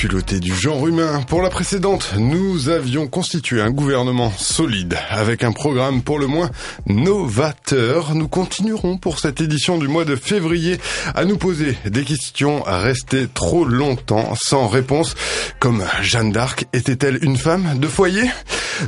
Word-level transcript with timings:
culottés 0.00 0.40
du 0.40 0.54
genre 0.54 0.88
humain. 0.88 1.20
Pour 1.28 1.42
la 1.42 1.50
précédente, 1.50 2.14
nous 2.16 2.70
avions 2.70 3.06
constitué 3.06 3.60
un 3.60 3.70
gouvernement 3.70 4.32
solide 4.34 4.96
avec 5.10 5.44
un 5.44 5.52
programme 5.52 6.00
pour 6.00 6.18
le 6.18 6.26
moins 6.26 6.48
novateur. 6.86 8.14
Nous 8.14 8.26
continuerons 8.26 8.96
pour 8.96 9.18
cette 9.18 9.42
édition 9.42 9.76
du 9.76 9.88
mois 9.88 10.06
de 10.06 10.16
février 10.16 10.78
à 11.14 11.26
nous 11.26 11.36
poser 11.36 11.76
des 11.84 12.04
questions 12.04 12.66
à 12.66 12.78
rester 12.78 13.28
trop 13.28 13.66
longtemps 13.66 14.32
sans 14.42 14.68
réponse. 14.68 15.14
Comme 15.58 15.84
Jeanne 16.00 16.32
d'Arc 16.32 16.64
était-elle 16.72 17.22
une 17.22 17.36
femme 17.36 17.78
de 17.78 17.86
foyer? 17.86 18.24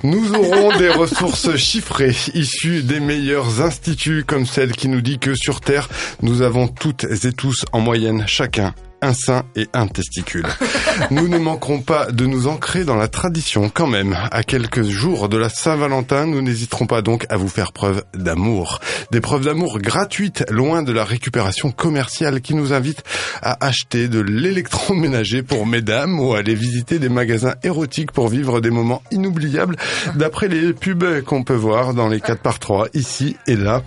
Nous 0.05 0.33
aurons 0.33 0.75
des 0.79 0.89
ressources 0.89 1.55
chiffrées 1.57 2.17
issues 2.33 2.85
des 2.85 3.01
meilleurs 3.01 3.61
instituts 3.61 4.25
comme 4.27 4.47
celle 4.47 4.73
qui 4.73 4.89
nous 4.89 5.03
dit 5.03 5.19
que 5.19 5.35
sur 5.35 5.61
Terre, 5.61 5.91
nous 6.23 6.41
avons 6.41 6.69
toutes 6.69 7.05
et 7.05 7.33
tous 7.33 7.67
en 7.73 7.81
moyenne 7.81 8.25
chacun 8.27 8.73
un 9.03 9.13
sein 9.13 9.43
et 9.57 9.69
un 9.73 9.87
testicule. 9.87 10.47
Nous 11.11 11.29
ne 11.29 11.39
manquerons 11.39 11.81
pas 11.81 12.11
de 12.11 12.25
nous 12.27 12.47
ancrer 12.47 12.85
dans 12.85 12.97
la 12.97 13.09
tradition 13.09 13.71
quand 13.73 13.87
même. 13.87 14.17
À 14.31 14.43
quelques 14.43 14.83
jours 14.83 15.29
de 15.29 15.37
la 15.37 15.49
Saint-Valentin, 15.49 16.27
nous 16.27 16.43
n'hésiterons 16.43 16.87
pas 16.87 17.03
donc 17.03 17.27
à 17.29 17.37
vous 17.37 17.49
faire 17.49 17.73
preuve 17.73 18.05
d'amour. 18.15 18.81
Des 19.11 19.21
preuves 19.21 19.45
d'amour 19.45 19.79
gratuites, 19.79 20.45
loin 20.51 20.83
de 20.83 20.93
la 20.93 21.05
récupération 21.05 21.71
commerciale 21.71 22.41
qui 22.41 22.55
nous 22.55 22.73
invite 22.73 23.03
à 23.43 23.65
acheter 23.65 24.09
de 24.09 24.21
l'électroménager 24.21 25.43
pour 25.43 25.67
mesdames 25.67 26.21
ou 26.21 26.35
à 26.35 26.39
aller 26.39 26.55
visiter 26.55 26.99
des 26.99 27.09
magasins 27.09 27.55
érotiques 27.63 28.13
pour 28.13 28.29
vivre 28.29 28.61
des 28.61 28.71
moments 28.71 29.03
inoubliables 29.11 29.77
d'après 30.15 30.49
les 30.49 30.73
pubs 30.73 31.23
qu'on 31.23 31.43
peut 31.43 31.55
voir 31.55 31.95
dans 31.95 32.09
les 32.09 32.21
4 32.21 32.41
par 32.41 32.59
3 32.59 32.89
ici 32.95 33.37
et 33.47 33.57
là 33.57 33.83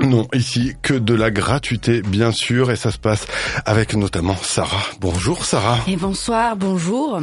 non, 0.00 0.26
ici 0.32 0.74
que 0.82 0.94
de 0.94 1.14
la 1.14 1.30
gratuité, 1.30 2.02
bien 2.02 2.32
sûr, 2.32 2.70
et 2.70 2.76
ça 2.76 2.90
se 2.90 2.98
passe 2.98 3.26
avec 3.64 3.94
notamment 3.94 4.36
Sarah. 4.36 4.84
Bonjour 5.00 5.44
Sarah. 5.44 5.78
Et 5.88 5.96
bonsoir, 5.96 6.56
bonjour. 6.56 7.20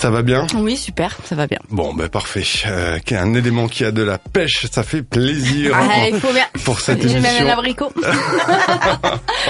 Ça 0.00 0.08
va 0.08 0.22
bien 0.22 0.46
Oui, 0.54 0.78
super, 0.78 1.14
ça 1.26 1.34
va 1.34 1.46
bien. 1.46 1.58
Bon, 1.68 1.92
ben 1.92 2.08
parfait. 2.08 2.42
Euh, 2.66 2.98
un 3.10 3.34
élément 3.34 3.68
qui 3.68 3.84
a 3.84 3.90
de 3.92 4.02
la 4.02 4.16
pêche, 4.16 4.64
ça 4.72 4.82
fait 4.82 5.02
plaisir. 5.02 5.72
Ah, 5.74 6.08
il 6.10 6.18
faut 6.18 6.32
bien. 6.32 6.46
Pour 6.64 6.80
cette 6.80 7.02
J'ai 7.06 7.16
émission. 7.18 7.34
même 7.34 7.46
un 7.48 7.50
abricot. 7.52 7.92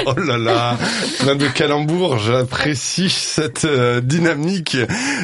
oh 0.06 0.14
là 0.26 0.36
là, 0.38 0.76
plein 1.20 1.36
de 1.36 1.46
calembours. 1.46 2.18
J'apprécie 2.18 3.10
cette 3.10 3.64
euh, 3.64 4.00
dynamique. 4.00 4.76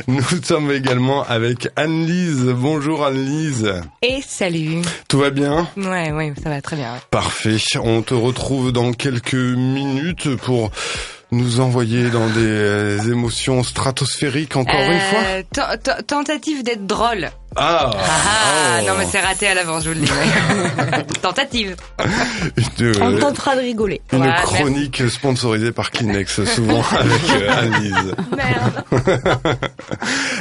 Nous 0.06 0.22
sommes 0.44 0.70
également 0.70 1.24
avec 1.24 1.70
Anne-Lise. 1.74 2.44
Bonjour 2.56 3.04
Anne-Lise. 3.04 3.74
Et 4.02 4.20
salut. 4.24 4.82
Tout 5.08 5.18
va 5.18 5.30
bien 5.30 5.66
Ouais, 5.76 6.12
ouais, 6.12 6.34
ça 6.40 6.50
va 6.50 6.62
très 6.62 6.76
bien. 6.76 6.92
ouais. 6.92 7.00
Parfait. 7.10 7.56
On 7.82 8.02
te 8.02 8.14
retrouve 8.14 8.70
dans 8.70 8.92
quelques 8.92 9.34
minutes 9.34 10.36
pour 10.36 10.70
nous 11.32 11.60
envoyer 11.60 12.10
dans 12.10 12.26
des 12.28 12.40
euh, 12.40 13.10
émotions 13.10 13.62
stratosphériques 13.62 14.56
encore 14.56 14.80
une 14.90 15.00
fois. 15.00 15.18
Euh, 15.28 15.42
ten- 15.52 16.02
tentative 16.06 16.62
d'être 16.62 16.86
drôle. 16.86 17.30
Ah, 17.54 17.90
Ah, 17.94 18.78
Oh. 18.78 18.86
non 18.86 18.94
mais 18.98 19.06
c'est 19.10 19.20
raté 19.20 19.46
à 19.46 19.54
l'avance, 19.54 19.84
je 19.84 19.90
vous 19.90 19.94
le 20.00 20.04
dis. 20.04 20.10
ouais. 20.12 21.04
tentative. 21.22 21.76
On 23.00 23.14
euh, 23.14 23.18
tentera 23.20 23.56
de 23.56 23.60
rigoler. 23.60 24.00
une 24.12 24.18
Voilà, 24.18 24.42
chronique 24.42 25.02
sponsorisée 25.08 25.72
par 25.72 25.90
Kleenex, 25.90 26.44
souvent 26.44 26.82
avec 26.98 27.30
euh, 27.30 27.50
Anne-Lise. 27.58 28.14
Merde. 28.36 28.84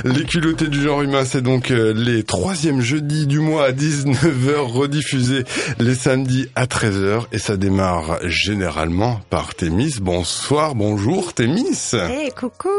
Les 0.03 0.23
culottés 0.25 0.67
du 0.67 0.81
genre 0.83 1.01
humain, 1.01 1.23
c'est 1.25 1.41
donc 1.41 1.71
euh, 1.71 1.93
les 1.95 2.23
troisièmes 2.23 2.81
jeudis 2.81 3.27
du 3.27 3.39
mois 3.39 3.65
à 3.67 3.71
19h 3.71 4.55
rediffusés 4.57 5.45
les 5.79 5.95
samedis 5.95 6.49
à 6.55 6.65
13h 6.65 7.25
et 7.31 7.39
ça 7.39 7.55
démarre 7.57 8.17
généralement 8.23 9.21
par 9.29 9.55
Thémis. 9.55 9.95
Bonsoir, 10.01 10.75
bonjour 10.75 11.33
Thémis. 11.33 11.91
Eh, 11.93 12.31
coucou. 12.31 12.69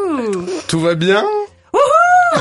Tout 0.69 0.81
va 0.81 0.95
bien? 0.95 1.25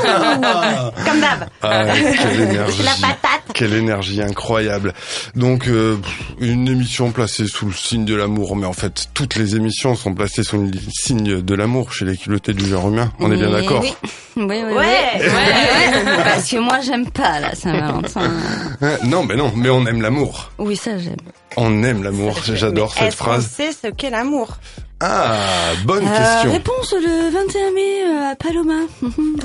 Comme 1.04 1.20
d'hab. 1.20 1.48
Ah, 1.62 1.84
quelle 1.94 2.40
énergie. 2.50 2.82
Quelle 3.54 3.72
énergie 3.74 4.22
incroyable. 4.22 4.92
Donc 5.34 5.68
euh, 5.68 5.96
une 6.40 6.68
émission 6.68 7.10
placée 7.12 7.46
sous 7.46 7.66
le 7.66 7.72
signe 7.72 8.04
de 8.04 8.14
l'amour, 8.14 8.56
mais 8.56 8.66
en 8.66 8.72
fait 8.72 9.06
toutes 9.14 9.36
les 9.36 9.56
émissions 9.56 9.94
sont 9.94 10.14
placées 10.14 10.42
sous 10.42 10.58
le 10.58 10.70
signe 10.90 11.40
de 11.42 11.54
l'amour 11.54 11.92
chez 11.92 12.04
les 12.04 12.16
culottés 12.16 12.52
du 12.52 12.66
genre 12.66 12.88
humain. 12.88 13.12
On 13.20 13.30
est 13.32 13.36
bien 13.36 13.50
d'accord 13.50 13.80
Oui, 13.82 13.94
oui, 14.36 14.44
oui. 14.46 14.62
Ouais, 14.62 14.72
oui. 14.74 15.20
ouais, 15.20 15.26
ouais. 15.26 16.22
Parce 16.24 16.50
que 16.50 16.56
moi, 16.58 16.80
j'aime 16.80 17.10
pas 17.10 17.40
la 17.40 17.54
Saint-Valentin. 17.54 18.30
Non, 19.04 19.24
mais 19.24 19.36
non, 19.36 19.52
mais 19.56 19.70
on 19.70 19.86
aime 19.86 20.02
l'amour. 20.02 20.50
Oui, 20.58 20.76
ça, 20.76 20.98
j'aime. 20.98 21.16
On 21.56 21.82
aime 21.82 22.02
l'amour. 22.02 22.38
J'adore 22.44 22.92
cette 22.94 23.14
phrase. 23.14 23.46
sait 23.46 23.72
ce 23.72 23.88
qu'est 23.88 24.10
l'amour 24.10 24.58
Ah, 25.00 25.72
bonne 25.84 26.06
Euh, 26.06 26.16
question. 26.16 26.52
réponse 26.52 26.92
le 26.94 27.30
21 27.30 27.70
mai 27.72 28.02
euh, 28.04 28.32
à 28.32 28.36
Paloma. 28.36 28.80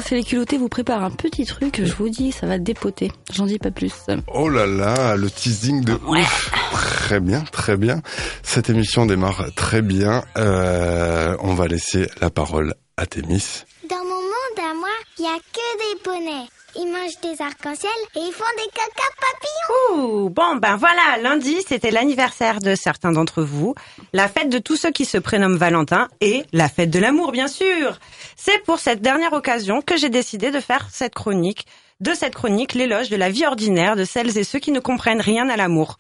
C'est 0.05 0.15
les 0.15 0.23
culottés 0.23 0.57
vous 0.57 0.69
préparent 0.69 1.03
un 1.03 1.11
petit 1.11 1.45
truc, 1.45 1.81
je 1.83 1.93
vous 1.93 2.09
dis, 2.09 2.31
ça 2.31 2.47
va 2.47 2.57
dépoter. 2.57 3.11
J'en 3.33 3.45
dis 3.45 3.59
pas 3.59 3.71
plus. 3.71 3.93
Oh 4.33 4.49
là 4.49 4.65
là, 4.65 5.15
le 5.15 5.29
teasing 5.29 5.83
de 5.83 5.93
ouf. 5.93 6.51
Très 6.71 7.19
bien, 7.19 7.43
très 7.51 7.77
bien. 7.77 8.01
Cette 8.43 8.69
émission 8.69 9.05
démarre 9.05 9.45
très 9.55 9.81
bien. 9.81 10.23
Euh, 10.37 11.35
on 11.41 11.53
va 11.53 11.67
laisser 11.67 12.09
la 12.21 12.29
parole 12.29 12.73
à 12.97 13.05
Thémis. 13.05 13.63
Dans 13.89 13.97
mon 13.97 14.21
monde 14.21 14.69
à 14.69 14.73
moi, 14.73 14.89
il 15.19 15.23
y 15.25 15.27
a 15.27 15.37
que 15.37 15.95
des 15.95 15.99
poneys. 16.03 16.47
Ils 16.75 16.85
mangent 16.85 17.19
des 17.21 17.41
arcs-en-ciel 17.41 17.91
et 18.15 18.19
ils 18.19 18.31
font 18.31 18.45
des 18.55 18.71
caca 18.73 19.09
papillons. 19.19 20.25
Ouh, 20.25 20.29
bon, 20.29 20.55
ben 20.55 20.77
voilà, 20.77 21.17
lundi, 21.21 21.57
c'était 21.67 21.91
l'anniversaire 21.91 22.59
de 22.59 22.75
certains 22.75 23.11
d'entre 23.11 23.43
vous, 23.43 23.75
la 24.13 24.29
fête 24.29 24.49
de 24.49 24.57
tous 24.57 24.77
ceux 24.77 24.91
qui 24.91 25.03
se 25.03 25.17
prénomment 25.17 25.57
Valentin 25.57 26.07
et 26.21 26.45
la 26.53 26.69
fête 26.69 26.89
de 26.89 26.99
l'amour, 26.99 27.33
bien 27.33 27.49
sûr. 27.49 27.99
C'est 28.37 28.63
pour 28.63 28.79
cette 28.79 29.01
dernière 29.01 29.33
occasion 29.33 29.81
que 29.81 29.97
j'ai 29.97 30.09
décidé 30.09 30.49
de 30.49 30.61
faire 30.61 30.87
cette 30.91 31.13
chronique, 31.13 31.67
de 31.99 32.13
cette 32.13 32.35
chronique, 32.35 32.73
l'éloge 32.73 33.09
de 33.09 33.17
la 33.17 33.29
vie 33.29 33.45
ordinaire 33.45 33.97
de 33.97 34.05
celles 34.05 34.37
et 34.37 34.45
ceux 34.45 34.59
qui 34.59 34.71
ne 34.71 34.79
comprennent 34.79 35.21
rien 35.21 35.49
à 35.49 35.57
l'amour. 35.57 35.97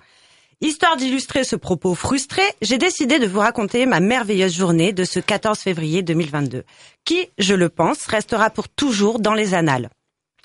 Histoire 0.61 0.95
d'illustrer 0.95 1.43
ce 1.43 1.57
propos 1.57 1.95
frustré, 1.95 2.43
j'ai 2.61 2.77
décidé 2.77 3.19
de 3.19 3.27
vous 3.27 3.39
raconter 3.39 3.85
ma 3.85 3.99
merveilleuse 3.99 4.55
journée 4.55 4.93
de 4.93 5.03
ce 5.03 5.19
14 5.19 5.59
février 5.59 6.01
2022, 6.01 6.63
qui, 7.03 7.29
je 7.39 7.55
le 7.55 7.67
pense, 7.67 8.05
restera 8.05 8.49
pour 8.49 8.69
toujours 8.69 9.19
dans 9.19 9.33
les 9.33 9.53
annales 9.53 9.89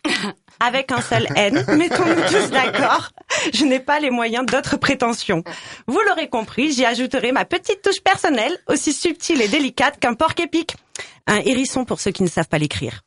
avec 0.61 0.93
un 0.93 1.01
seul 1.01 1.27
N, 1.37 1.65
mettons-nous 1.77 2.23
tous 2.29 2.51
d'accord, 2.51 3.11
je 3.53 3.65
n'ai 3.65 3.81
pas 3.81 4.01
les 4.01 4.11
moyens 4.11 4.47
d'autres 4.47 4.77
prétentions. 4.77 5.43
Vous 5.87 6.01
l'aurez 6.07 6.29
compris, 6.29 6.73
j'y 6.73 6.85
ajouterai 6.85 7.33
ma 7.33 7.45
petite 7.45 7.83
touche 7.83 8.01
personnelle, 8.03 8.57
aussi 8.69 8.93
subtile 8.93 9.43
et 9.43 9.49
délicate 9.49 9.99
qu'un 9.99 10.15
porc 10.15 10.35
épic. 10.39 10.77
Un 11.27 11.39
hérisson 11.39 11.85
pour 11.85 12.01
ceux 12.01 12.13
qui 12.13 12.23
ne 12.23 12.29
savent 12.29 12.49
pas 12.49 12.59
l'écrire. 12.59 13.03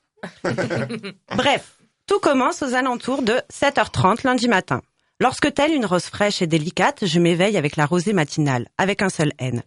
Bref, 1.36 1.78
tout 2.08 2.20
commence 2.20 2.62
aux 2.62 2.74
alentours 2.74 3.22
de 3.22 3.42
7h30 3.52 4.26
lundi 4.26 4.48
matin. 4.48 4.82
Lorsque 5.22 5.54
telle 5.54 5.74
une 5.74 5.86
rose 5.86 6.06
fraîche 6.06 6.42
et 6.42 6.48
délicate, 6.48 7.06
je 7.06 7.20
m'éveille 7.20 7.58
avec 7.58 7.76
la 7.76 7.86
rosée 7.86 8.14
matinale, 8.14 8.70
avec 8.78 9.02
un 9.02 9.10
seul 9.10 9.34
N. 9.38 9.64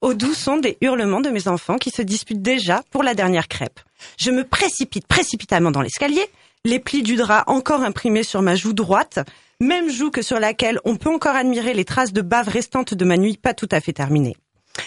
Au 0.00 0.14
doux 0.14 0.32
son 0.32 0.56
des 0.56 0.78
hurlements 0.80 1.20
de 1.20 1.28
mes 1.28 1.46
enfants 1.46 1.76
qui 1.76 1.90
se 1.90 2.00
disputent 2.00 2.40
déjà 2.40 2.82
pour 2.90 3.02
la 3.02 3.14
dernière 3.14 3.48
crêpe. 3.48 3.80
Je 4.18 4.30
me 4.30 4.44
précipite 4.44 5.06
précipitamment 5.06 5.70
dans 5.70 5.82
l'escalier, 5.82 6.26
les 6.64 6.78
plis 6.78 7.02
du 7.02 7.16
drap 7.16 7.44
encore 7.46 7.82
imprimés 7.82 8.22
sur 8.22 8.40
ma 8.40 8.54
joue 8.54 8.72
droite, 8.72 9.18
même 9.60 9.90
joue 9.90 10.10
que 10.10 10.22
sur 10.22 10.40
laquelle 10.40 10.80
on 10.84 10.96
peut 10.96 11.10
encore 11.12 11.36
admirer 11.36 11.74
les 11.74 11.84
traces 11.84 12.12
de 12.12 12.22
bave 12.22 12.48
restantes 12.48 12.94
de 12.94 13.04
ma 13.04 13.16
nuit 13.18 13.36
pas 13.36 13.54
tout 13.54 13.68
à 13.70 13.80
fait 13.80 13.92
terminée. 13.92 14.36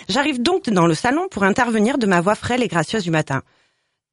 J'arrive 0.10 0.42
donc 0.42 0.70
dans 0.70 0.88
le 0.88 0.96
salon 0.96 1.28
pour 1.30 1.44
intervenir 1.44 1.98
de 1.98 2.08
ma 2.08 2.20
voix 2.20 2.36
frêle 2.36 2.64
et 2.64 2.68
gracieuse 2.68 3.04
du 3.04 3.12
matin. 3.12 3.44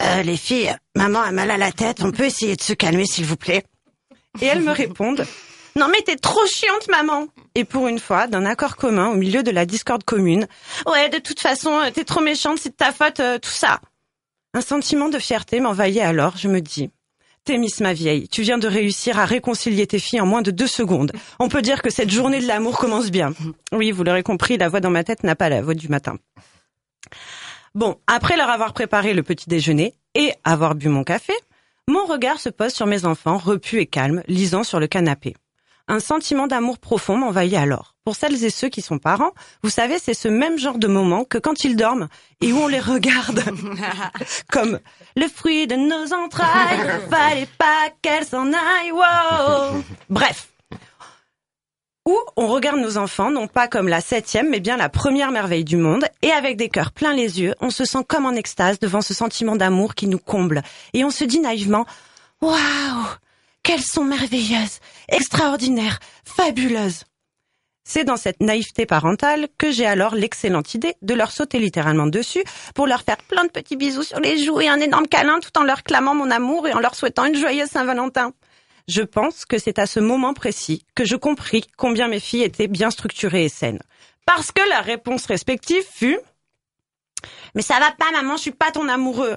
Euh, 0.03 0.23
les 0.23 0.37
filles, 0.37 0.77
maman 0.95 1.21
a 1.21 1.33
mal 1.33 1.51
à 1.51 1.57
la 1.57 1.73
tête, 1.73 2.03
on 2.03 2.13
peut 2.13 2.25
essayer 2.25 2.55
de 2.55 2.63
se 2.63 2.75
calmer 2.75 3.07
s'il 3.07 3.25
vous 3.25 3.37
plaît? 3.37 3.65
Et 4.43 4.47
elles 4.47 4.63
me 4.63 4.71
répondent 4.73 5.27
Non 5.75 5.89
mais 5.89 6.03
t'es 6.03 6.17
trop 6.17 6.47
chiante 6.47 6.89
maman 6.89 7.29
Et 7.55 7.65
pour 7.65 7.89
une 7.89 7.99
fois, 7.99 8.27
d'un 8.27 8.45
accord 8.45 8.77
commun 8.77 9.09
au 9.09 9.15
milieu 9.15 9.43
de 9.43 9.51
la 9.51 9.65
discorde 9.65 10.05
commune, 10.05 10.47
Ouais, 10.87 11.09
de 11.09 11.19
toute 11.19 11.41
façon, 11.41 11.73
euh, 11.81 11.91
t'es 11.91 12.05
trop 12.05 12.21
méchante, 12.21 12.59
c'est 12.59 12.71
de 12.71 12.77
ta 12.77 12.93
faute, 12.93 13.21
euh, 13.21 13.39
tout 13.39 13.51
ça. 13.51 13.81
Un 14.53 14.61
sentiment 14.61 15.09
de 15.09 15.19
fierté 15.19 15.61
m'envahit 15.61 16.01
alors, 16.01 16.37
je 16.37 16.49
me 16.49 16.61
dis 16.61 16.91
Thémis, 17.45 17.75
ma 17.81 17.93
vieille, 17.93 18.27
tu 18.29 18.41
viens 18.41 18.57
de 18.57 18.67
réussir 18.67 19.19
à 19.19 19.27
réconcilier 19.27 19.87
tes 19.87 19.99
filles 19.99 20.23
en 20.23 20.27
moins 20.27 20.41
de 20.41 20.51
deux 20.51 20.67
secondes. 20.67 21.13
On 21.39 21.51
peut 21.51 21.61
dire 21.61 21.83
que 21.83 21.91
cette 21.91 22.11
journée 22.11 22.41
de 22.41 22.47
l'amour 22.47 22.79
commence 22.79 23.11
bien. 23.11 23.35
Oui, 23.71 23.91
vous 23.91 24.03
l'aurez 24.03 24.23
compris, 24.23 24.57
la 24.57 24.71
voix 24.71 24.81
dans 24.81 24.89
ma 24.89 25.05
tête 25.05 25.25
n'a 25.25 25.37
pas 25.37 25.51
la 25.51 25.61
voix 25.61 25.75
du 25.75 25.89
matin. 25.89 26.17
Bon, 27.75 27.97
après 28.07 28.39
leur 28.39 28.49
avoir 28.49 28.73
préparé 28.73 29.13
le 29.13 29.23
petit 29.23 29.47
déjeuner 29.47 29.93
et 30.15 30.33
avoir 30.43 30.75
bu 30.75 30.89
mon 30.89 31.05
café, 31.05 31.35
mon 31.87 32.07
regard 32.07 32.41
se 32.41 32.49
pose 32.49 32.73
sur 32.73 32.87
mes 32.87 33.05
enfants, 33.05 33.37
repus 33.37 33.79
et 33.79 33.87
calmes, 33.87 34.23
lisant 34.27 34.65
sur 34.65 34.81
le 34.81 34.87
canapé. 34.87 35.35
Un 35.87 36.01
sentiment 36.01 36.47
d'amour 36.47 36.79
profond 36.79 37.19
m'envahit 37.19 37.57
alors. 37.57 37.95
Pour 38.05 38.17
celles 38.17 38.43
et 38.43 38.49
ceux 38.49 38.71
qui 38.71 38.81
sont 38.81 38.99
parents, 38.99 39.33
vous 39.63 39.69
savez, 39.69 39.99
c'est 39.99 40.15
ce 40.15 40.29
même 40.29 40.57
genre 40.57 40.79
de 40.79 40.87
moment 40.87 41.25
que 41.25 41.37
quand 41.37 41.63
ils 41.63 41.77
dorment 41.77 42.09
et 42.41 42.55
où 42.55 42.57
on 42.57 42.69
les 42.69 42.81
regarde 42.81 43.45
comme 44.51 44.79
le 45.17 45.29
fruit 45.29 45.67
de 45.67 45.77
nos 45.77 46.13
entrailles, 46.13 47.01
fallait 47.11 47.49
pas 47.59 47.91
qu'elles 48.03 48.27
s'en 48.27 48.53
aillent, 48.53 48.93
wow. 48.93 49.83
Bref. 50.11 50.49
où 52.07 52.19
on 52.37 52.49
regarde 52.49 52.81
nos 52.81 52.99
enfants 52.99 53.31
non 53.31 53.47
pas 53.47 53.69
comme 53.69 53.89
la 53.89 54.01
septième, 54.01 54.51
mais 54.51 54.61
bien 54.61 54.77
la 54.77 54.89
première 54.89 55.31
merveille 55.31 55.65
du 55.65 55.77
monde, 55.77 56.05
et 56.23 56.33
avec 56.33 56.57
des 56.57 56.69
cœurs 56.69 56.93
pleins 56.93 57.15
les 57.15 57.41
yeux, 57.41 57.55
on 57.61 57.71
se 57.71 57.85
sent 57.85 58.05
comme 58.07 58.27
en 58.27 58.33
extase 58.33 58.79
devant 58.79 59.01
ce 59.01 59.15
sentiment 59.15 59.57
d'amour 59.57 59.95
qui 59.95 60.07
nous 60.07 60.19
comble, 60.19 60.63
et 60.93 61.05
on 61.05 61.11
se 61.11 61.25
dit 61.25 61.41
naïvement 61.41 61.87
Waouh 62.43 62.59
Qu'elles 63.63 63.81
sont 63.81 64.05
merveilleuses, 64.05 64.81
extraordinaires, 65.09 65.99
fabuleuses 66.25 67.05
c'est 67.85 68.05
dans 68.05 68.17
cette 68.17 68.41
naïveté 68.41 68.87
parentale 68.87 69.47
que 69.59 69.71
j'ai 69.71 69.87
alors 69.87 70.15
l'excellente 70.15 70.75
idée 70.75 70.95
de 71.03 71.15
leur 71.15 71.31
sauter 71.31 71.59
littéralement 71.59 72.07
dessus 72.07 72.43
pour 72.75 72.87
leur 72.87 73.03
faire 73.03 73.19
plein 73.19 73.45
de 73.45 73.51
petits 73.51 73.77
bisous 73.77 74.03
sur 74.03 74.21
les 74.21 74.43
joues 74.43 74.61
et 74.61 74.69
un 74.69 74.81
énorme 74.81 75.07
câlin 75.07 75.39
tout 75.41 75.57
en 75.59 75.65
leur 75.65 75.83
clamant 75.83 76.15
mon 76.15 76.31
amour 76.31 76.67
et 76.67 76.73
en 76.73 76.81
leur 76.81 76.95
souhaitant 76.95 77.27
une 77.27 77.37
joyeuse 77.37 77.69
Saint-Valentin. 77.69 78.33
Je 78.89 79.03
pense 79.03 79.45
que 79.45 79.59
c'est 79.59 79.79
à 79.79 79.87
ce 79.87 80.01
moment 80.01 80.35
précis 80.35 80.85
que 80.95 81.05
je 81.05 81.17
compris 81.17 81.67
combien 81.77 82.09
mes 82.09 82.21
filles 82.21 82.43
étaient 82.43 82.69
bien 82.69 82.91
structurées 82.91 83.45
et 83.45 83.49
saines. 83.49 83.83
Parce 84.27 84.53
que 84.53 84.67
la 84.69 84.81
réponse 84.81 85.27
respective 85.27 85.85
fut 85.91 86.19
Mais 87.55 87.63
ça 87.63 87.79
va 87.79 87.93
pas 87.93 88.11
maman, 88.13 88.37
je 88.37 88.43
suis 88.43 88.51
pas 88.51 88.71
ton 88.71 88.89
amoureux. 88.89 89.37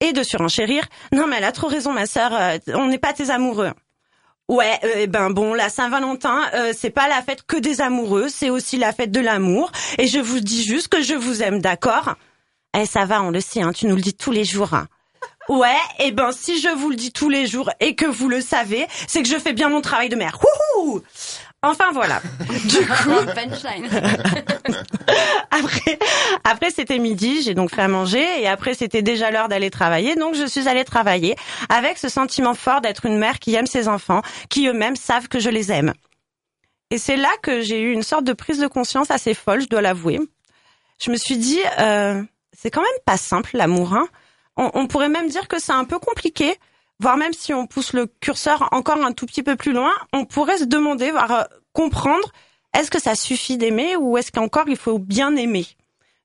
Et 0.00 0.12
de 0.12 0.22
surenchérir 0.22 0.86
Non 1.12 1.26
mais 1.26 1.36
elle 1.36 1.44
a 1.44 1.52
trop 1.52 1.66
raison 1.66 1.92
ma 1.92 2.06
sœur, 2.06 2.32
euh, 2.34 2.58
on 2.74 2.86
n'est 2.86 2.98
pas 2.98 3.12
tes 3.12 3.30
amoureux. 3.30 3.72
Ouais, 4.50 4.80
euh, 4.82 4.94
eh 4.96 5.06
ben 5.06 5.30
bon, 5.30 5.54
la 5.54 5.68
Saint-Valentin, 5.68 6.42
euh, 6.54 6.72
c'est 6.76 6.90
pas 6.90 7.06
la 7.06 7.22
fête 7.22 7.42
que 7.46 7.56
des 7.56 7.80
amoureux, 7.80 8.26
c'est 8.28 8.50
aussi 8.50 8.78
la 8.78 8.92
fête 8.92 9.12
de 9.12 9.20
l'amour. 9.20 9.70
Et 9.96 10.08
je 10.08 10.18
vous 10.18 10.40
dis 10.40 10.64
juste 10.64 10.88
que 10.88 11.00
je 11.00 11.14
vous 11.14 11.40
aime, 11.40 11.60
d'accord? 11.60 12.16
Eh, 12.76 12.84
ça 12.84 13.04
va, 13.04 13.22
on 13.22 13.30
le 13.30 13.40
sait, 13.40 13.62
hein, 13.62 13.72
tu 13.72 13.86
nous 13.86 13.94
le 13.94 14.02
dis 14.02 14.12
tous 14.12 14.32
les 14.32 14.44
jours. 14.44 14.74
Hein. 14.74 14.88
Ouais, 15.48 15.78
eh 16.00 16.10
ben 16.10 16.32
si 16.32 16.60
je 16.60 16.68
vous 16.68 16.90
le 16.90 16.96
dis 16.96 17.12
tous 17.12 17.28
les 17.28 17.46
jours 17.46 17.70
et 17.78 17.94
que 17.94 18.06
vous 18.06 18.28
le 18.28 18.40
savez, 18.40 18.88
c'est 19.06 19.22
que 19.22 19.28
je 19.28 19.38
fais 19.38 19.52
bien 19.52 19.68
mon 19.68 19.82
travail 19.82 20.08
de 20.08 20.16
mère. 20.16 20.40
Wouhou 20.76 21.00
Enfin 21.62 21.92
voilà. 21.92 22.22
Du 22.64 22.86
coup, 22.86 23.10
après, 25.50 25.98
après 26.44 26.70
c'était 26.70 26.98
midi, 26.98 27.42
j'ai 27.42 27.54
donc 27.54 27.74
fait 27.74 27.82
à 27.82 27.88
manger 27.88 28.24
et 28.40 28.48
après 28.48 28.74
c'était 28.74 29.02
déjà 29.02 29.30
l'heure 29.30 29.48
d'aller 29.48 29.70
travailler, 29.70 30.14
donc 30.14 30.34
je 30.34 30.46
suis 30.46 30.68
allée 30.68 30.84
travailler 30.84 31.36
avec 31.68 31.98
ce 31.98 32.08
sentiment 32.08 32.54
fort 32.54 32.80
d'être 32.80 33.06
une 33.06 33.18
mère 33.18 33.38
qui 33.38 33.54
aime 33.54 33.66
ses 33.66 33.88
enfants, 33.88 34.22
qui 34.48 34.66
eux-mêmes 34.68 34.96
savent 34.96 35.28
que 35.28 35.38
je 35.38 35.50
les 35.50 35.72
aime. 35.72 35.92
Et 36.90 36.98
c'est 36.98 37.16
là 37.16 37.30
que 37.42 37.60
j'ai 37.60 37.80
eu 37.80 37.92
une 37.92 38.02
sorte 38.02 38.24
de 38.24 38.32
prise 38.32 38.58
de 38.58 38.66
conscience 38.66 39.10
assez 39.10 39.34
folle, 39.34 39.62
je 39.62 39.68
dois 39.68 39.82
l'avouer. 39.82 40.18
Je 41.02 41.10
me 41.10 41.16
suis 41.16 41.36
dit, 41.36 41.60
euh, 41.78 42.22
c'est 42.52 42.70
quand 42.70 42.82
même 42.82 42.90
pas 43.06 43.16
simple 43.16 43.56
l'amour. 43.56 43.94
Hein 43.94 44.08
on, 44.56 44.70
on 44.74 44.86
pourrait 44.86 45.08
même 45.08 45.28
dire 45.28 45.48
que 45.48 45.60
c'est 45.60 45.72
un 45.72 45.84
peu 45.84 45.98
compliqué 45.98 46.56
voire 47.00 47.16
même 47.16 47.32
si 47.32 47.52
on 47.52 47.66
pousse 47.66 47.92
le 47.92 48.06
curseur 48.06 48.68
encore 48.72 49.02
un 49.02 49.12
tout 49.12 49.26
petit 49.26 49.42
peu 49.42 49.56
plus 49.56 49.72
loin, 49.72 49.92
on 50.12 50.24
pourrait 50.24 50.58
se 50.58 50.64
demander, 50.64 51.10
voire 51.10 51.32
euh, 51.32 51.44
comprendre, 51.72 52.30
est-ce 52.78 52.90
que 52.90 53.00
ça 53.00 53.14
suffit 53.14 53.58
d'aimer 53.58 53.96
ou 53.96 54.16
est-ce 54.16 54.30
qu'encore 54.30 54.68
il 54.68 54.76
faut 54.76 54.98
bien 54.98 55.34
aimer? 55.34 55.66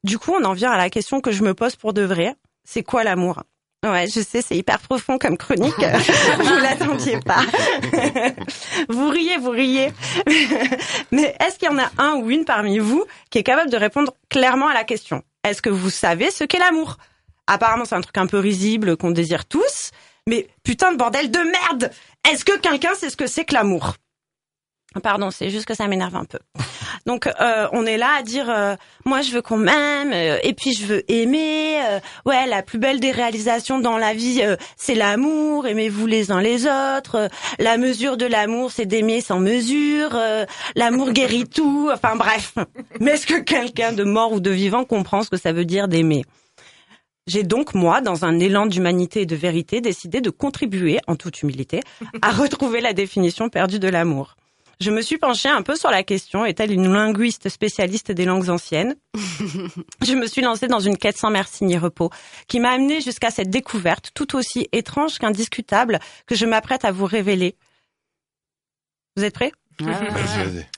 Du 0.04 0.20
coup, 0.20 0.34
on 0.40 0.44
en 0.44 0.54
vient 0.54 0.72
à 0.72 0.78
la 0.78 0.90
question 0.90 1.22
que 1.22 1.32
je 1.32 1.44
me 1.44 1.56
pose 1.56 1.76
pour 1.76 1.94
de 1.94 2.04
vrai. 2.04 2.36
C'est 2.64 2.84
quoi 2.84 3.04
l'amour? 3.04 3.42
Ouais, 3.84 4.08
je 4.08 4.22
sais, 4.22 4.42
c'est 4.42 4.58
hyper 4.58 4.80
profond 4.80 5.18
comme 5.18 5.38
chronique. 5.38 5.74
vous 6.40 6.56
l'attendiez 6.62 7.20
pas. 7.20 7.42
vous 8.90 9.10
riez, 9.10 9.38
vous 9.38 9.52
riez. 9.52 9.92
Mais 11.12 11.36
est-ce 11.40 11.58
qu'il 11.58 11.70
y 11.70 11.72
en 11.72 11.80
a 11.80 11.90
un 11.98 12.16
ou 12.16 12.30
une 12.30 12.46
parmi 12.46 12.80
vous 12.80 13.06
qui 13.30 13.38
est 13.38 13.44
capable 13.44 13.72
de 13.72 13.78
répondre 13.78 14.14
clairement 14.30 14.68
à 14.68 14.74
la 14.74 14.84
question? 14.84 15.24
Est-ce 15.44 15.62
que 15.62 15.70
vous 15.70 15.90
savez 15.90 16.32
ce 16.32 16.44
qu'est 16.44 16.60
l'amour? 16.60 16.98
Apparemment, 17.48 17.86
c'est 17.86 17.96
un 17.96 18.02
truc 18.02 18.18
un 18.18 18.26
peu 18.28 18.40
risible 18.40 18.98
qu'on 18.98 19.12
désire 19.12 19.46
tous. 19.46 19.92
Mais 20.28 20.48
putain 20.64 20.92
de 20.92 20.98
bordel 20.98 21.30
de 21.30 21.40
merde 21.40 21.92
Est-ce 22.30 22.44
que 22.44 22.58
quelqu'un 22.58 22.96
sait 22.96 23.12
ce 23.12 23.18
que 23.18 23.28
c'est 23.28 23.46
que 23.46 23.54
l'amour? 23.54 23.94
Pardon, 25.04 25.30
c'est 25.30 25.50
juste 25.50 25.66
que 25.66 25.76
ça 25.76 25.88
m'énerve 25.88 26.16
un 26.16 26.26
peu. 26.26 26.40
Donc 27.06 27.28
euh, 27.28 27.68
on 27.74 27.86
est 27.86 27.98
là 27.98 28.10
à 28.18 28.24
dire 28.24 28.50
euh, 28.50 28.76
moi 29.06 29.22
je 29.22 29.32
veux 29.32 29.42
qu'on 29.44 29.58
m'aime 29.58 30.12
euh, 30.14 30.40
et 30.42 30.54
puis 30.54 30.74
je 30.74 30.86
veux 30.86 31.12
aimer. 31.12 31.78
ouais, 32.26 32.48
la 32.48 32.64
plus 32.64 32.80
belle 32.80 33.00
des 33.00 33.12
réalisations 33.12 33.80
dans 33.80 33.98
la 33.98 34.14
vie 34.14 34.42
c'est 34.78 34.96
l'amour, 34.96 35.68
aimez-vous 35.68 36.08
les 36.08 36.32
uns 36.32 36.42
les 36.42 36.66
autres. 36.66 37.30
la 37.60 37.78
mesure 37.78 38.18
de 38.18 38.26
l'amour 38.26 38.72
c'est 38.72 38.86
d'aimer 38.86 39.22
sans 39.22 39.40
mesure. 39.40 40.18
l'amour 40.76 41.12
guérit 41.12 41.48
tout. 41.48 41.90
Enfin 41.94 42.16
bref. 42.16 42.56
Mais 43.00 43.12
est-ce 43.12 43.28
que 43.28 43.40
quelqu'un 43.40 43.92
de 43.92 44.04
mort 44.04 44.32
ou 44.32 44.40
de 44.40 44.50
vivant 44.50 44.86
comprend 44.86 45.22
ce 45.22 45.30
que 45.30 45.38
ça 45.38 45.52
veut 45.52 45.66
dire 45.66 45.88
d'aimer? 45.88 46.24
J'ai 47.28 47.44
donc, 47.44 47.74
moi, 47.74 48.02
dans 48.02 48.24
un 48.24 48.40
élan 48.40 48.68
d'humanité 48.68 49.22
et 49.22 49.26
de 49.26 49.36
vérité, 49.36 49.82
décidé 49.82 50.22
de 50.22 50.30
contribuer, 50.30 51.00
en 51.08 51.16
toute 51.16 51.42
humilité, 51.42 51.82
à 52.22 52.32
retrouver 52.32 52.82
la 52.82 52.94
définition 52.94 53.50
perdue 53.50 53.80
de 53.80 53.88
l'amour. 53.88 54.36
Je 54.82 54.92
me 54.92 55.02
suis 55.02 55.18
penchée 55.18 55.50
un 55.50 55.62
peu 55.62 55.76
sur 55.76 55.90
la 55.90 56.04
question, 56.04 56.44
est-elle 56.46 56.72
une 56.72 56.92
linguiste 56.92 57.48
spécialiste 57.48 58.12
des 58.12 58.26
langues 58.26 58.50
anciennes? 58.50 58.96
Je 60.06 60.14
me 60.14 60.28
suis 60.28 60.42
lancée 60.42 60.68
dans 60.68 60.82
une 60.82 60.98
quête 60.98 61.18
sans 61.18 61.32
merci 61.32 61.64
ni 61.64 61.78
repos, 61.78 62.10
qui 62.48 62.60
m'a 62.60 62.72
amenée 62.72 63.00
jusqu'à 63.00 63.32
cette 63.32 63.50
découverte, 63.50 64.12
tout 64.14 64.36
aussi 64.36 64.68
étrange 64.74 65.18
qu'indiscutable, 65.18 66.00
que 66.28 66.36
je 66.36 66.46
m'apprête 66.46 66.84
à 66.84 66.92
vous 66.92 67.06
révéler. 67.06 67.56
Vous 69.16 69.24
êtes 69.24 69.34
prêts? 69.34 69.54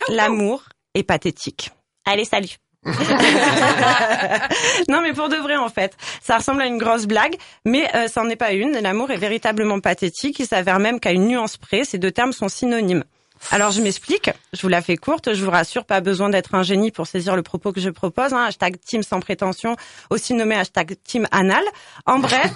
L'amour 0.10 0.66
est 0.94 1.04
pathétique. 1.04 1.72
Allez, 2.06 2.26
salut 2.26 2.58
non, 4.90 5.02
mais 5.02 5.14
pour 5.14 5.30
de 5.30 5.36
vrai, 5.36 5.56
en 5.56 5.70
fait, 5.70 5.96
ça 6.22 6.38
ressemble 6.38 6.62
à 6.62 6.66
une 6.66 6.78
grosse 6.78 7.06
blague, 7.06 7.36
mais 7.66 7.88
euh, 7.96 8.08
ça 8.08 8.24
n'en 8.24 8.30
est 8.30 8.36
pas 8.36 8.54
une. 8.54 8.80
L'amour 8.80 9.12
est 9.12 9.18
véritablement 9.18 9.80
pathétique. 9.80 10.40
Il 10.40 10.48
s'avère 10.48 10.80
même 10.80 11.00
qu'à 11.00 11.12
une 11.12 11.28
nuance 11.28 11.58
près, 11.58 11.84
ces 11.84 11.98
deux 11.98 12.12
termes 12.12 12.34
sont 12.34 12.50
synonymes. 12.50 13.04
Alors 13.52 13.72
je 13.72 13.82
m'explique, 13.82 14.30
je 14.54 14.62
vous 14.62 14.68
la 14.68 14.82
fais 14.82 14.98
courte, 14.98 15.34
je 15.34 15.46
vous 15.46 15.52
rassure, 15.52 15.86
pas 15.86 16.02
besoin 16.02 16.30
d'être 16.30 16.56
un 16.56 16.64
génie 16.64 16.92
pour 16.92 17.08
saisir 17.08 17.36
le 17.36 17.44
propos 17.44 17.72
que 17.72 17.80
je 17.80 17.90
propose. 17.90 18.34
Hein, 18.34 18.46
hashtag 18.46 18.80
team 18.80 19.04
sans 19.04 19.20
prétention, 19.20 19.76
aussi 20.10 20.34
nommé 20.34 20.56
hashtag 20.56 20.96
team 21.04 21.28
anal. 21.32 21.64
En 22.06 22.20
bref, 22.20 22.52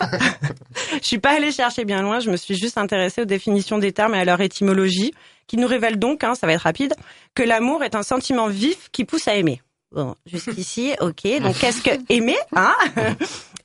je 1.01 1.07
suis 1.07 1.19
pas 1.19 1.36
allée 1.36 1.51
chercher 1.51 1.86
bien 1.86 2.01
loin, 2.01 2.19
je 2.19 2.31
me 2.31 2.38
suis 2.38 2.56
juste 2.56 2.78
intéressée 2.78 3.22
aux 3.22 3.25
définitions 3.25 3.78
des 3.78 3.92
termes 3.92 4.16
et 4.16 4.19
à 4.19 4.25
leur 4.25 4.42
étymologie, 4.42 5.13
qui 5.48 5.57
nous 5.57 5.68
révèlent 5.68 6.00
donc, 6.00 6.24
hein, 6.24 6.35
ça 6.35 6.47
va 6.47 6.54
être 6.54 6.61
rapide, 6.61 6.95
que 7.35 7.44
l'amour 7.44 7.83
est 7.83 7.95
un 7.95 8.04
sentiment 8.04 8.47
vif 8.47 8.90
qui 8.92 9.06
pousse 9.06 9.28
à 9.28 9.35
aimer. 9.35 9.61
Bon, 9.92 10.16
jusqu'ici, 10.26 10.94
ok. 11.00 11.28
Donc, 11.42 11.57
qu'est-ce 11.60 11.81
que 11.81 11.92
aimer 12.10 12.38
hein 12.56 12.76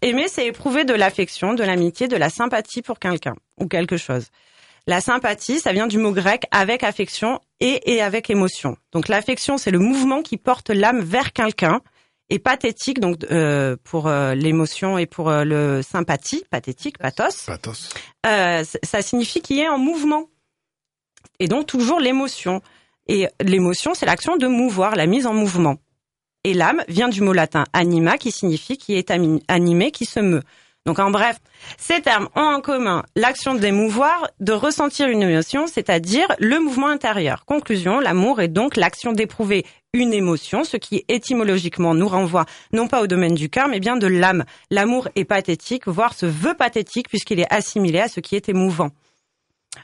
Aimer, 0.02 0.28
c'est 0.28 0.46
éprouver 0.46 0.84
de 0.84 0.92
l'affection, 0.92 1.54
de 1.54 1.64
l'amitié, 1.64 2.08
de 2.08 2.16
la 2.16 2.28
sympathie 2.28 2.82
pour 2.82 2.98
quelqu'un 2.98 3.34
ou 3.58 3.66
quelque 3.66 3.96
chose. 3.96 4.26
La 4.86 5.00
sympathie, 5.00 5.58
ça 5.58 5.72
vient 5.72 5.86
du 5.86 5.98
mot 5.98 6.12
grec 6.12 6.44
avec 6.50 6.84
affection 6.84 7.40
et, 7.60 7.94
et 7.94 8.02
avec 8.02 8.30
émotion. 8.30 8.76
Donc, 8.92 9.08
l'affection, 9.08 9.58
c'est 9.58 9.70
le 9.70 9.78
mouvement 9.78 10.22
qui 10.22 10.36
porte 10.36 10.70
l'âme 10.70 11.00
vers 11.00 11.32
quelqu'un. 11.32 11.80
Et 12.28 12.40
pathétique, 12.40 12.98
donc 12.98 13.24
euh, 13.30 13.76
pour 13.84 14.08
euh, 14.08 14.34
l'émotion 14.34 14.98
et 14.98 15.06
pour 15.06 15.30
euh, 15.30 15.44
le 15.44 15.80
sympathie, 15.82 16.42
pathétique, 16.50 16.98
pathos. 16.98 17.46
Pathos. 17.46 17.90
Euh, 18.26 18.64
ça 18.82 19.00
signifie 19.00 19.40
qu'il 19.40 19.60
est 19.60 19.68
en 19.68 19.78
mouvement. 19.78 20.24
Et 21.38 21.46
donc 21.46 21.66
toujours 21.66 22.00
l'émotion. 22.00 22.62
Et 23.06 23.28
l'émotion, 23.40 23.94
c'est 23.94 24.06
l'action 24.06 24.36
de 24.36 24.48
mouvoir, 24.48 24.96
la 24.96 25.06
mise 25.06 25.26
en 25.28 25.34
mouvement. 25.34 25.76
Et 26.46 26.54
l'âme 26.54 26.84
vient 26.86 27.08
du 27.08 27.22
mot 27.22 27.32
latin 27.32 27.64
anima 27.72 28.18
qui 28.18 28.30
signifie 28.30 28.78
qui 28.78 28.94
est 28.94 29.10
animé, 29.48 29.90
qui 29.90 30.04
se 30.04 30.20
meut. 30.20 30.44
Donc 30.84 31.00
en 31.00 31.10
bref, 31.10 31.38
ces 31.76 32.00
termes 32.00 32.28
ont 32.36 32.40
en 32.40 32.60
commun 32.60 33.02
l'action 33.16 33.56
d'émouvoir, 33.56 34.28
de 34.38 34.52
ressentir 34.52 35.08
une 35.08 35.24
émotion, 35.24 35.66
c'est-à-dire 35.66 36.28
le 36.38 36.60
mouvement 36.60 36.86
intérieur. 36.86 37.46
Conclusion, 37.46 37.98
l'amour 37.98 38.40
est 38.40 38.46
donc 38.46 38.76
l'action 38.76 39.10
d'éprouver 39.10 39.66
une 39.92 40.12
émotion, 40.12 40.62
ce 40.62 40.76
qui 40.76 41.04
étymologiquement 41.08 41.94
nous 41.94 42.06
renvoie 42.06 42.46
non 42.72 42.86
pas 42.86 43.02
au 43.02 43.08
domaine 43.08 43.34
du 43.34 43.50
cœur, 43.50 43.66
mais 43.66 43.80
bien 43.80 43.96
de 43.96 44.06
l'âme. 44.06 44.44
L'amour 44.70 45.08
est 45.16 45.24
pathétique, 45.24 45.88
voire 45.88 46.14
se 46.14 46.26
veut 46.26 46.54
pathétique 46.54 47.08
puisqu'il 47.08 47.40
est 47.40 47.52
assimilé 47.52 47.98
à 47.98 48.06
ce 48.06 48.20
qui 48.20 48.36
est 48.36 48.48
émouvant. 48.48 48.90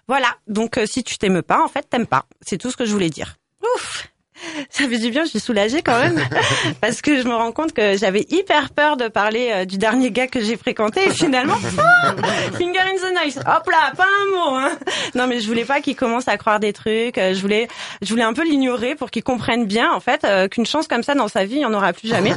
Voilà, 0.07 0.28
donc 0.47 0.78
euh, 0.78 0.87
si 0.87 1.02
tu 1.02 1.19
t'aimes 1.19 1.42
pas, 1.42 1.61
en 1.61 1.66
fait, 1.66 1.88
t'aimes 1.90 2.07
pas. 2.07 2.26
C'est 2.40 2.57
tout 2.57 2.71
ce 2.71 2.76
que 2.76 2.85
je 2.85 2.92
voulais 2.92 3.11
dire. 3.11 3.35
Ouf 3.75 4.12
ça 4.71 4.89
fait 4.89 4.99
du 4.99 5.11
bien, 5.11 5.25
je 5.25 5.31
suis 5.31 5.41
soulagée 5.41 5.83
quand 5.83 5.99
même, 5.99 6.21
parce 6.81 7.03
que 7.03 7.21
je 7.21 7.27
me 7.27 7.35
rends 7.35 7.53
compte 7.53 7.73
que 7.73 7.97
j'avais 7.97 8.27
hyper 8.31 8.71
peur 8.71 8.97
de 8.97 9.09
parler 9.09 9.51
euh, 9.53 9.65
du 9.65 9.79
dernier 9.79 10.11
gars 10.11 10.27
que 10.27 10.41
j'ai 10.41 10.57
fréquenté, 10.57 11.05
et 11.07 11.11
finalement, 11.11 11.57
finger 12.59 12.81
in 12.81 12.97
the 12.97 13.15
noise, 13.15 13.39
hop 13.39 13.71
là, 13.71 13.93
pas 13.97 14.05
un 14.05 14.31
mot. 14.31 14.57
Hein. 14.57 14.71
Non, 15.15 15.27
mais 15.27 15.41
je 15.41 15.47
voulais 15.47 15.65
pas 15.65 15.81
qu'il 15.81 15.97
commence 15.97 16.29
à 16.29 16.37
croire 16.37 16.61
des 16.61 16.73
trucs. 16.73 17.19
Euh, 17.19 17.35
je 17.35 17.41
voulais, 17.41 17.69
je 18.03 18.09
voulais 18.09 18.23
un 18.23 18.33
peu 18.33 18.45
l'ignorer 18.45 18.95
pour 18.95 19.11
qu'il 19.11 19.23
comprenne 19.23 19.67
bien, 19.67 19.93
en 19.93 20.01
fait, 20.01 20.25
euh, 20.25 20.49
qu'une 20.49 20.67
chance 20.67 20.89
comme 20.89 21.03
ça 21.03 21.15
dans 21.15 21.29
sa 21.29 21.45
vie, 21.45 21.57
il 21.57 21.59
n'y 21.59 21.67
en 21.67 21.75
aura 21.75 21.93
plus 21.93 22.09
jamais. 22.09 22.33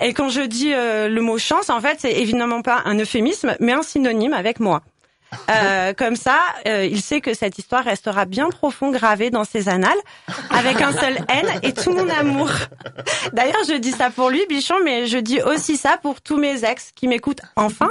Et 0.00 0.12
quand 0.12 0.28
je 0.28 0.42
dis 0.42 0.72
le 0.72 1.20
mot 1.20 1.38
chance, 1.38 1.70
en 1.70 1.80
fait, 1.80 1.98
c'est 2.00 2.12
évidemment 2.12 2.62
pas 2.62 2.82
un 2.84 2.98
euphémisme, 2.98 3.56
mais 3.60 3.72
un 3.72 3.82
synonyme 3.82 4.32
avec 4.32 4.60
moi. 4.60 4.82
Euh, 5.50 5.92
comme 5.94 6.16
ça, 6.16 6.38
euh, 6.66 6.84
il 6.84 7.00
sait 7.00 7.20
que 7.20 7.34
cette 7.34 7.58
histoire 7.58 7.84
restera 7.84 8.24
bien 8.24 8.48
profond 8.48 8.90
gravée 8.90 9.30
dans 9.30 9.44
ses 9.44 9.68
annales, 9.68 9.98
avec 10.50 10.80
un 10.80 10.92
seul 10.92 11.16
N 11.28 11.46
et 11.62 11.72
tout 11.72 11.92
mon 11.92 12.08
amour. 12.08 12.50
D'ailleurs, 13.32 13.64
je 13.68 13.74
dis 13.74 13.92
ça 13.92 14.10
pour 14.10 14.30
lui, 14.30 14.44
Bichon, 14.48 14.76
mais 14.84 15.06
je 15.06 15.18
dis 15.18 15.40
aussi 15.42 15.76
ça 15.76 15.98
pour 16.02 16.20
tous 16.20 16.36
mes 16.36 16.64
ex 16.64 16.92
qui 16.94 17.08
m'écoutent 17.08 17.42
enfin. 17.56 17.90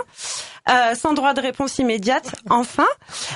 Euh, 0.69 0.95
sans 0.95 1.13
droit 1.13 1.33
de 1.33 1.41
réponse 1.41 1.79
immédiate, 1.79 2.35
enfin. 2.49 2.87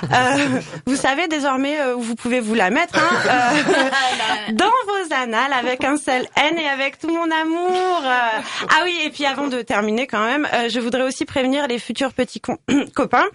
Euh, 0.03 0.59
vous 0.85 0.95
savez 0.95 1.27
désormais 1.27 1.75
où 1.93 2.01
vous 2.01 2.15
pouvez 2.15 2.39
vous 2.39 2.53
la 2.53 2.69
mettre, 2.69 2.97
hein, 2.97 4.51
dans 4.53 4.65
vos 4.65 5.13
annales 5.13 5.53
avec 5.53 5.83
un 5.83 5.97
seul 5.97 6.25
N 6.35 6.57
et 6.57 6.67
avec 6.67 6.99
tout 6.99 7.09
mon 7.09 7.29
amour. 7.31 8.01
ah 8.03 8.81
oui, 8.83 8.97
et 9.03 9.09
puis 9.09 9.25
avant 9.25 9.47
de 9.47 9.61
terminer 9.61 10.07
quand 10.07 10.23
même, 10.23 10.47
je 10.69 10.79
voudrais 10.79 11.03
aussi 11.03 11.25
prévenir 11.25 11.67
les 11.67 11.79
futurs 11.79 12.13
petits 12.13 12.41
copains 12.95 13.25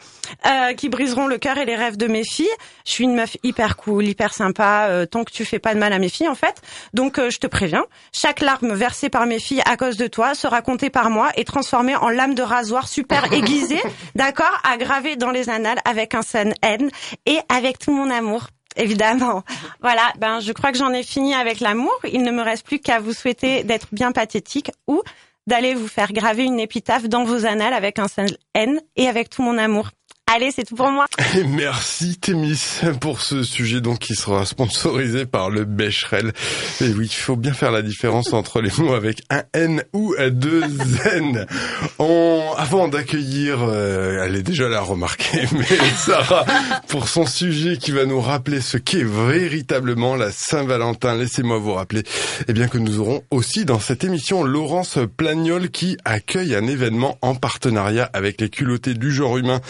qui 0.76 0.88
briseront 0.88 1.26
le 1.26 1.38
cœur 1.38 1.58
et 1.58 1.64
les 1.64 1.76
rêves 1.76 1.96
de 1.96 2.06
mes 2.06 2.24
filles. 2.24 2.46
Je 2.86 2.92
suis 2.92 3.04
une 3.04 3.14
meuf 3.14 3.36
hyper 3.42 3.76
cool, 3.76 4.06
hyper 4.06 4.34
sympa, 4.34 4.88
tant 5.10 5.24
que 5.24 5.32
tu 5.32 5.44
fais 5.44 5.58
pas 5.58 5.74
de 5.74 5.80
mal 5.80 5.92
à 5.92 5.98
mes 5.98 6.08
filles 6.08 6.28
en 6.28 6.34
fait. 6.34 6.62
Donc 6.94 7.18
je 7.18 7.38
te 7.38 7.46
préviens, 7.46 7.84
chaque 8.12 8.40
larme 8.40 8.72
versée 8.74 9.08
par 9.08 9.26
mes 9.26 9.40
filles 9.40 9.62
à 9.66 9.76
cause 9.76 9.96
de 9.96 10.06
toi 10.06 10.34
sera 10.34 10.62
comptée 10.62 10.90
par 10.90 11.10
moi 11.10 11.30
et 11.36 11.44
transformée 11.44 11.96
en 11.96 12.08
lame 12.08 12.34
de 12.34 12.42
rasoir 12.42 12.88
super 12.88 13.32
aiguisée, 13.32 13.79
d'accord, 14.14 14.60
à 14.64 14.76
graver 14.76 15.16
dans 15.16 15.30
les 15.30 15.48
annales 15.48 15.78
avec 15.84 16.14
un 16.14 16.22
seul 16.22 16.54
N 16.62 16.90
et 17.26 17.38
avec 17.48 17.78
tout 17.78 17.92
mon 17.92 18.10
amour. 18.10 18.48
Évidemment. 18.76 19.42
Voilà, 19.80 20.12
ben 20.18 20.40
je 20.40 20.52
crois 20.52 20.72
que 20.72 20.78
j'en 20.78 20.92
ai 20.92 21.02
fini 21.02 21.34
avec 21.34 21.60
l'amour. 21.60 21.98
Il 22.12 22.22
ne 22.22 22.30
me 22.30 22.42
reste 22.42 22.66
plus 22.66 22.80
qu'à 22.80 23.00
vous 23.00 23.14
souhaiter 23.14 23.64
d'être 23.64 23.88
bien 23.92 24.12
pathétique 24.12 24.70
ou 24.86 25.02
d'aller 25.46 25.74
vous 25.74 25.88
faire 25.88 26.12
graver 26.12 26.44
une 26.44 26.60
épitaphe 26.60 27.08
dans 27.08 27.24
vos 27.24 27.46
annales 27.46 27.72
avec 27.72 27.98
un 27.98 28.08
seul 28.08 28.28
N 28.54 28.80
et 28.96 29.08
avec 29.08 29.30
tout 29.30 29.42
mon 29.42 29.56
amour. 29.56 29.90
Allez, 30.32 30.52
c'est 30.52 30.62
tout 30.62 30.76
pour 30.76 30.90
moi. 30.92 31.06
Et 31.36 31.42
merci 31.48 32.16
Témis 32.16 32.78
pour 33.00 33.20
ce 33.20 33.42
sujet 33.42 33.80
donc 33.80 33.98
qui 33.98 34.14
sera 34.14 34.46
sponsorisé 34.46 35.26
par 35.26 35.50
le 35.50 35.64
Becherel. 35.64 36.32
Et 36.80 36.86
oui, 36.90 37.06
il 37.06 37.16
faut 37.16 37.34
bien 37.34 37.52
faire 37.52 37.72
la 37.72 37.82
différence 37.82 38.32
entre 38.32 38.60
les 38.60 38.70
mots 38.78 38.94
avec 38.94 39.22
un 39.28 39.42
N 39.54 39.82
ou 39.92 40.14
deux 40.30 40.62
N. 41.12 41.46
avant 42.56 42.86
d'accueillir, 42.86 43.58
euh, 43.60 44.22
elle 44.24 44.36
est 44.36 44.44
déjà 44.44 44.68
là 44.68 44.82
remarquée, 44.82 45.48
mais 45.52 45.66
Sarah 45.96 46.46
pour 46.86 47.08
son 47.08 47.26
sujet 47.26 47.76
qui 47.76 47.90
va 47.90 48.04
nous 48.04 48.20
rappeler 48.20 48.60
ce 48.60 48.76
qu'est 48.76 49.02
véritablement 49.02 50.14
la 50.14 50.30
Saint-Valentin. 50.30 51.16
Laissez-moi 51.16 51.58
vous 51.58 51.74
rappeler, 51.74 52.04
eh 52.46 52.52
bien 52.52 52.68
que 52.68 52.78
nous 52.78 53.00
aurons 53.00 53.24
aussi 53.32 53.64
dans 53.64 53.80
cette 53.80 54.04
émission 54.04 54.44
Laurence 54.44 54.96
Plagnol 55.16 55.70
qui 55.70 55.96
accueille 56.04 56.54
un 56.54 56.68
événement 56.68 57.18
en 57.20 57.34
partenariat 57.34 58.08
avec 58.12 58.40
les 58.40 58.48
culottés 58.48 58.94
du 58.94 59.10
genre 59.10 59.36
humain. 59.36 59.60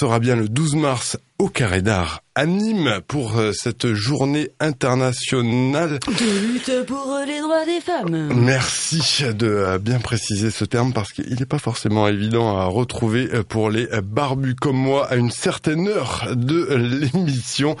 Sera 0.00 0.18
bien 0.18 0.34
le 0.34 0.48
12 0.48 0.76
mars 0.76 1.18
au 1.38 1.50
Carré 1.50 1.82
d'Art 1.82 2.22
à 2.34 2.46
Nîmes 2.46 3.02
pour 3.06 3.36
euh, 3.36 3.52
cette 3.52 3.92
journée 3.92 4.48
internationale 4.58 5.98
de 6.06 6.40
lutte 6.40 6.86
pour 6.86 7.18
les 7.26 7.38
droits 7.40 7.66
des 7.66 7.82
femmes. 7.82 8.32
Merci 8.34 9.24
de 9.34 9.46
euh, 9.46 9.78
bien 9.78 9.98
préciser 9.98 10.50
ce 10.50 10.64
terme 10.64 10.94
parce 10.94 11.12
qu'il 11.12 11.38
n'est 11.38 11.44
pas 11.44 11.58
forcément 11.58 12.08
évident 12.08 12.56
à 12.56 12.64
retrouver 12.64 13.28
euh, 13.34 13.42
pour 13.42 13.68
les 13.68 13.88
barbus 14.02 14.54
comme 14.54 14.78
moi 14.78 15.06
à 15.06 15.16
une 15.16 15.30
certaine 15.30 15.86
heure 15.86 16.28
de 16.34 16.74
l'émission. 16.74 17.76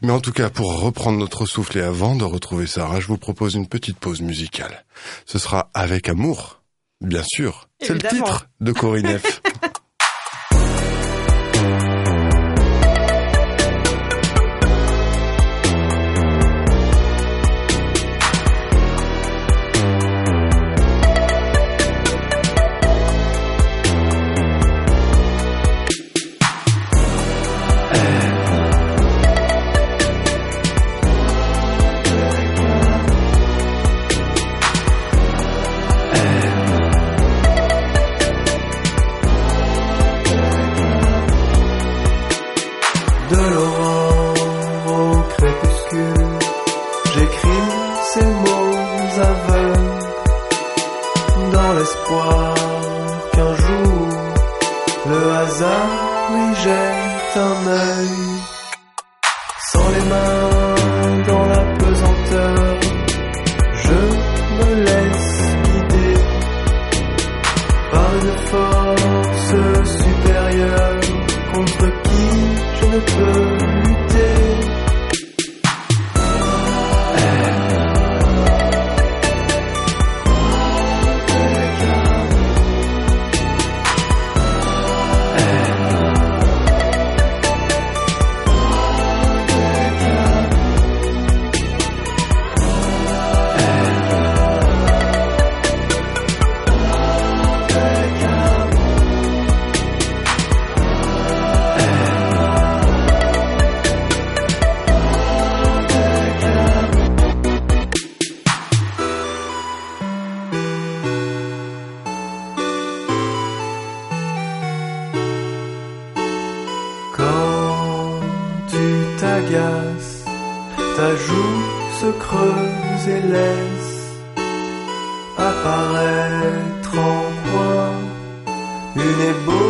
Mais 0.00 0.12
en 0.12 0.20
tout 0.20 0.30
cas, 0.30 0.50
pour 0.50 0.80
reprendre 0.80 1.18
notre 1.18 1.44
souffle 1.44 1.78
et 1.78 1.82
avant 1.82 2.14
de 2.14 2.22
retrouver 2.22 2.68
Sarah, 2.68 3.00
je 3.00 3.08
vous 3.08 3.18
propose 3.18 3.56
une 3.56 3.66
petite 3.66 3.98
pause 3.98 4.20
musicale. 4.20 4.84
Ce 5.26 5.40
sera 5.40 5.70
avec 5.74 6.08
amour, 6.08 6.62
bien 7.00 7.24
sûr. 7.24 7.68
C'est 7.80 7.94
le 7.94 8.08
titre 8.08 8.46
de 8.60 8.70
Corinne 8.70 9.18
F. 9.18 9.42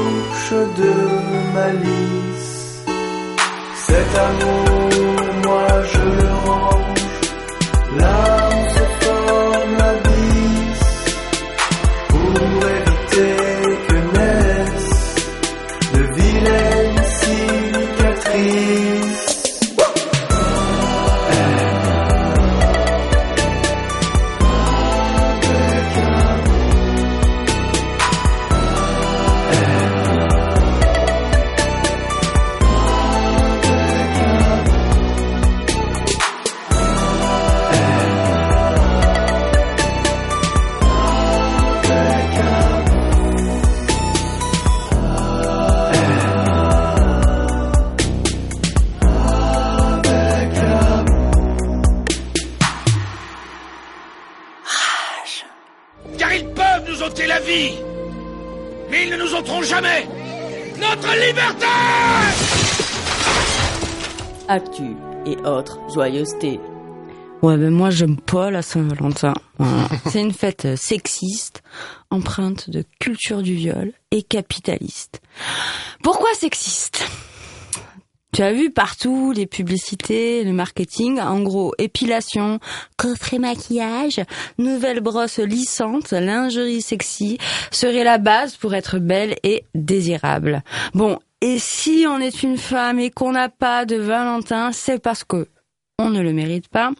couche 0.05 0.53
de 0.81 0.93
malice. 1.55 2.85
Cet 3.87 4.11
amour 4.29 5.14
joyeuseté. 65.95 66.61
Ouais, 67.43 67.57
ben 67.57 67.71
moi 67.71 67.91
j'aime 67.91 68.19
pas 68.19 68.51
la 68.51 68.63
Saint-Valentin. 68.63 69.35
Voilà. 69.59 69.89
C'est 70.11 70.21
une 70.21 70.33
fête 70.33 70.77
sexiste, 70.77 71.63
empreinte 72.11 72.69
de 72.71 72.85
culture 72.99 73.43
du 73.43 73.55
viol 73.55 73.93
et 74.11 74.23
capitaliste. 74.23 75.21
Pourquoi 76.03 76.33
sexiste? 76.35 77.05
Tu 78.33 78.43
as 78.43 78.53
vu 78.53 78.73
partout 78.73 79.31
les 79.31 79.47
publicités, 79.47 80.43
le 80.43 80.53
marketing, 80.53 81.21
en 81.21 81.41
gros 81.41 81.73
épilation, 81.79 82.59
coffret 82.97 83.39
maquillage, 83.39 84.21
nouvelle 84.59 84.99
brosse 84.99 85.39
lissante, 85.39 86.11
lingerie 86.11 86.83
sexy 86.83 87.39
serait 87.71 88.03
la 88.03 88.19
base 88.19 88.57
pour 88.57 88.75
être 88.75 88.99
belle 88.99 89.37
et 89.45 89.65
désirable. 89.77 90.65
Bon, 90.95 91.21
et 91.43 91.59
si 91.61 92.07
on 92.09 92.19
est 92.19 92.43
une 92.43 92.57
femme 92.57 92.99
et 92.99 93.11
qu'on 93.11 93.33
n'a 93.33 93.51
pas 93.51 93.85
de 93.85 93.97
Valentin, 93.97 94.73
c'est 94.73 94.99
parce 94.99 95.23
que 95.23 95.47
on 95.99 96.11
ne 96.11 96.21
le 96.21 96.33
mérite 96.33 96.69
pas 96.69 96.91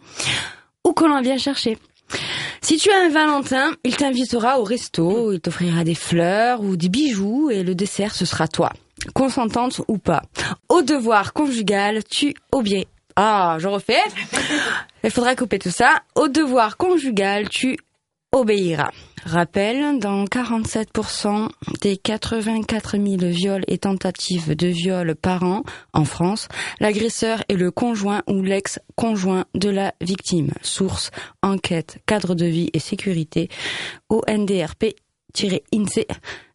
ou 0.83 0.93
qu'on 0.93 1.11
en 1.11 1.21
vient 1.21 1.37
chercher. 1.37 1.77
Si 2.61 2.77
tu 2.77 2.91
as 2.91 3.05
un 3.05 3.09
Valentin, 3.09 3.73
il 3.83 3.95
t'invitera 3.95 4.59
au 4.59 4.63
resto, 4.63 5.31
il 5.31 5.41
t'offrira 5.41 5.83
des 5.83 5.95
fleurs 5.95 6.61
ou 6.61 6.77
des 6.77 6.89
bijoux 6.89 7.49
et 7.49 7.63
le 7.63 7.75
dessert 7.75 8.13
ce 8.15 8.25
sera 8.25 8.47
toi 8.47 8.71
consentante 9.13 9.81
ou 9.87 9.97
pas. 9.97 10.23
Au 10.69 10.81
devoir 10.81 11.33
conjugal, 11.33 12.03
tu 12.03 12.33
obéis. 12.51 12.87
Ah, 13.15 13.57
je 13.59 13.67
refais. 13.67 14.01
Il 15.03 15.11
faudra 15.11 15.35
couper 15.35 15.59
tout 15.59 15.69
ça. 15.69 16.01
Au 16.15 16.27
devoir 16.27 16.75
conjugal, 16.75 17.49
tu 17.49 17.77
obéiras. 18.35 18.91
Rappel, 19.23 19.97
dans 19.99 20.25
47% 20.25 21.49
des 21.81 21.97
84 21.97 22.97
000 22.97 23.31
viols 23.31 23.63
et 23.67 23.79
tentatives 23.79 24.55
de 24.55 24.67
viol 24.67 25.15
par 25.15 25.43
an 25.43 25.63
en 25.93 26.05
France, 26.05 26.47
l'agresseur 26.79 27.41
est 27.49 27.55
le 27.55 27.71
conjoint 27.71 28.21
ou 28.27 28.43
l'ex-conjoint 28.43 29.45
de 29.55 29.69
la 29.69 29.93
victime. 30.01 30.51
Source, 30.61 31.09
enquête, 31.41 31.97
cadre 32.05 32.35
de 32.35 32.45
vie 32.45 32.69
et 32.73 32.79
sécurité, 32.79 33.49
ONDRP-INSEE 34.09 36.07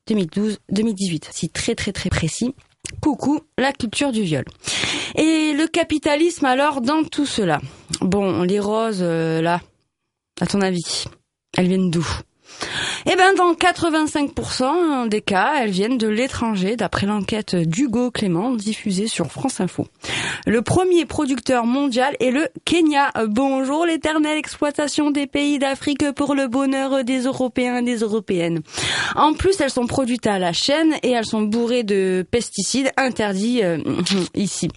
2012-2018. 0.08 1.28
Si 1.30 1.48
très 1.48 1.74
très 1.74 1.92
très 1.92 2.10
précis. 2.10 2.54
Coucou, 3.00 3.40
la 3.56 3.72
culture 3.72 4.12
du 4.12 4.22
viol. 4.22 4.44
Et 5.16 5.54
le 5.54 5.66
capitalisme 5.66 6.44
alors 6.44 6.80
dans 6.82 7.04
tout 7.04 7.26
cela? 7.26 7.60
Bon, 8.00 8.42
les 8.42 8.60
roses 8.60 9.02
euh, 9.02 9.40
là, 9.40 9.60
à 10.40 10.46
ton 10.46 10.60
avis, 10.60 11.06
elles 11.56 11.68
viennent 11.68 11.90
d'où? 11.90 12.06
Eh 13.06 13.16
ben, 13.16 13.34
dans 13.34 13.54
85% 13.54 15.08
des 15.08 15.22
cas, 15.22 15.54
elles 15.58 15.70
viennent 15.70 15.96
de 15.96 16.08
l'étranger, 16.08 16.76
d'après 16.76 17.06
l'enquête 17.06 17.56
d'Hugo 17.56 18.10
Clément 18.10 18.50
diffusée 18.50 19.06
sur 19.06 19.32
France 19.32 19.60
Info. 19.60 19.86
Le 20.46 20.60
premier 20.60 21.06
producteur 21.06 21.64
mondial 21.64 22.14
est 22.20 22.30
le 22.30 22.48
Kenya. 22.64 23.10
Bonjour 23.26 23.86
l'éternelle 23.86 24.36
exploitation 24.36 25.10
des 25.10 25.26
pays 25.26 25.58
d'Afrique 25.58 26.12
pour 26.12 26.34
le 26.34 26.48
bonheur 26.48 27.02
des 27.04 27.22
Européens 27.22 27.78
et 27.78 27.82
des 27.82 27.98
Européennes. 27.98 28.60
En 29.16 29.32
plus, 29.32 29.60
elles 29.60 29.70
sont 29.70 29.86
produites 29.86 30.26
à 30.26 30.38
la 30.38 30.52
chaîne 30.52 30.94
et 31.02 31.10
elles 31.10 31.26
sont 31.26 31.42
bourrées 31.42 31.84
de 31.84 32.26
pesticides 32.30 32.90
interdits 32.98 33.62
euh, 33.62 33.78
ici. 34.34 34.68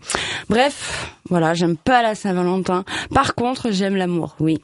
Bref, 0.47 1.13
voilà, 1.29 1.53
j'aime 1.53 1.77
pas 1.77 2.01
la 2.01 2.15
Saint-Valentin. 2.15 2.83
Par 3.13 3.35
contre, 3.35 3.71
j'aime 3.71 3.95
l'amour, 3.95 4.35
oui. 4.39 4.59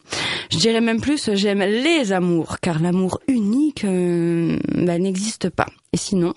Je 0.51 0.57
dirais 0.57 0.81
même 0.81 0.99
plus, 0.99 1.29
j'aime 1.33 1.59
les 1.59 2.11
amours, 2.11 2.59
car 2.59 2.79
l'amour 2.79 3.19
unique 3.27 3.85
euh, 3.85 4.57
bah, 4.75 4.97
n'existe 4.97 5.49
pas. 5.49 5.67
Et 5.93 5.97
sinon, 5.97 6.33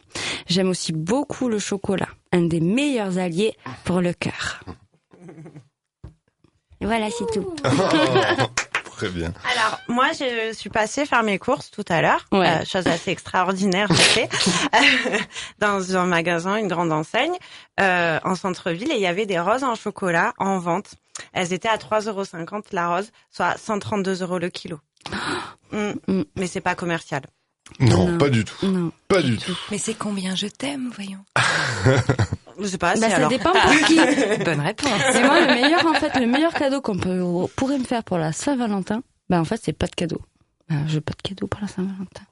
j'aime 0.47 0.69
aussi 0.69 0.93
beaucoup 0.93 1.49
le 1.49 1.59
chocolat, 1.59 2.09
un 2.33 2.43
des 2.43 2.61
meilleurs 2.61 3.19
alliés 3.19 3.55
pour 3.85 4.01
le 4.01 4.13
cœur. 4.13 4.61
Voilà, 6.81 7.09
c'est 7.11 7.27
tout. 7.33 7.55
Très 9.03 9.11
bien. 9.11 9.33
Alors, 9.57 9.81
moi, 9.89 10.11
je 10.13 10.53
suis 10.53 10.71
passée 10.71 11.07
faire 11.07 11.25
mes 11.25 11.41
courses 11.41 11.73
tout 11.73 11.85
à 11.89 12.03
l'heure. 12.03 12.25
Ouais. 12.31 12.47
Euh, 12.49 12.65
chose 12.65 12.87
assez 12.87 13.11
extraordinaire, 13.11 13.89
je 13.91 13.95
sais. 14.01 14.29
dans 15.59 15.97
un 15.97 16.07
magasin, 16.07 16.55
une 16.55 16.69
grande 16.69 16.93
enseigne, 16.93 17.35
euh, 17.81 18.21
en 18.23 18.37
centre-ville, 18.37 18.93
et 18.93 18.95
il 18.95 19.01
y 19.01 19.09
avait 19.09 19.27
des 19.27 19.41
roses 19.41 19.65
en 19.65 19.75
chocolat 19.75 20.35
en 20.39 20.61
vente. 20.61 20.95
Elles 21.33 21.53
étaient 21.53 21.69
à 21.69 21.79
3,50 21.79 22.09
euros 22.11 22.63
la 22.71 22.95
rose, 22.95 23.11
soit 23.33 23.59
132 23.59 24.23
euros 24.23 24.39
le 24.39 24.51
kilo. 24.51 24.79
Mm. 25.73 25.93
Mm. 26.07 26.25
Mais 26.37 26.47
c'est 26.49 26.61
pas 26.61 26.75
commercial. 26.75 27.23
Non, 27.81 28.11
Non. 28.11 28.19
pas 28.19 28.29
du 28.29 28.45
tout. 28.45 28.67
Non. 28.67 28.93
Pas 29.09 29.23
du 29.23 29.39
tout. 29.39 29.57
Mais 29.71 29.79
c'est 29.79 29.95
combien 29.95 30.35
je 30.37 30.47
t'aime, 30.47 30.91
voyons. 30.95 31.25
Je 32.61 32.67
sais 32.67 32.79
pas, 32.79 32.95
Bah, 32.95 33.09
ça 33.09 33.17
alors. 33.17 33.29
dépend 33.31 33.53
pour 33.53 33.71
qui. 33.87 33.97
Bonne 34.45 34.61
réponse. 34.61 34.91
Mais 35.15 35.23
moi, 35.25 35.41
le 35.41 35.47
meilleur, 35.47 35.87
en 35.87 35.95
fait, 35.95 36.19
le 36.19 36.27
meilleur 36.27 36.53
cadeau 36.55 36.81
qu'on 36.81 36.99
peut, 36.99 37.21
pourrait 37.57 37.79
me 37.79 37.85
faire 37.85 38.03
pour 38.05 38.19
la 38.19 38.33
Saint-Valentin, 38.33 39.03
bah, 39.29 39.41
en 39.41 39.45
fait, 39.45 39.61
c'est 39.63 39.73
pas 39.73 39.87
de 39.87 39.95
cadeau. 39.95 40.21
Bah, 40.69 40.77
je 40.89 40.95
veux 40.95 41.01
pas 41.01 41.13
de 41.15 41.23
cadeau 41.29 41.47
pour 41.47 41.61
la 41.61 41.69
Saint-Valentin. 41.69 42.23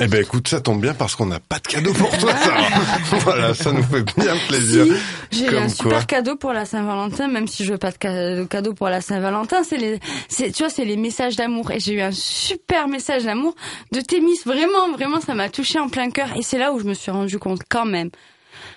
Eh 0.00 0.08
ben 0.08 0.20
écoute, 0.20 0.48
ça 0.48 0.60
tombe 0.60 0.80
bien 0.80 0.94
parce 0.94 1.14
qu'on 1.14 1.26
n'a 1.26 1.38
pas 1.38 1.60
de 1.60 1.68
cadeau 1.68 1.92
pour 1.92 2.10
toi, 2.18 2.34
Sarah. 2.34 2.66
voilà, 3.20 3.54
ça 3.54 3.70
nous 3.70 3.84
fait 3.84 4.02
bien 4.18 4.34
plaisir. 4.48 4.84
Si, 5.30 5.46
j'ai 5.48 5.56
un 5.56 5.68
super 5.68 5.90
quoi. 5.98 6.02
cadeau 6.02 6.34
pour 6.34 6.52
la 6.52 6.64
Saint-Valentin, 6.64 7.28
même 7.28 7.46
si 7.46 7.64
je 7.64 7.70
veux 7.70 7.78
pas 7.78 7.92
de 7.92 7.96
ca- 8.02 8.34
de 8.34 8.42
cadeau 8.46 8.74
pour 8.74 8.88
la 8.88 9.00
Saint-Valentin, 9.00 9.62
c'est 9.62 9.76
les, 9.76 10.00
c'est, 10.28 10.50
tu 10.50 10.64
vois, 10.64 10.70
c'est 10.70 10.84
les 10.84 10.96
messages 10.96 11.36
d'amour. 11.36 11.70
Et 11.70 11.78
j'ai 11.78 11.92
eu 11.92 12.00
un 12.00 12.10
super 12.10 12.88
message 12.88 13.22
d'amour 13.26 13.54
de 13.92 14.00
Thémis. 14.00 14.40
Vraiment, 14.44 14.90
vraiment, 14.92 15.20
ça 15.20 15.34
m'a 15.34 15.48
touché 15.50 15.78
en 15.78 15.88
plein 15.88 16.10
cœur. 16.10 16.30
Et 16.36 16.42
c'est 16.42 16.58
là 16.58 16.72
où 16.72 16.80
je 16.80 16.84
me 16.84 16.94
suis 16.94 17.12
rendu 17.12 17.38
compte 17.38 17.60
quand 17.70 17.84
même 17.86 18.10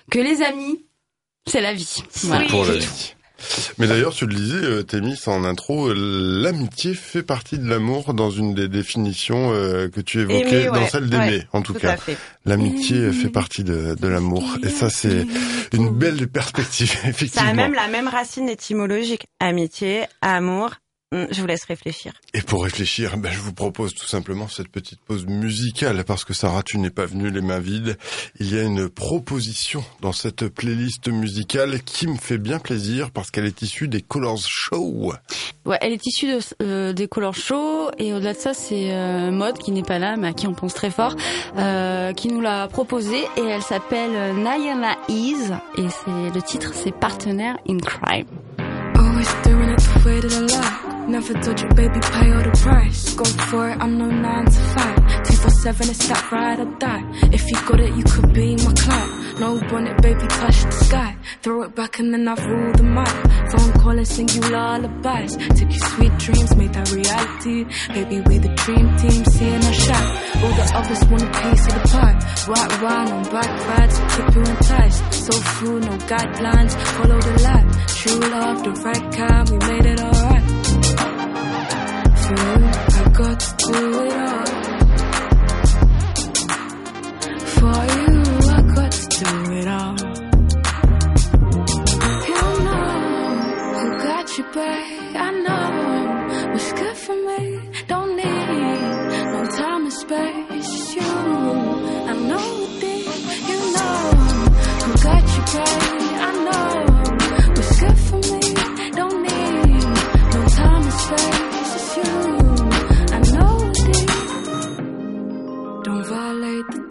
que 0.09 0.19
les 0.19 0.41
amis, 0.41 0.85
c'est 1.47 1.61
la 1.61 1.73
vie. 1.73 2.03
Voilà. 2.23 2.47
Pour 2.47 2.65
la 2.65 2.75
vie. 2.77 3.13
Mais 3.77 3.87
d'ailleurs, 3.87 4.13
tu 4.13 4.25
le 4.25 4.33
disais, 4.35 4.57
euh, 4.57 4.83
Thémis, 4.83 5.17
en 5.27 5.45
intro, 5.45 5.87
euh, 5.87 5.93
l'amitié 6.43 6.93
fait 6.93 7.23
partie 7.23 7.57
de 7.57 7.67
l'amour 7.69 8.13
dans 8.13 8.29
une 8.29 8.53
des 8.53 8.67
définitions 8.67 9.51
euh, 9.53 9.87
que 9.87 10.01
tu 10.01 10.19
évoquais, 10.19 10.63
Aimer, 10.63 10.71
dans 10.77 10.87
celle 10.87 11.09
d'aimer, 11.09 11.37
ouais, 11.37 11.47
en 11.53 11.61
tout, 11.61 11.71
Tout 11.73 11.79
cas. 11.79 11.95
L'amitié 12.45 13.13
fait 13.13 13.29
partie 13.29 13.63
de, 13.63 13.95
de 13.95 14.07
l'amour. 14.07 14.43
Et 14.63 14.69
ça, 14.69 14.89
c'est 14.89 15.25
une 15.73 15.89
belle 15.89 16.27
perspective, 16.27 16.89
Ça 17.01 17.07
effectivement. 17.07 17.49
a 17.49 17.53
même 17.53 17.73
la 17.73 17.87
même 17.87 18.09
racine 18.09 18.49
étymologique. 18.49 19.27
Amitié, 19.39 20.03
amour. 20.21 20.71
Mm, 21.11 21.25
Je 21.31 21.41
vous 21.41 21.47
laisse 21.47 21.63
réfléchir. 21.63 22.13
Et 22.35 22.41
pour 22.41 22.63
réfléchir, 22.63 23.17
ben, 23.17 23.31
je 23.31 23.39
vous 23.39 23.53
propose 23.53 23.95
tout 23.95 24.05
simplement 24.05 24.47
cette 24.47 24.67
petite 24.67 24.99
pause 25.01 25.25
musicale 25.25 26.03
parce 26.03 26.23
que 26.23 26.35
Sarah, 26.35 26.61
tu 26.63 26.77
n'es 26.77 26.91
pas 26.91 27.07
venue 27.07 27.31
les 27.31 27.41
mains 27.41 27.59
vides. 27.59 27.97
Il 28.39 28.53
y 28.53 28.59
a 28.59 28.61
une 28.61 28.89
proposition 28.89 29.83
dans 30.01 30.11
cette 30.11 30.47
playlist 30.49 31.07
musicale 31.07 31.81
qui 31.81 32.05
me 32.05 32.15
fait 32.17 32.37
bien 32.37 32.59
plaisir 32.59 33.09
parce 33.09 33.31
qu'elle 33.31 33.45
est 33.45 33.63
issue 33.63 33.87
des 33.87 34.03
Colors 34.03 34.37
Show. 34.37 35.13
Ouais, 35.65 35.77
elle 35.81 35.93
est 35.93 36.05
issue 36.05 36.27
de, 36.27 36.39
euh, 36.61 36.93
des 36.93 37.07
couleurs 37.07 37.33
chauds 37.35 37.89
et 37.97 38.13
au-delà 38.13 38.33
de 38.33 38.39
ça, 38.39 38.53
c'est 38.53 38.93
euh, 38.93 39.31
Mode 39.31 39.57
qui 39.57 39.71
n'est 39.71 39.81
pas 39.81 39.97
là, 39.97 40.15
mais 40.15 40.27
à 40.27 40.33
qui 40.33 40.45
on 40.45 40.53
pense 40.53 40.75
très 40.75 40.91
fort, 40.91 41.15
euh, 41.57 42.13
qui 42.13 42.27
nous 42.27 42.41
l'a 42.41 42.67
proposée 42.67 43.23
et 43.35 43.41
elle 43.41 43.63
s'appelle 43.63 44.35
Nayana 44.35 44.95
Ease 45.07 45.55
et 45.75 45.87
c'est 45.89 46.35
le 46.35 46.41
titre, 46.43 46.71
c'est 46.75 46.91
Partner 46.91 47.53
in 47.67 47.77
Crime. 47.79 48.27
Doing 50.03 50.17
it 50.17 50.21
the 50.21 50.41
like. 50.53 51.07
Never 51.09 51.33
told 51.41 51.59
you, 51.59 51.67
baby, 51.69 51.99
pay 52.01 52.31
all 52.31 52.43
the 52.43 52.51
price. 52.61 53.13
Go 53.15 53.25
for 53.25 53.69
it, 53.69 53.77
I'm 53.79 53.97
no 53.97 54.05
9 54.05 54.45
to 54.45 54.51
5. 54.51 54.75
247, 54.75 55.89
it's 55.89 56.07
that 56.07 56.31
ride 56.31 56.59
or 56.59 56.65
die. 56.77 57.03
If 57.33 57.49
you 57.49 57.57
got 57.67 57.79
it, 57.79 57.95
you 57.95 58.03
could 58.03 58.33
be 58.33 58.55
my 58.57 58.73
client. 58.73 59.39
No 59.39 59.59
bonnet, 59.69 60.01
baby, 60.01 60.27
touch 60.27 60.63
the 60.63 60.71
sky. 60.71 61.17
Throw 61.41 61.63
it 61.63 61.75
back 61.75 61.99
and 61.99 62.13
then 62.13 62.27
I've 62.27 62.45
ruled 62.45 62.77
the 62.77 62.83
map. 62.83 63.51
Phone 63.51 63.73
calling, 63.81 64.05
sing 64.05 64.29
you 64.29 64.41
lullabies. 64.41 65.35
Took 65.35 65.71
your 65.71 65.87
sweet 65.93 66.17
dreams, 66.17 66.55
made 66.55 66.73
that 66.73 66.91
reality. 66.91 67.65
Baby, 67.93 68.21
we 68.27 68.37
the 68.37 68.53
dream 68.55 68.95
team, 68.97 69.25
seeing 69.25 69.63
our 69.63 69.73
shine. 69.73 70.43
All 70.43 70.53
the 70.53 70.71
others 70.75 71.05
want 71.09 71.23
a 71.23 71.31
piece 71.41 71.67
of 71.67 71.73
the 71.73 71.87
pie. 71.89 72.18
Right 72.49 72.81
round 72.81 73.09
on 73.09 73.23
bad 73.25 73.51
vibes, 73.61 73.97
keep 74.09 74.35
you 74.35 74.41
enticed. 74.41 75.13
So 75.13 75.33
full, 75.33 75.79
no 75.81 75.97
guidelines, 76.09 76.73
follow 76.97 77.19
the 77.21 77.43
light. 77.43 77.67
True 77.89 78.19
love, 78.31 78.63
the 78.63 78.71
right 78.71 79.11
kind, 79.13 79.49
we 79.51 79.57
made 79.67 79.85
it 79.85 79.99
alright. 80.01 80.43
For 82.23 82.33
you, 82.41 82.65
I 82.97 83.09
got 83.13 83.39
do 83.59 84.03
it 84.03 84.13
all. 84.13 84.58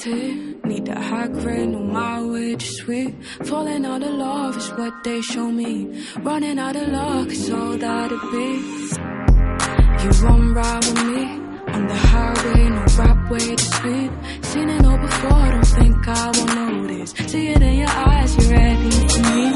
Violate. 0.08 0.64
Need 0.64 0.86
that 0.86 0.98
high 0.98 1.28
grade, 1.28 1.68
no 1.68 1.80
mileage, 1.80 2.68
sweet. 2.68 3.14
Falling 3.44 3.84
out 3.84 4.02
of 4.02 4.14
love 4.14 4.56
is 4.56 4.68
what 4.70 5.04
they 5.04 5.20
show 5.20 5.50
me. 5.50 6.04
Running 6.20 6.58
out 6.58 6.76
of 6.76 6.88
luck, 6.88 7.28
it's 7.30 7.50
all 7.50 7.76
that 7.78 8.12
it 8.12 8.24
be. 8.32 8.48
You 10.02 10.10
won't 10.24 10.54
with 10.54 11.04
me 11.04 11.24
on 11.74 11.86
the 11.86 11.94
highway, 11.94 12.68
no 12.68 12.84
right 12.98 13.30
way 13.30 13.56
to 13.56 13.64
speed. 13.64 14.10
Seen 14.42 14.68
it 14.68 14.84
all 14.84 14.98
before, 14.98 15.50
don't 15.52 15.66
think 15.66 16.08
I 16.08 16.26
won't 16.36 16.88
notice. 16.88 17.10
See 17.30 17.48
it 17.48 17.62
in 17.62 17.74
your 17.78 17.88
eyes, 17.88 18.36
you're 18.36 18.58
ready 18.58 18.90
for 18.90 19.22
me. 19.30 19.52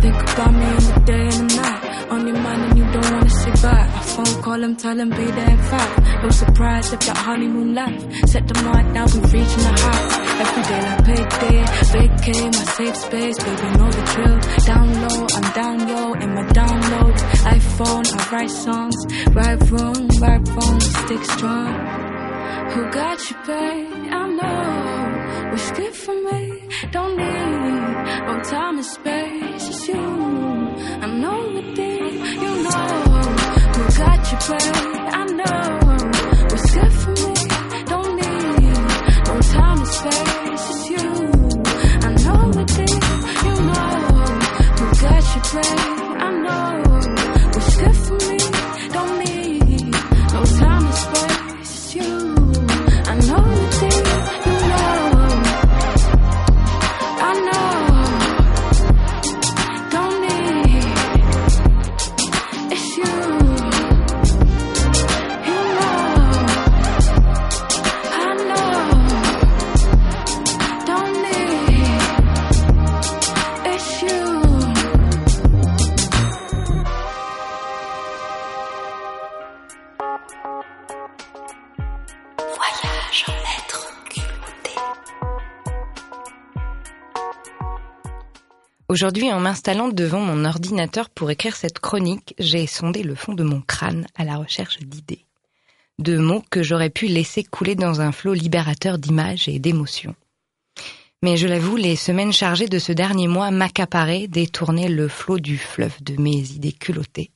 Think 0.00 0.16
about 0.32 0.52
me 0.52 0.66
in 0.66 0.84
the 0.88 1.02
day 1.06 1.28
and 1.38 1.50
the 1.50 1.62
night. 1.62 1.71
On 2.12 2.26
your 2.26 2.36
mind 2.36 2.62
and 2.66 2.78
you 2.78 2.84
don't 2.92 3.10
wanna 3.10 3.30
say 3.30 3.50
bye. 3.62 3.88
I 3.88 4.00
phone 4.12 4.42
call 4.42 4.62
him, 4.62 4.76
tell 4.76 5.00
him 5.00 5.08
be 5.08 5.24
there 5.38 5.50
in 5.50 5.56
five. 5.70 6.22
No 6.22 6.28
surprise 6.28 6.92
if 6.92 7.00
that 7.06 7.16
honeymoon 7.16 7.74
life. 7.74 8.02
Set 8.26 8.46
the 8.48 8.62
mind 8.62 8.92
now, 8.92 9.06
we 9.06 9.18
reaching 9.32 9.64
the 9.68 9.74
heights. 9.82 10.16
Every 10.42 10.62
day 10.70 10.80
like 10.88 11.04
payday, 11.08 11.60
vacay 11.92 12.44
my 12.56 12.64
safe 12.76 12.96
space, 12.96 13.38
baby 13.42 13.68
know 13.78 13.90
the 13.98 14.04
drill. 14.12 14.38
Down 14.70 14.88
low, 15.02 15.26
I'm 15.36 15.48
down 15.60 15.88
yo, 15.88 16.12
in 16.24 16.34
my 16.34 16.44
downloads. 16.60 17.22
iPhone, 17.56 18.04
I 18.12 18.30
write 18.30 18.50
songs. 18.50 18.98
Right 19.32 19.70
wrong, 19.70 20.08
right 20.20 20.48
wrong, 20.54 20.80
stick 20.80 21.24
strong. 21.24 21.72
Who 22.72 22.90
got 22.90 23.18
you, 23.30 23.36
babe? 23.46 24.12
I 24.12 24.28
know. 24.38 25.50
What's 25.50 25.70
good 25.72 25.94
for 25.94 26.14
me? 26.14 26.62
Don't 26.90 27.16
need 27.16 27.82
no 28.26 28.40
time 28.42 28.76
and 28.76 28.84
space. 28.84 29.68
It's 29.68 29.88
you. 29.88 30.42
I 31.04 31.06
know 31.06 31.52
the 31.54 31.81
you? 34.32 34.38
I 34.48 35.24
know. 35.26 35.81
Aujourd'hui, 89.02 89.32
en 89.32 89.40
m'installant 89.40 89.88
devant 89.88 90.20
mon 90.20 90.44
ordinateur 90.44 91.10
pour 91.10 91.32
écrire 91.32 91.56
cette 91.56 91.80
chronique, 91.80 92.36
j'ai 92.38 92.68
sondé 92.68 93.02
le 93.02 93.16
fond 93.16 93.34
de 93.34 93.42
mon 93.42 93.60
crâne 93.60 94.06
à 94.14 94.22
la 94.22 94.36
recherche 94.36 94.78
d'idées. 94.78 95.26
De 95.98 96.18
mots 96.18 96.44
que 96.50 96.62
j'aurais 96.62 96.88
pu 96.88 97.08
laisser 97.08 97.42
couler 97.42 97.74
dans 97.74 98.00
un 98.00 98.12
flot 98.12 98.32
libérateur 98.32 98.98
d'images 98.98 99.48
et 99.48 99.58
d'émotions. 99.58 100.14
Mais 101.20 101.36
je 101.36 101.48
l'avoue, 101.48 101.74
les 101.74 101.96
semaines 101.96 102.32
chargées 102.32 102.68
de 102.68 102.78
ce 102.78 102.92
dernier 102.92 103.26
mois 103.26 103.50
m'accaparaient, 103.50 104.28
détournaient 104.28 104.88
le 104.88 105.08
flot 105.08 105.40
du 105.40 105.58
fleuve 105.58 106.00
de 106.00 106.14
mes 106.22 106.52
idées 106.52 106.70
culottées. 106.70 107.32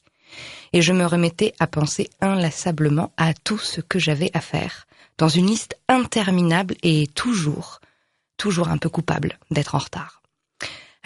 Et 0.73 0.83
je 0.83 0.93
me 0.93 1.05
remettais 1.05 1.53
à 1.59 1.67
penser 1.67 2.09
inlassablement 2.21 3.11
à 3.17 3.35
tout 3.35 3.59
ce 3.59 3.81
que 3.81 3.99
j'avais 3.99 4.31
à 4.35 4.41
faire, 4.41 4.87
dans 5.19 5.29
une 5.29 5.49
liste 5.49 5.77
interminable 5.89 6.77
et 6.85 7.09
toujours, 7.09 7.81
toujours 8.37 8.69
un 8.69 8.79
peu 8.79 8.89
coupable 8.89 9.41
d'être 9.51 9.75
en 9.75 9.79
retard. 9.79 10.23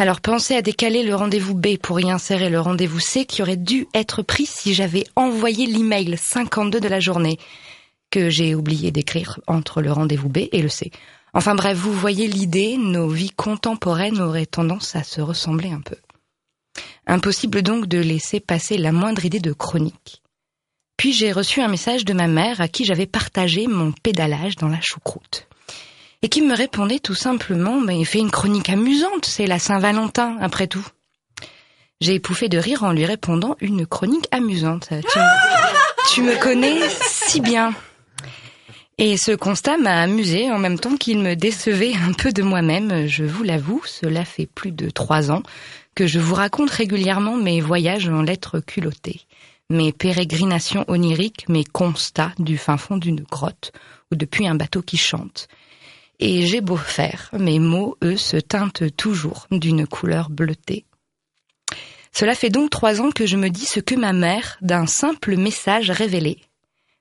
Alors 0.00 0.22
pensez 0.22 0.56
à 0.56 0.62
décaler 0.62 1.02
le 1.02 1.14
rendez-vous 1.14 1.54
B 1.54 1.76
pour 1.76 2.00
y 2.00 2.10
insérer 2.10 2.48
le 2.48 2.58
rendez-vous 2.58 3.00
C 3.00 3.26
qui 3.26 3.42
aurait 3.42 3.58
dû 3.58 3.86
être 3.92 4.22
pris 4.22 4.46
si 4.46 4.72
j'avais 4.72 5.04
envoyé 5.14 5.66
l'email 5.66 6.16
52 6.16 6.80
de 6.80 6.88
la 6.88 7.00
journée 7.00 7.38
que 8.10 8.30
j'ai 8.30 8.54
oublié 8.54 8.92
d'écrire 8.92 9.40
entre 9.46 9.82
le 9.82 9.92
rendez-vous 9.92 10.30
B 10.30 10.48
et 10.52 10.62
le 10.62 10.70
C. 10.70 10.90
Enfin 11.34 11.54
bref, 11.54 11.76
vous 11.76 11.92
voyez 11.92 12.28
l'idée, 12.28 12.78
nos 12.78 13.10
vies 13.10 13.28
contemporaines 13.28 14.22
auraient 14.22 14.46
tendance 14.46 14.96
à 14.96 15.02
se 15.02 15.20
ressembler 15.20 15.70
un 15.70 15.82
peu. 15.82 15.96
Impossible 17.06 17.60
donc 17.60 17.86
de 17.86 17.98
laisser 17.98 18.40
passer 18.40 18.78
la 18.78 18.92
moindre 18.92 19.26
idée 19.26 19.38
de 19.38 19.52
chronique. 19.52 20.22
Puis 20.96 21.12
j'ai 21.12 21.30
reçu 21.30 21.60
un 21.60 21.68
message 21.68 22.06
de 22.06 22.14
ma 22.14 22.26
mère 22.26 22.62
à 22.62 22.68
qui 22.68 22.86
j'avais 22.86 23.06
partagé 23.06 23.66
mon 23.66 23.92
pédalage 23.92 24.56
dans 24.56 24.68
la 24.68 24.80
choucroute. 24.80 25.49
Et 26.22 26.28
qui 26.28 26.42
me 26.42 26.54
répondait 26.54 26.98
tout 26.98 27.14
simplement, 27.14 27.80
mais 27.80 28.04
fais 28.04 28.18
une 28.18 28.30
chronique 28.30 28.68
amusante, 28.68 29.24
c'est 29.24 29.46
la 29.46 29.58
Saint-Valentin, 29.58 30.36
après 30.40 30.66
tout. 30.66 30.86
J'ai 32.02 32.20
pouffé 32.20 32.48
de 32.48 32.58
rire 32.58 32.82
en 32.82 32.92
lui 32.92 33.06
répondant 33.06 33.56
une 33.60 33.86
chronique 33.86 34.28
amusante. 34.30 34.88
Tu, 34.90 35.18
tu 36.12 36.22
me 36.22 36.38
connais 36.38 36.78
si 36.88 37.40
bien. 37.40 37.74
Et 38.98 39.16
ce 39.16 39.32
constat 39.32 39.78
m'a 39.78 40.02
amusé 40.02 40.50
en 40.50 40.58
même 40.58 40.78
temps 40.78 40.96
qu'il 40.96 41.20
me 41.20 41.34
décevait 41.34 41.94
un 41.94 42.12
peu 42.12 42.32
de 42.32 42.42
moi-même. 42.42 43.06
Je 43.06 43.24
vous 43.24 43.42
l'avoue, 43.42 43.82
cela 43.86 44.26
fait 44.26 44.46
plus 44.46 44.72
de 44.72 44.90
trois 44.90 45.30
ans 45.30 45.42
que 45.94 46.06
je 46.06 46.18
vous 46.18 46.34
raconte 46.34 46.68
régulièrement 46.68 47.36
mes 47.36 47.62
voyages 47.62 48.08
en 48.08 48.20
lettres 48.20 48.60
culottées, 48.60 49.22
mes 49.70 49.92
pérégrinations 49.92 50.84
oniriques, 50.86 51.48
mes 51.48 51.64
constats 51.64 52.32
du 52.38 52.58
fin 52.58 52.76
fond 52.76 52.98
d'une 52.98 53.22
grotte 53.22 53.72
ou 54.12 54.16
depuis 54.16 54.46
un 54.46 54.54
bateau 54.54 54.82
qui 54.82 54.98
chante. 54.98 55.48
Et 56.22 56.46
j'ai 56.46 56.60
beau 56.60 56.76
faire, 56.76 57.30
mes 57.32 57.58
mots, 57.58 57.96
eux, 58.04 58.18
se 58.18 58.36
teintent 58.36 58.94
toujours 58.94 59.46
d'une 59.50 59.86
couleur 59.86 60.28
bleutée. 60.28 60.84
Cela 62.12 62.34
fait 62.34 62.50
donc 62.50 62.68
trois 62.68 63.00
ans 63.00 63.10
que 63.10 63.24
je 63.24 63.38
me 63.38 63.48
dis 63.48 63.64
ce 63.64 63.80
que 63.80 63.94
ma 63.94 64.12
mère, 64.12 64.58
d'un 64.60 64.86
simple 64.86 65.36
message 65.36 65.90
révélé. 65.90 66.38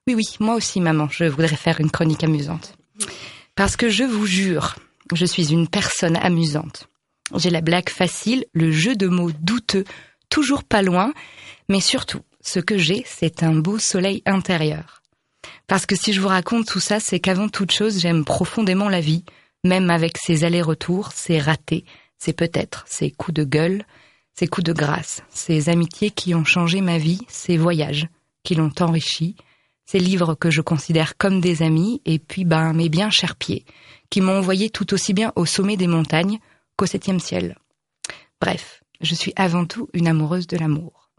Oui, 0.08 0.16
oui, 0.16 0.26
moi 0.40 0.56
aussi, 0.56 0.80
maman, 0.80 1.10
je 1.10 1.26
voudrais 1.26 1.58
faire 1.58 1.82
une 1.82 1.92
chronique 1.92 2.24
amusante. 2.24 2.78
Parce 3.56 3.76
que 3.76 3.90
je 3.90 4.06
vous 4.06 4.26
jure, 4.26 4.76
je 5.14 5.26
suis 5.26 5.52
une 5.52 5.68
personne 5.68 6.16
amusante. 6.16 6.88
J'ai 7.36 7.50
la 7.50 7.62
blague 7.62 7.90
facile, 7.90 8.46
le 8.54 8.72
jeu 8.72 8.96
de 8.96 9.08
mots 9.08 9.32
douteux, 9.42 9.84
toujours 10.30 10.64
pas 10.64 10.82
loin, 10.82 11.14
mais 11.68 11.82
surtout, 11.82 12.22
ce 12.40 12.62
que 12.62 12.78
j'ai, 12.78 13.04
c'est 13.06 13.44
un 13.44 13.54
beau 13.54 13.80
soleil 13.80 14.24
intérieur. 14.26 14.99
Parce 15.70 15.86
que 15.86 15.96
si 15.96 16.14
je 16.14 16.20
vous 16.20 16.28
raconte 16.28 16.66
tout 16.66 16.80
ça, 16.80 17.00
c'est 17.00 17.20
qu'avant 17.20 17.48
toute 17.48 17.72
chose, 17.72 18.00
j'aime 18.00 18.26
profondément 18.26 18.90
la 18.90 19.02
vie, 19.02 19.24
même 19.64 19.92
avec 19.92 20.18
ses 20.18 20.44
allers-retours, 20.44 21.12
ses 21.12 21.40
ratés, 21.40 21.86
ses 22.18 22.34
peut-être, 22.34 22.84
ses 22.88 23.12
coups 23.12 23.36
de 23.36 23.44
gueule, 23.44 23.86
ses 24.34 24.48
coups 24.48 24.66
de 24.66 24.74
grâce, 24.74 25.22
ses 25.30 25.70
amitiés 25.70 26.10
qui 26.10 26.34
ont 26.34 26.44
changé 26.44 26.82
ma 26.82 26.98
vie, 26.98 27.22
ses 27.28 27.56
voyages 27.56 28.08
qui 28.44 28.56
l'ont 28.56 28.72
enrichi, 28.80 29.36
ces 29.86 30.00
livres 30.00 30.34
que 30.34 30.50
je 30.50 30.62
considère 30.62 31.18
comme 31.18 31.40
des 31.40 31.62
amis, 31.62 32.02
et 32.04 32.18
puis 32.18 32.46
ben 32.46 32.74
mes 32.74 32.90
bien 32.90 33.12
chers 33.12 33.36
pieds, 33.36 33.64
qui 34.10 34.22
m'ont 34.22 34.40
envoyé 34.40 34.72
tout 34.72 34.92
aussi 34.96 35.14
bien 35.14 35.32
au 35.36 35.46
sommet 35.46 35.78
des 35.78 35.88
montagnes 35.88 36.40
qu'au 36.78 36.88
septième 36.88 37.20
ciel. 37.20 37.56
Bref, 38.42 38.82
je 39.02 39.14
suis 39.14 39.34
avant 39.36 39.66
tout 39.66 39.88
une 39.94 40.08
amoureuse 40.08 40.48
de 40.48 40.58
l'amour. 40.58 41.12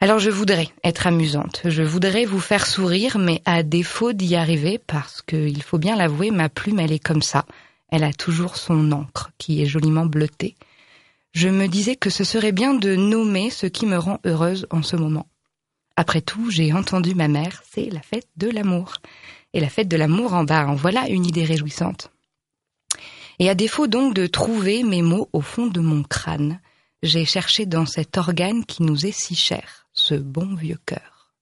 Alors 0.00 0.18
je 0.18 0.30
voudrais 0.30 0.68
être 0.82 1.06
amusante, 1.06 1.62
je 1.64 1.82
voudrais 1.82 2.24
vous 2.24 2.40
faire 2.40 2.66
sourire, 2.66 3.18
mais 3.18 3.40
à 3.44 3.62
défaut 3.62 4.12
d'y 4.12 4.34
arriver, 4.36 4.78
parce 4.78 5.22
que, 5.22 5.36
il 5.36 5.62
faut 5.62 5.78
bien 5.78 5.96
l'avouer, 5.96 6.30
ma 6.30 6.48
plume 6.48 6.80
elle 6.80 6.92
est 6.92 6.98
comme 7.02 7.22
ça, 7.22 7.46
elle 7.90 8.04
a 8.04 8.12
toujours 8.12 8.56
son 8.56 8.92
encre, 8.92 9.30
qui 9.38 9.62
est 9.62 9.66
joliment 9.66 10.04
bleutée. 10.04 10.56
Je 11.32 11.48
me 11.48 11.68
disais 11.68 11.96
que 11.96 12.10
ce 12.10 12.22
serait 12.22 12.52
bien 12.52 12.74
de 12.74 12.94
nommer 12.96 13.50
ce 13.50 13.66
qui 13.66 13.86
me 13.86 13.96
rend 13.96 14.20
heureuse 14.24 14.66
en 14.70 14.82
ce 14.82 14.96
moment. 14.96 15.26
Après 15.96 16.20
tout, 16.20 16.50
j'ai 16.50 16.72
entendu 16.72 17.14
ma 17.14 17.28
mère, 17.28 17.62
c'est 17.70 17.88
la 17.90 18.02
fête 18.02 18.28
de 18.36 18.50
l'amour. 18.50 18.94
Et 19.52 19.60
la 19.60 19.68
fête 19.68 19.88
de 19.88 19.96
l'amour 19.96 20.34
en 20.34 20.44
bas, 20.44 20.66
en 20.66 20.74
voilà 20.74 21.08
une 21.08 21.24
idée 21.24 21.44
réjouissante. 21.44 22.10
Et 23.38 23.48
à 23.48 23.54
défaut 23.54 23.86
donc 23.86 24.14
de 24.14 24.26
trouver 24.26 24.82
mes 24.82 25.02
mots 25.02 25.28
au 25.32 25.40
fond 25.40 25.66
de 25.66 25.80
mon 25.80 26.02
crâne, 26.02 26.60
j'ai 27.04 27.24
cherché 27.24 27.66
dans 27.66 27.86
cet 27.86 28.16
organe 28.18 28.64
qui 28.64 28.82
nous 28.82 29.06
est 29.06 29.16
si 29.16 29.36
cher, 29.36 29.86
ce 29.92 30.14
bon 30.14 30.54
vieux 30.54 30.80
cœur. 30.86 31.32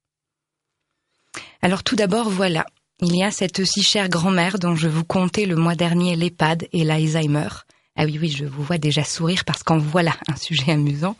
Alors 1.62 1.84
tout 1.84 1.96
d'abord, 1.96 2.28
voilà, 2.28 2.66
il 3.00 3.16
y 3.16 3.22
a 3.22 3.30
cette 3.30 3.64
si 3.64 3.82
chère 3.82 4.08
grand-mère 4.08 4.58
dont 4.58 4.74
je 4.74 4.88
vous 4.88 5.04
contais 5.04 5.46
le 5.46 5.56
mois 5.56 5.76
dernier 5.76 6.16
l'EHPAD 6.16 6.68
et 6.72 6.84
l'Alzheimer. 6.84 7.48
Ah 7.94 8.04
oui, 8.04 8.18
oui, 8.20 8.30
je 8.30 8.44
vous 8.44 8.62
vois 8.62 8.78
déjà 8.78 9.04
sourire 9.04 9.44
parce 9.44 9.62
qu'en 9.62 9.78
voilà 9.78 10.16
un 10.28 10.36
sujet 10.36 10.72
amusant. 10.72 11.16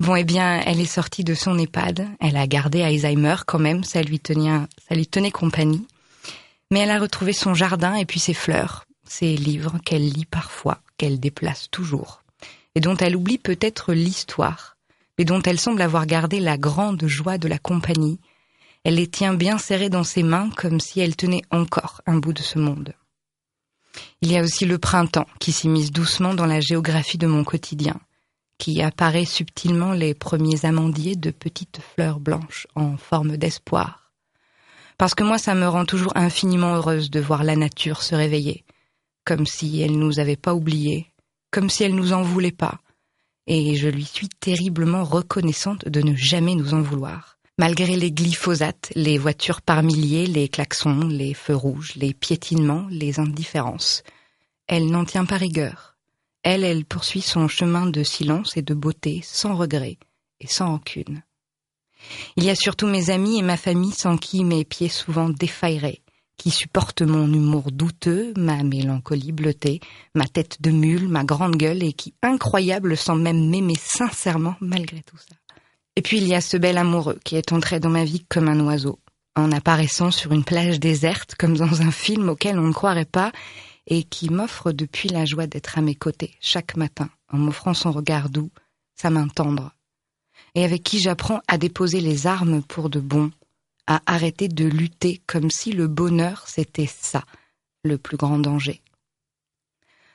Bon, 0.00 0.16
eh 0.16 0.24
bien, 0.24 0.62
elle 0.64 0.80
est 0.80 0.86
sortie 0.86 1.24
de 1.24 1.34
son 1.34 1.58
EHPAD. 1.58 2.08
Elle 2.20 2.36
a 2.36 2.46
gardé 2.46 2.82
Alzheimer 2.82 3.36
quand 3.46 3.58
même, 3.58 3.84
ça 3.84 4.00
lui 4.00 4.20
tenait, 4.20 4.60
ça 4.88 4.94
lui 4.94 5.06
tenait 5.06 5.30
compagnie. 5.30 5.86
Mais 6.70 6.80
elle 6.80 6.90
a 6.90 6.98
retrouvé 6.98 7.32
son 7.32 7.52
jardin 7.52 7.94
et 7.96 8.06
puis 8.06 8.20
ses 8.20 8.34
fleurs, 8.34 8.86
ses 9.06 9.36
livres 9.36 9.78
qu'elle 9.84 10.08
lit 10.08 10.24
parfois, 10.24 10.80
qu'elle 10.96 11.20
déplace 11.20 11.68
toujours, 11.70 12.23
et 12.74 12.80
dont 12.80 12.96
elle 12.96 13.16
oublie 13.16 13.38
peut-être 13.38 13.92
l'histoire, 13.92 14.76
mais 15.18 15.24
dont 15.24 15.42
elle 15.42 15.60
semble 15.60 15.82
avoir 15.82 16.06
gardé 16.06 16.40
la 16.40 16.58
grande 16.58 17.06
joie 17.06 17.38
de 17.38 17.48
la 17.48 17.58
compagnie, 17.58 18.18
Elle 18.86 18.96
les 18.96 19.06
tient 19.06 19.32
bien 19.32 19.56
serrées 19.56 19.88
dans 19.88 20.04
ses 20.04 20.22
mains 20.22 20.50
comme 20.50 20.78
si 20.78 21.00
elle 21.00 21.16
tenait 21.16 21.42
encore 21.50 22.02
un 22.04 22.18
bout 22.18 22.34
de 22.34 22.42
ce 22.42 22.58
monde. 22.58 22.92
Il 24.20 24.30
y 24.30 24.36
a 24.36 24.42
aussi 24.42 24.66
le 24.66 24.78
printemps 24.78 25.26
qui 25.40 25.52
s'immisce 25.52 25.90
doucement 25.90 26.34
dans 26.34 26.44
la 26.44 26.60
géographie 26.60 27.16
de 27.16 27.26
mon 27.26 27.44
quotidien, 27.44 27.98
qui 28.58 28.82
apparaît 28.82 29.24
subtilement 29.24 29.92
les 29.92 30.12
premiers 30.12 30.66
amandiers 30.66 31.16
de 31.16 31.30
petites 31.30 31.80
fleurs 31.94 32.20
blanches 32.20 32.66
en 32.74 32.98
forme 32.98 33.38
d'espoir. 33.38 34.12
Parce 34.98 35.14
que 35.14 35.24
moi, 35.24 35.38
ça 35.38 35.54
me 35.54 35.66
rend 35.66 35.86
toujours 35.86 36.16
infiniment 36.16 36.74
heureuse 36.74 37.10
de 37.10 37.20
voir 37.20 37.42
la 37.42 37.56
nature 37.56 38.02
se 38.02 38.14
réveiller, 38.14 38.64
comme 39.24 39.46
si 39.46 39.80
elle 39.80 39.98
nous 39.98 40.20
avait 40.20 40.36
pas 40.36 40.54
oubliés, 40.54 41.10
comme 41.54 41.70
si 41.70 41.84
elle 41.84 41.94
nous 41.94 42.12
en 42.12 42.22
voulait 42.22 42.50
pas, 42.50 42.80
et 43.46 43.76
je 43.76 43.88
lui 43.88 44.04
suis 44.04 44.28
terriblement 44.28 45.04
reconnaissante 45.04 45.88
de 45.88 46.00
ne 46.00 46.16
jamais 46.16 46.56
nous 46.56 46.74
en 46.74 46.82
vouloir. 46.82 47.38
Malgré 47.58 47.94
les 47.94 48.10
glyphosates, 48.10 48.90
les 48.96 49.18
voitures 49.18 49.62
par 49.62 49.84
milliers, 49.84 50.26
les 50.26 50.48
klaxons, 50.48 51.06
les 51.06 51.32
feux 51.32 51.54
rouges, 51.54 51.94
les 51.94 52.12
piétinements, 52.12 52.88
les 52.90 53.20
indifférences, 53.20 54.02
elle 54.66 54.86
n'en 54.86 55.04
tient 55.04 55.26
pas 55.26 55.36
rigueur. 55.36 55.96
Elle, 56.42 56.64
elle 56.64 56.84
poursuit 56.84 57.20
son 57.20 57.46
chemin 57.46 57.86
de 57.86 58.02
silence 58.02 58.56
et 58.56 58.62
de 58.62 58.74
beauté 58.74 59.20
sans 59.22 59.54
regret 59.54 59.98
et 60.40 60.48
sans 60.48 60.66
rancune. 60.66 61.22
Il 62.36 62.42
y 62.42 62.50
a 62.50 62.56
surtout 62.56 62.88
mes 62.88 63.10
amis 63.10 63.38
et 63.38 63.42
ma 63.42 63.56
famille 63.56 63.92
sans 63.92 64.16
qui 64.16 64.42
mes 64.42 64.64
pieds 64.64 64.88
souvent 64.88 65.28
défailleraient, 65.28 66.02
qui 66.36 66.50
supportent 66.50 67.02
mon 67.02 67.32
humour 67.32 67.70
douteux, 67.70 68.32
ma 68.36 68.62
mélancolie 68.62 69.32
bleutée, 69.32 69.80
ma 70.14 70.26
tête 70.26 70.60
de 70.60 70.70
mule, 70.70 71.08
ma 71.08 71.24
grande 71.24 71.56
gueule 71.56 71.82
et 71.82 71.92
qui, 71.92 72.14
incroyable, 72.22 72.96
sans 72.96 73.16
même 73.16 73.48
m'aimer 73.48 73.76
sincèrement 73.78 74.56
malgré 74.60 75.02
tout 75.02 75.16
ça. 75.16 75.34
Et 75.96 76.02
puis 76.02 76.18
il 76.18 76.26
y 76.26 76.34
a 76.34 76.40
ce 76.40 76.56
bel 76.56 76.76
amoureux 76.76 77.18
qui 77.24 77.36
est 77.36 77.52
entré 77.52 77.78
dans 77.78 77.90
ma 77.90 78.04
vie 78.04 78.24
comme 78.28 78.48
un 78.48 78.60
oiseau, 78.60 78.98
en 79.36 79.52
apparaissant 79.52 80.10
sur 80.10 80.32
une 80.32 80.44
plage 80.44 80.80
déserte 80.80 81.34
comme 81.36 81.56
dans 81.56 81.82
un 81.82 81.90
film 81.90 82.28
auquel 82.28 82.58
on 82.58 82.68
ne 82.68 82.72
croirait 82.72 83.04
pas 83.04 83.32
et 83.86 84.02
qui 84.02 84.30
m'offre 84.30 84.72
depuis 84.72 85.08
la 85.08 85.24
joie 85.24 85.46
d'être 85.46 85.78
à 85.78 85.82
mes 85.82 85.94
côtés 85.94 86.34
chaque 86.40 86.76
matin 86.76 87.10
en 87.30 87.38
m'offrant 87.38 87.74
son 87.74 87.92
regard 87.92 88.28
doux, 88.28 88.50
sa 88.96 89.10
main 89.10 89.28
tendre, 89.28 89.72
et 90.54 90.64
avec 90.64 90.82
qui 90.82 91.00
j'apprends 91.00 91.40
à 91.48 91.58
déposer 91.58 92.00
les 92.00 92.26
armes 92.26 92.62
pour 92.62 92.90
de 92.90 93.00
bon, 93.00 93.30
à 93.86 94.02
arrêter 94.06 94.48
de 94.48 94.64
lutter 94.64 95.22
comme 95.26 95.50
si 95.50 95.72
le 95.72 95.86
bonheur 95.86 96.44
c'était 96.46 96.88
ça, 96.88 97.24
le 97.82 97.98
plus 97.98 98.16
grand 98.16 98.38
danger. 98.38 98.82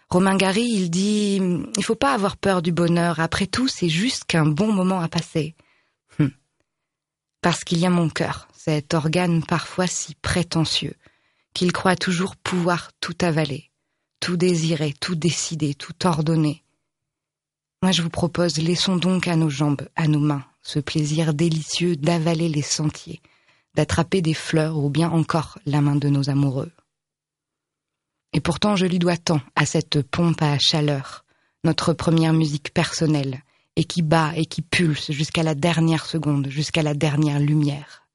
Romain 0.10 0.38
Gary, 0.38 0.64
il 0.64 0.90
dit 0.90 1.40
Il 1.78 1.84
faut 1.84 1.96
pas 1.96 2.14
avoir 2.14 2.36
peur 2.36 2.62
du 2.62 2.72
bonheur, 2.72 3.20
après 3.20 3.46
tout, 3.46 3.68
c'est 3.68 3.90
juste 3.90 4.26
qu'un 4.26 4.46
bon 4.46 4.72
moment 4.74 5.02
à 5.02 5.08
passer. 5.08 5.56
Hum. 6.20 6.32
Parce 7.42 7.64
qu'il 7.64 7.78
y 7.78 7.86
a 7.86 7.92
mon 7.92 8.10
cœur, 8.10 8.48
cet 8.56 8.96
organe 8.96 9.44
parfois 9.44 9.86
si 9.86 10.16
prétentieux, 10.16 10.96
qu'il 11.54 11.72
croit 11.72 11.96
toujours 11.96 12.36
pouvoir 12.36 12.92
tout 13.00 13.16
avaler, 13.22 13.70
tout 14.20 14.36
désirer, 14.36 14.94
tout 15.00 15.16
décider, 15.16 15.76
tout 15.76 16.08
ordonner. 16.08 16.64
Moi 17.84 17.92
je 17.92 18.02
vous 18.02 18.10
propose, 18.10 18.58
laissons 18.58 18.98
donc 18.98 19.28
à 19.28 19.36
nos 19.36 19.50
jambes, 19.50 19.88
à 19.96 20.08
nos 20.08 20.20
mains, 20.20 20.44
ce 20.64 20.80
plaisir 20.80 21.36
délicieux 21.36 21.96
d'avaler 21.96 22.50
les 22.50 22.64
sentiers, 22.64 23.22
d'attraper 23.80 24.22
des 24.22 24.34
fleurs 24.34 24.78
ou 24.78 24.90
bien 24.90 25.10
encore 25.10 25.58
la 25.66 25.80
main 25.80 25.96
de 25.96 26.10
nos 26.10 26.30
amoureux. 26.30 26.74
Et 28.34 28.42
pourtant 28.42 28.76
je 28.76 28.86
lui 28.86 29.00
dois 29.00 29.16
tant 29.16 29.40
à 29.56 29.66
cette 29.66 30.02
pompe 30.02 30.42
à 30.42 30.60
chaleur, 30.60 31.24
notre 31.64 31.94
première 31.94 32.34
musique 32.34 32.74
personnelle, 32.74 33.42
et 33.78 33.86
qui 33.86 34.02
bat 34.02 34.34
et 34.36 34.46
qui 34.46 34.62
pulse 34.62 35.14
jusqu'à 35.14 35.44
la 35.44 35.56
dernière 35.56 36.06
seconde, 36.06 36.50
jusqu'à 36.50 36.84
la 36.84 36.94
dernière 36.94 37.40
lumière. 37.40 38.06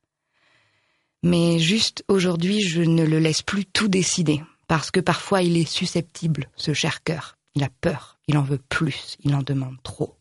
Mais 1.23 1.59
juste 1.59 2.05
aujourd'hui, 2.09 2.61
je 2.61 2.83
ne 2.83 3.03
le 3.03 3.19
laisse 3.19 3.41
plus 3.41 3.65
tout 3.65 3.89
décider, 3.89 4.43
parce 4.67 4.91
que 4.91 5.01
parfois 5.01 5.41
il 5.41 5.57
est 5.57 5.65
susceptible, 5.65 6.51
ce 6.57 6.75
cher 6.75 7.03
cœur. 7.03 7.39
Il 7.55 7.65
a 7.65 7.71
peur, 7.81 8.19
il 8.29 8.37
en 8.37 8.43
veut 8.43 8.61
plus, 8.69 9.17
il 9.25 9.35
en 9.35 9.43
demande 9.43 9.79
trop. 9.83 10.15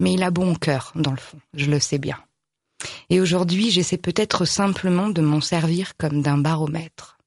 Mais 0.00 0.12
il 0.14 0.24
a 0.24 0.32
bon 0.32 0.56
cœur, 0.56 0.90
dans 0.96 1.12
le 1.12 1.18
fond, 1.18 1.38
je 1.54 1.70
le 1.70 1.78
sais 1.78 1.98
bien. 1.98 2.18
Et 3.10 3.20
aujourd'hui, 3.20 3.70
j'essaie 3.70 3.98
peut-être 3.98 4.44
simplement 4.44 5.08
de 5.08 5.22
m'en 5.22 5.40
servir 5.40 5.96
comme 5.96 6.22
d'un 6.22 6.38
baromètre. 6.38 7.18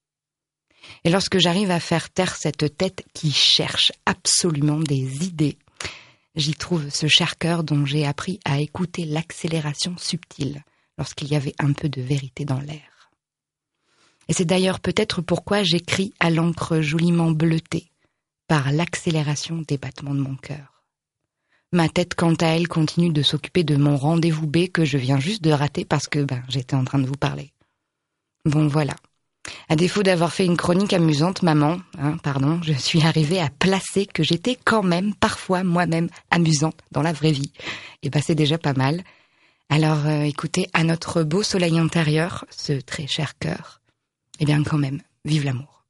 Et 1.04 1.10
lorsque 1.10 1.40
j'arrive 1.40 1.72
à 1.72 1.80
faire 1.80 2.10
taire 2.10 2.36
cette 2.36 2.78
tête 2.78 3.06
qui 3.14 3.32
cherche 3.32 3.92
absolument 4.06 4.80
des 4.80 5.26
idées, 5.26 5.58
j'y 6.36 6.54
trouve 6.54 6.90
ce 6.90 7.08
cher 7.08 7.38
cœur 7.38 7.64
dont 7.64 7.86
j'ai 7.86 8.06
appris 8.06 8.40
à 8.46 8.60
écouter 8.60 9.06
l'accélération 9.06 9.96
subtile, 9.98 10.64
lorsqu'il 10.98 11.28
y 11.28 11.36
avait 11.36 11.56
un 11.60 11.74
peu 11.74 11.90
de 11.90 12.02
vérité 12.02 12.46
dans 12.46 12.60
l'air. 12.60 13.12
Et 14.28 14.34
c'est 14.34 14.46
d'ailleurs 14.46 14.80
peut-être 14.80 15.22
pourquoi 15.22 15.64
j'écris 15.64 16.14
à 16.20 16.30
l'encre 16.30 16.82
joliment 16.82 17.32
bleutée, 17.32 17.92
par 18.48 18.72
l'accélération 18.72 19.64
des 19.68 19.78
battements 19.78 20.16
de 20.16 20.22
mon 20.22 20.36
cœur. 20.36 20.75
Ma 21.76 21.90
tête, 21.90 22.16
quant 22.16 22.36
à 22.36 22.46
elle, 22.46 22.70
continue 22.70 23.12
de 23.12 23.22
s'occuper 23.22 23.66
de 23.66 23.76
mon 23.76 23.98
rendez-vous 23.98 24.48
B 24.48 24.70
que 24.72 24.86
je 24.86 24.98
viens 24.98 25.20
juste 25.20 25.44
de 25.44 25.52
rater 25.52 25.84
parce 25.84 26.08
que 26.08 26.20
ben, 26.24 26.42
j'étais 26.48 26.74
en 26.74 26.86
train 26.86 27.00
de 27.00 27.06
vous 27.06 27.18
parler. 27.18 27.52
Bon, 28.46 28.68
voilà. 28.68 28.96
À 29.68 29.76
défaut 29.76 30.02
d'avoir 30.02 30.32
fait 30.32 30.46
une 30.46 30.56
chronique 30.56 30.94
amusante, 30.94 31.44
maman, 31.44 31.82
hein, 31.98 32.16
pardon, 32.24 32.62
je 32.64 32.72
suis 32.72 33.02
arrivée 33.02 33.42
à 33.42 33.50
placer 33.50 34.06
que 34.06 34.24
j'étais 34.24 34.58
quand 34.64 34.84
même 34.84 35.14
parfois 35.16 35.66
moi-même 35.66 36.08
amusante 36.32 36.80
dans 36.94 37.02
la 37.02 37.12
vraie 37.12 37.34
vie. 37.34 37.52
Et 38.04 38.10
ben 38.10 38.22
c'est 38.26 38.36
déjà 38.36 38.58
pas 38.58 38.74
mal. 38.74 39.04
Alors 39.68 40.06
euh, 40.06 40.22
écoutez, 40.22 40.68
à 40.72 40.86
notre 40.86 41.24
beau 41.24 41.44
soleil 41.44 41.78
intérieur, 41.78 42.46
ce 42.52 42.72
très 42.72 43.06
cher 43.06 43.38
cœur, 43.38 43.82
eh 44.40 44.46
bien 44.46 44.64
quand 44.64 44.78
même, 44.78 45.02
vive 45.26 45.44
l'amour. 45.44 45.84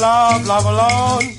Love, 0.00 0.46
love 0.46 0.66
alone. 0.66 1.35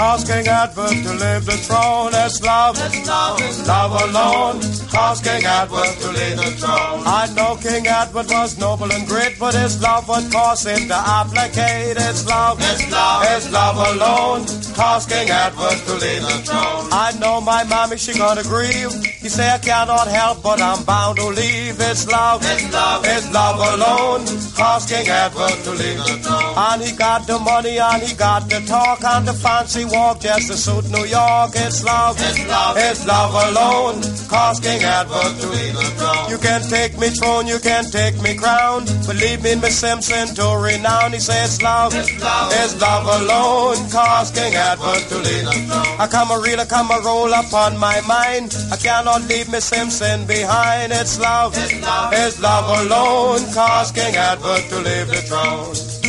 Cause 0.00 0.24
King 0.24 0.48
Edward 0.48 0.96
to 1.04 1.12
leave 1.12 1.44
the 1.44 1.60
throne. 1.60 2.12
It's 2.14 2.40
love, 2.40 2.74
it's 2.80 3.06
love, 3.06 3.36
love 3.68 3.92
alone. 4.08 4.60
Cause 4.88 5.20
King 5.20 5.44
Edward 5.44 5.92
to 6.00 6.08
leave 6.08 6.38
the 6.40 6.50
throne. 6.56 7.04
I 7.04 7.28
know 7.36 7.60
King 7.60 7.86
Edward 7.86 8.24
was 8.30 8.58
noble 8.58 8.90
and 8.90 9.06
great, 9.06 9.38
but 9.38 9.52
his 9.52 9.76
love 9.82 10.08
would 10.08 10.32
cause 10.32 10.64
him 10.64 10.88
to 10.88 10.96
abdicate. 10.96 12.00
It's 12.00 12.26
love, 12.26 12.56
it's 12.60 12.90
love, 12.90 13.24
it's 13.28 13.52
love 13.52 13.76
alone. 13.76 14.46
Cause 14.72 15.04
King 15.04 15.28
Edward 15.28 15.76
to 15.84 15.92
leave 16.00 16.22
the 16.24 16.48
throne. 16.48 16.88
I 16.96 17.12
know 17.20 17.42
my 17.42 17.64
mommy, 17.64 17.98
she 17.98 18.16
gonna 18.16 18.42
grieve. 18.42 18.94
He 19.20 19.28
say 19.28 19.50
I 19.50 19.58
cannot 19.58 20.08
help, 20.08 20.42
but 20.42 20.62
I'm 20.62 20.82
bound 20.84 21.18
to 21.18 21.26
leave. 21.28 21.76
It's 21.78 22.08
love, 22.08 22.40
it's 22.42 22.72
love, 22.72 23.04
it's 23.04 23.30
love 23.34 23.60
alone. 23.74 24.24
Cause 24.56 24.86
King 24.88 25.06
Edward 25.06 25.60
to 25.64 25.70
leave 25.72 26.00
the 26.08 26.16
throne. 26.24 26.54
And 26.56 26.80
he 26.80 26.96
got 26.96 27.26
the 27.26 27.38
money 27.38 27.76
and 27.78 28.02
he 28.02 28.16
got 28.16 28.48
the 28.48 28.64
talk 28.64 29.04
and 29.04 29.28
the 29.28 29.34
fancy 29.34 29.89
walk 29.90 30.20
just 30.20 30.48
to 30.48 30.56
suit 30.56 30.90
New 30.90 31.04
York. 31.04 31.52
It's 31.54 31.84
love, 31.84 32.16
it's 32.18 32.46
love, 32.46 32.76
it's 32.78 33.06
love 33.06 33.34
alone. 33.34 34.02
Cause 34.28 34.60
King 34.60 34.82
Edward 34.82 35.34
to 35.40 35.46
the 35.46 35.86
throne. 35.98 36.30
You 36.30 36.38
can't 36.38 36.64
take 36.68 36.98
me 36.98 37.08
throne, 37.10 37.46
you 37.46 37.58
can't 37.58 37.90
take 37.92 38.20
me 38.22 38.36
crown. 38.36 38.84
Believe 39.06 39.42
me, 39.42 39.56
Miss 39.56 39.78
Simpson 39.78 40.34
to 40.36 40.46
renown. 40.62 41.12
He 41.12 41.18
says 41.20 41.60
love, 41.62 41.94
it's 41.94 42.12
love, 42.22 42.52
it's 42.52 42.80
love 42.80 43.06
alone. 43.20 43.76
Cause 43.90 44.30
King 44.30 44.54
Edward 44.54 45.02
to 45.10 45.16
leave 45.18 45.44
the 45.44 45.58
throne. 45.68 45.96
I 45.98 46.06
come 46.06 46.30
a 46.30 46.38
reel, 46.40 46.60
I 46.60 46.66
come 46.66 46.90
a 46.90 47.00
roll 47.04 47.32
upon 47.32 47.76
my 47.78 48.00
mind. 48.02 48.56
I 48.72 48.76
cannot 48.76 49.22
leave 49.28 49.50
Miss 49.50 49.64
Simpson 49.64 50.26
behind. 50.26 50.92
It's 50.92 51.18
love, 51.20 51.54
it's 51.56 51.80
love, 51.82 52.12
it's 52.12 52.40
love 52.40 52.86
alone. 52.86 53.40
Cause 53.52 53.90
King 53.92 54.14
Edward 54.14 54.62
to 54.70 54.76
leave 54.76 55.08
the 55.08 55.22
throne. 55.26 55.99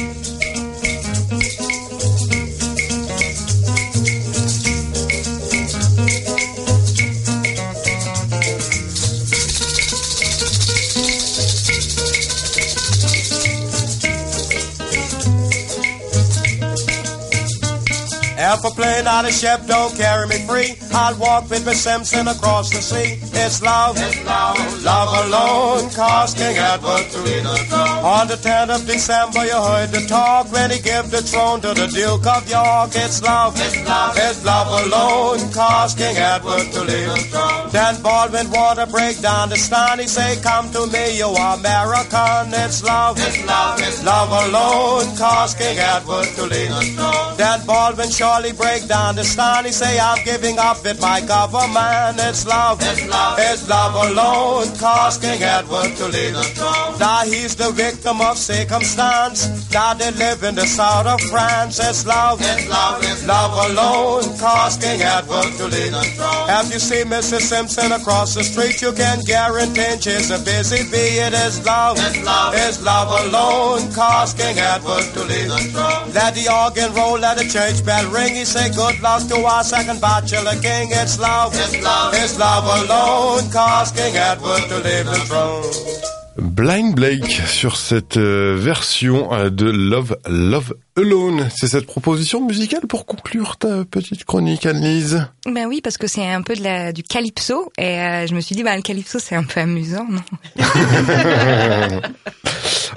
If 18.54 18.66
a 18.66 18.70
plane 18.72 19.08
out 19.08 19.24
of 19.24 19.32
ship 19.32 19.62
don't 19.66 19.96
carry 19.96 20.28
me 20.28 20.36
free, 20.46 20.76
I'll 20.92 21.16
walk 21.18 21.50
with 21.50 21.66
Miss 21.66 21.84
Simpson 21.84 22.28
across 22.28 22.70
the 22.70 22.82
sea. 22.82 23.16
It's 23.32 23.62
love, 23.62 23.96
it's 23.96 24.26
love, 24.26 24.84
love 24.84 25.26
alone, 25.26 25.90
cause 25.92 26.34
King 26.34 26.58
Edward 26.58 27.06
to 27.16 27.20
the 27.20 27.56
throne. 27.70 28.04
On 28.04 28.28
the 28.28 28.36
10th 28.36 28.76
of 28.76 28.86
December, 28.86 29.46
you 29.46 29.56
heard 29.56 29.92
the 29.92 30.06
talk 30.06 30.52
when 30.52 30.70
he 30.70 30.82
gave 30.82 31.10
the 31.12 31.22
throne 31.22 31.62
to 31.62 31.74
the 31.74 31.88
Duke 31.88 32.28
of 32.28 32.44
York. 32.50 32.92
It's 32.94 33.24
love, 33.24 33.56
it's 33.56 33.88
love, 33.88 34.18
it's 34.18 34.44
love 34.44 34.68
alone, 34.84 35.40
cause 35.54 35.96
King 35.96 36.18
Edward 36.18 36.68
to 36.76 36.82
the 36.82 37.08
throne. 37.32 37.70
Then 37.72 38.02
Baldwin 38.02 38.52
wanna 38.52 38.86
break 38.86 39.22
down 39.22 39.48
the 39.48 39.56
stand. 39.56 40.02
He 40.02 40.08
say, 40.08 40.36
Come 40.44 40.70
to 40.74 40.88
me, 40.88 41.18
you 41.18 41.32
American. 41.32 42.52
It's 42.52 42.84
love, 42.84 43.16
it's 43.18 43.46
love, 43.46 43.80
it's 43.80 44.04
love 44.04 44.30
alone, 44.44 45.16
cause 45.16 45.56
King 45.56 45.80
Edward 45.80 46.28
to 46.36 46.52
the 46.52 46.68
throne. 47.00 47.38
Then 47.38 47.66
Baldwin 47.66 48.10
surely 48.42 48.58
break 48.58 48.88
down 48.88 49.16
the 49.16 49.24
stand. 49.24 49.66
He 49.66 49.72
say, 49.72 50.00
I'm 50.00 50.24
giving 50.26 50.58
up 50.58 50.84
with 50.84 51.00
my 51.02 51.22
government. 51.22 52.18
It's 52.20 52.46
love, 52.46 52.80
it's 52.82 53.08
love, 53.08 53.38
it's 53.40 53.70
love 53.70 53.96
alone, 53.96 54.68
cause 54.78 55.18
King 55.18 55.42
Edward 55.42 55.96
to 55.98 56.06
lead 56.06 56.34
the 56.34 56.44
throne. 56.56 57.00
Now 57.00 57.24
he's 57.24 57.56
the 57.56 57.72
victim 57.72 58.22
of 58.22 58.38
circumstance. 58.38 59.72
Now 59.72 59.94
they 59.94 60.12
live 60.12 60.44
in 60.44 60.56
the 60.56 60.66
south 60.66 61.08
of 61.08 61.22
France. 61.30 61.80
It's 61.80 62.06
love, 62.06 62.40
it's 62.42 62.70
love, 62.70 63.04
it's 63.04 63.28
love 63.28 63.72
alone, 63.72 64.24
cause 64.38 64.78
King 64.78 65.02
Edward 65.02 65.52
to 65.58 65.66
lead 65.66 65.94
the 65.94 66.04
throne. 66.16 66.48
If 66.50 66.74
you 66.74 66.80
see 66.80 67.04
Mrs. 67.04 67.42
Simpson 67.42 67.92
across 67.92 68.36
the 68.36 68.44
street, 68.44 68.82
you 68.82 68.92
can 68.94 69.22
guarantee 69.22 70.00
she's 70.00 70.32
a 70.32 70.40
busy 70.40 70.84
bee. 70.90 71.22
It 71.22 71.34
is 71.34 71.64
love, 71.66 71.98
it's 72.00 72.24
love, 72.24 72.54
it's 72.56 72.82
love 72.82 73.10
alone, 73.26 73.92
cause 73.94 74.34
King 74.34 74.58
Edward 74.58 75.06
to 75.14 75.24
lead 75.24 75.50
the 75.50 75.60
throne. 75.74 76.14
Let 76.14 76.34
the 76.36 76.48
organ 76.50 76.94
roll, 76.94 77.20
let 77.20 77.38
the 77.38 77.46
church 77.46 77.86
bell 77.86 78.10
ring. 78.12 78.21
He 78.30 78.46
say 78.46 78.70
good 78.70 79.02
luck 79.02 79.28
to 79.30 79.38
our 79.46 79.64
second 79.64 80.00
bachelor 80.00 80.56
king. 80.62 80.90
It's 80.92 81.20
love, 81.20 81.54
it's 81.54 81.82
love, 81.84 82.14
it's 82.14 82.38
love 82.38 82.66
alone, 82.66 83.52
cause 83.52 83.92
King 83.92 84.16
Edward 84.16 84.64
to 84.70 84.78
lead 84.78 85.06
the 85.06 85.20
throne. 85.28 86.12
Blind 86.38 86.96
Blake 86.96 87.42
sur 87.46 87.76
cette 87.76 88.18
euh, 88.18 88.56
version 88.58 89.34
euh, 89.34 89.50
de 89.50 89.70
Love 89.70 90.18
Love 90.28 90.74
Alone. 90.98 91.50
C'est 91.56 91.68
cette 91.68 91.86
proposition 91.86 92.46
musicale 92.46 92.88
pour 92.88 93.06
conclure 93.06 93.58
ta 93.58 93.86
petite 93.86 94.26
chronique, 94.26 94.66
Annelise. 94.66 95.28
Ben 95.46 95.66
oui, 95.68 95.82
parce 95.82 95.98
que 95.98 96.08
c'est 96.08 96.28
un 96.28 96.42
peu 96.42 96.56
de 96.56 96.64
la, 96.64 96.92
du 96.92 97.04
calypso 97.04 97.72
et 97.78 98.00
euh, 98.00 98.28
je 98.28 98.36
me 98.36 98.42
suis 98.42 98.56
dit, 98.56 98.64
bah 98.64 98.76
le 98.76 98.82
calypso 98.82 99.20
c'est 99.20 99.36
un 99.36 99.44
peu 99.44 99.60
amusant, 99.62 100.08
non? 100.10 100.22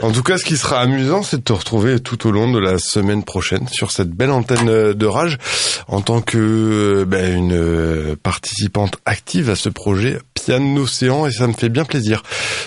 En 0.03 0.11
tout 0.11 0.23
cas, 0.23 0.39
ce 0.39 0.45
qui 0.45 0.57
sera 0.57 0.81
amusant, 0.81 1.23
c'est 1.23 1.39
de 1.39 1.43
te 1.43 1.53
retrouver 1.53 2.01
tout 2.01 2.27
au 2.27 2.33
long 2.33 2.51
de 2.51 2.59
la 2.59 2.79
semaine 2.79 3.23
prochaine 3.23 3.69
sur 3.69 3.93
cette 3.93 4.11
belle 4.11 4.33
antenne 4.33 4.93
de 4.93 5.07
Rage 5.07 5.39
en 5.87 6.01
tant 6.01 6.21
que 6.21 6.37
euh, 6.37 7.05
ben, 7.05 7.35
une 7.35 7.53
euh, 7.53 8.17
participante 8.21 8.97
active 9.07 9.51
à 9.51 9.57
ce 9.57 9.69
projet 9.69 10.19
Piano 10.35 10.83
Océan 10.83 11.27
et 11.27 11.31
ça 11.31 11.47
me 11.47 11.53
fait 11.53 11.69
bien 11.69 11.85
plaisir 11.85 12.23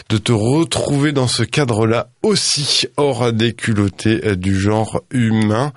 de 0.10 0.18
te 0.18 0.32
retrouver 0.32 1.12
dans 1.12 1.28
ce 1.28 1.44
cadre-là 1.44 2.10
aussi 2.24 2.88
hors 2.98 3.32
des 3.32 3.54
culottés 3.54 4.36
du 4.36 4.60
genre 4.60 5.02
humain. 5.18 5.72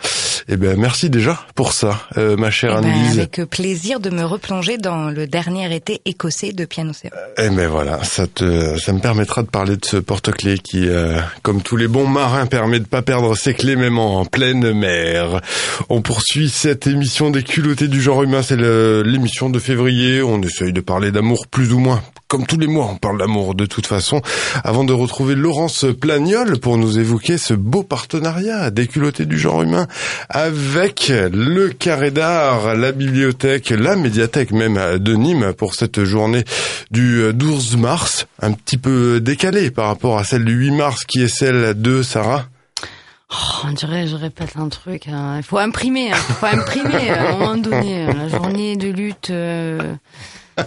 Et 0.48 0.56
ben 0.56 0.78
merci 0.78 1.10
déjà 1.10 1.40
pour 1.54 1.72
ça, 1.72 2.06
euh, 2.16 2.36
ma 2.36 2.50
chère 2.50 2.76
Eh 2.78 2.82
ben, 2.82 2.88
Annelise. 2.90 3.18
Avec 3.18 3.42
plaisir 3.50 4.00
de 4.00 4.10
me 4.10 4.24
replonger 4.24 4.78
dans 4.78 5.10
le 5.10 5.26
dernier 5.26 5.74
été 5.74 6.00
écossais 6.04 6.52
de 6.52 6.64
Piano 6.64 6.90
Océan. 6.90 7.10
Eh 7.38 7.50
ben 7.50 7.68
voilà, 7.68 8.02
ça 8.04 8.26
te, 8.26 8.78
ça 8.78 8.92
me 8.92 9.00
permettra 9.00 9.42
de 9.42 9.48
parler 9.48 9.76
de 9.76 9.84
ce 9.84 9.96
porte-clés 9.96 10.58
qui, 10.58 10.88
euh, 10.88 11.18
comme 11.42 11.62
tous 11.62 11.76
les 11.76 11.88
bons 11.88 12.06
marins, 12.06 12.46
permet 12.46 12.80
de 12.80 12.86
pas 12.86 13.02
perdre 13.02 13.36
ses 13.36 13.54
clés 13.54 13.76
même 13.76 13.98
en 13.98 14.24
pleine 14.24 14.72
mer. 14.72 15.40
On 15.88 16.02
poursuit 16.02 16.48
cette 16.48 16.86
émission 16.86 17.30
des 17.30 17.42
culottés 17.42 17.88
du 17.88 18.00
genre 18.00 18.22
humain, 18.22 18.42
c'est 18.42 18.56
l'émission 18.56 19.50
de 19.50 19.58
février. 19.58 20.22
On 20.22 20.40
essaye 20.42 20.72
de 20.72 20.80
parler 20.80 21.10
d'amour 21.12 21.46
plus 21.48 21.72
ou 21.72 21.78
moins. 21.78 22.02
Comme 22.28 22.46
tous 22.46 22.58
les 22.58 22.68
mois, 22.68 22.88
on 22.92 22.96
parle 22.96 23.18
d'amour 23.18 23.56
de 23.56 23.66
toute 23.66 23.88
façon. 23.88 24.22
Avant 24.62 24.84
de 24.84 24.92
retrouver 24.92 25.34
Laurence 25.34 25.84
Plagnol 26.00 26.60
pour 26.60 26.78
nous 26.78 27.00
évoquer 27.00 27.38
ce 27.38 27.54
beau 27.54 27.82
partenariat 27.82 28.70
des 28.70 28.86
culottés 28.86 29.26
du 29.26 29.36
genre 29.36 29.62
humain 29.62 29.88
avec 30.44 31.08
le 31.08 31.68
Carré 31.68 32.10
d'Art, 32.10 32.74
la 32.74 32.92
bibliothèque, 32.92 33.70
la 33.70 33.94
médiathèque 33.96 34.52
même 34.52 34.98
de 34.98 35.14
Nîmes 35.14 35.52
pour 35.52 35.74
cette 35.74 36.04
journée 36.04 36.44
du 36.90 37.32
12 37.32 37.76
mars, 37.76 38.26
un 38.40 38.52
petit 38.52 38.78
peu 38.78 39.20
décalée 39.20 39.70
par 39.70 39.86
rapport 39.88 40.18
à 40.18 40.24
celle 40.24 40.44
du 40.44 40.54
8 40.54 40.70
mars 40.72 41.04
qui 41.04 41.22
est 41.22 41.28
celle 41.28 41.80
de 41.80 42.02
Sarah. 42.02 42.46
Oh, 43.32 43.66
on 43.68 43.72
dirait, 43.72 44.06
je 44.08 44.16
répète 44.16 44.54
un 44.56 44.68
truc. 44.68 45.06
hein. 45.08 45.34
Il 45.36 45.42
faut 45.42 45.58
imprimer, 45.58 46.10
hein. 46.12 46.16
il 46.30 46.34
faut 46.34 46.46
imprimer 46.46 47.10
à 47.10 47.28
un 47.28 47.32
moment 47.32 47.56
donné. 47.56 48.06
euh, 48.08 48.12
La 48.12 48.28
journée 48.28 48.76
de 48.76 48.88
lutte. 48.88 49.30
euh. 49.30 49.94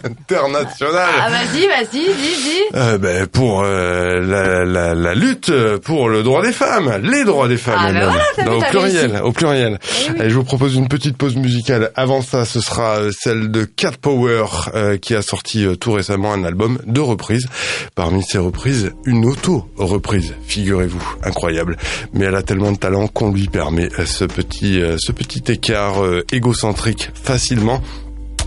Internationale. 0.04 1.10
Ah 1.22 1.30
vas-y, 1.30 1.68
vas-y, 1.68 2.06
dis, 2.06 2.44
dis. 2.44 2.62
Euh, 2.76 2.98
ben, 2.98 3.28
pour 3.28 3.62
euh, 3.64 4.20
la, 4.22 4.66
la, 4.66 4.94
la 4.96 5.16
lutte 5.16 5.52
pour 5.84 6.10
le 6.10 6.24
droit 6.24 6.42
des 6.42 6.52
femmes, 6.52 7.00
les 7.04 7.24
droits 7.24 7.48
des 7.48 7.58
femmes, 7.58 7.76
Ah, 7.78 7.92
ben 7.92 8.10
voilà, 8.10 8.52
Non, 8.52 8.58
au 8.58 8.62
pluriel, 8.70 9.12
réussi. 9.12 9.22
au 9.24 9.32
pluriel. 9.32 9.80
Oui. 10.10 10.16
Allez, 10.20 10.30
je 10.30 10.36
vous 10.36 10.44
propose 10.44 10.76
une 10.76 10.88
petite 10.88 11.18
pause 11.18 11.36
musicale. 11.36 11.92
Avant 11.96 12.22
ça, 12.22 12.46
ce 12.46 12.60
sera 12.62 12.98
euh, 12.98 13.12
celle 13.18 13.52
de 13.52 13.64
Cat 13.66 13.94
Power 14.02 14.46
euh, 14.74 14.98
qui 14.98 15.16
a 15.16 15.22
sorti 15.22 15.66
euh, 15.66 15.76
tout 15.76 15.92
récemment 15.92 16.34
un 16.34 16.44
album 16.44 16.80
de 16.86 17.00
reprises. 17.02 17.48
Parmi 17.96 18.24
ces 18.24 18.38
reprises, 18.38 18.92
une 19.06 19.26
auto-reprise, 19.26 20.34
figurez-vous, 20.48 21.04
incroyable. 21.24 21.78
Mais 22.14 22.26
elle 22.26 22.36
a 22.36 22.44
tellement 22.44 22.72
de 22.72 22.78
talent 22.78 23.08
qu'on 23.08 23.32
lui 23.32 23.48
permet 23.48 23.90
euh, 24.00 24.06
ce 24.06 24.26
petit, 24.26 24.82
euh, 24.82 24.96
ce 25.00 25.12
petit 25.12 25.44
écart 25.52 26.04
euh, 26.04 26.24
égocentrique 26.32 27.12
facilement. 27.14 27.82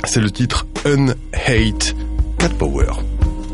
C'est 0.06 0.20
le 0.20 0.30
titre 0.30 0.66
Unhate 0.84 1.94
Cat 2.38 2.48
Power. 2.58 2.86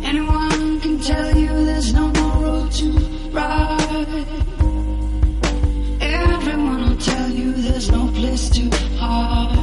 Anyone 0.04 0.80
can 0.80 0.98
tell 1.00 1.36
you 1.36 1.48
there's 1.64 1.94
no 1.94 2.08
more 2.08 2.68
to 2.68 2.86
ride. 3.32 4.26
Everyone 6.00 6.88
will 6.88 6.96
tell 6.98 7.30
you 7.30 7.52
there's 7.52 7.90
no 7.90 8.06
place 8.08 8.50
to 8.50 8.70
hide. 8.98 9.56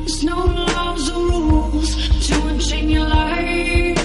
There's 0.00 0.24
no 0.24 0.44
laws 0.44 1.10
or 1.10 1.28
rules 1.28 2.26
to 2.26 2.34
unchain 2.48 2.90
your 2.90 3.06
life. 3.06 3.96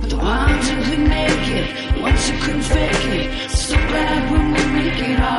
But 0.00 0.10
the 0.10 0.16
ones 0.16 0.68
who 0.70 0.82
could 0.84 1.00
make 1.00 1.48
it, 1.58 2.00
ones 2.00 2.28
who 2.28 2.38
couldn't 2.38 2.62
fake 2.62 3.06
it, 3.06 3.50
so 3.50 3.74
glad 3.74 4.30
when 4.30 4.52
we 4.52 4.64
make 4.80 5.00
it 5.10 5.20
all 5.20 5.37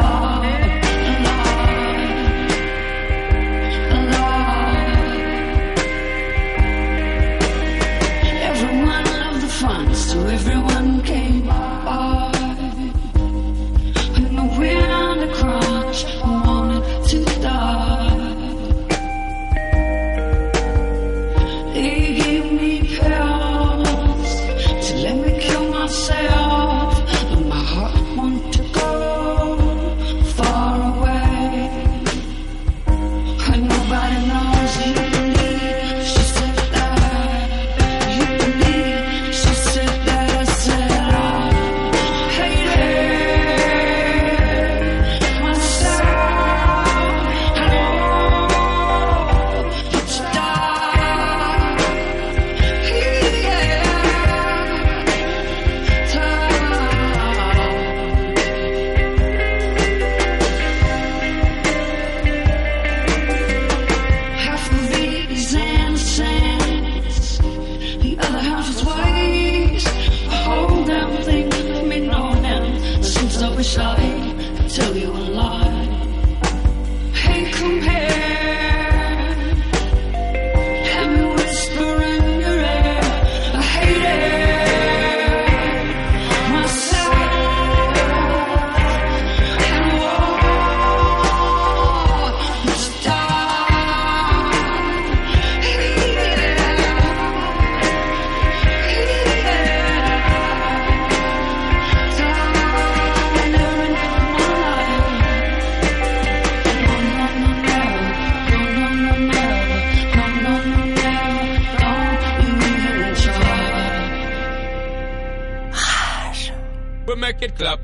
make 117.39 117.51
it 117.51 117.57
clap. 117.57 117.79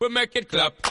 We 0.00 0.08
make 0.08 0.34
it 0.34 0.48
clap. 0.48 0.89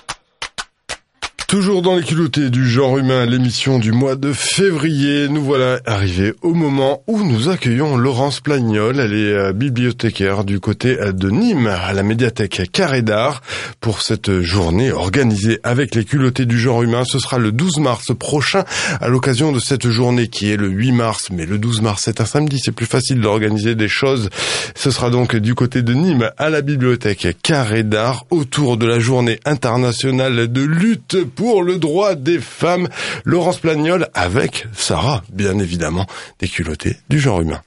Toujours 1.49 1.81
dans 1.81 1.95
les 1.95 2.03
culottés 2.03 2.51
du 2.51 2.69
genre 2.69 2.99
humain, 2.99 3.25
l'émission 3.25 3.79
du 3.79 3.91
mois 3.91 4.15
de 4.15 4.33
février, 4.33 5.27
nous 5.29 5.41
voilà 5.41 5.79
arrivés 5.87 6.35
au 6.43 6.53
moment 6.53 7.01
où 7.07 7.23
nous 7.23 7.49
accueillons 7.49 7.97
Laurence 7.97 8.39
Plagnol. 8.39 8.99
Elle 8.99 9.13
est 9.15 9.33
euh, 9.33 9.51
bibliothécaire 9.51 10.43
du 10.43 10.59
côté 10.59 10.95
de 10.95 11.29
Nîmes, 11.31 11.65
à 11.65 11.91
la 11.93 12.03
médiathèque 12.03 12.69
Carré 12.71 13.01
d'Art, 13.01 13.41
pour 13.81 14.03
cette 14.03 14.41
journée 14.41 14.91
organisée 14.91 15.59
avec 15.63 15.95
les 15.95 16.05
culottés 16.05 16.45
du 16.45 16.59
genre 16.59 16.83
humain. 16.83 17.01
Ce 17.03 17.17
sera 17.17 17.39
le 17.39 17.51
12 17.51 17.79
mars 17.79 18.11
prochain, 18.15 18.63
à 19.01 19.07
l'occasion 19.07 19.51
de 19.51 19.59
cette 19.59 19.89
journée 19.89 20.27
qui 20.27 20.51
est 20.51 20.57
le 20.57 20.69
8 20.69 20.91
mars. 20.91 21.29
Mais 21.31 21.47
le 21.47 21.57
12 21.57 21.81
mars, 21.81 22.03
c'est 22.05 22.21
un 22.21 22.25
samedi, 22.25 22.59
c'est 22.63 22.73
plus 22.73 22.85
facile 22.85 23.21
d'organiser 23.21 23.73
des 23.73 23.87
choses. 23.87 24.29
Ce 24.75 24.91
sera 24.91 25.09
donc 25.09 25.35
du 25.35 25.55
côté 25.55 25.81
de 25.81 25.95
Nîmes, 25.95 26.29
à 26.37 26.51
la 26.51 26.61
bibliothèque 26.61 27.37
Carré 27.41 27.81
d'Art, 27.81 28.27
autour 28.29 28.77
de 28.77 28.85
la 28.85 28.99
journée 28.99 29.39
internationale 29.45 30.51
de 30.51 30.61
lutte 30.61 31.17
pour 31.39 31.63
le 31.63 31.77
droit 31.77 32.15
des 32.15 32.37
femmes. 32.37 32.89
Laurence 33.23 33.59
Plagnol 33.59 34.09
avec 34.13 34.67
Sarah, 34.73 35.23
bien 35.31 35.57
évidemment, 35.57 36.05
des 36.39 36.49
culottés 36.49 36.97
du 37.07 37.17
genre 37.17 37.39
humain. 37.39 37.61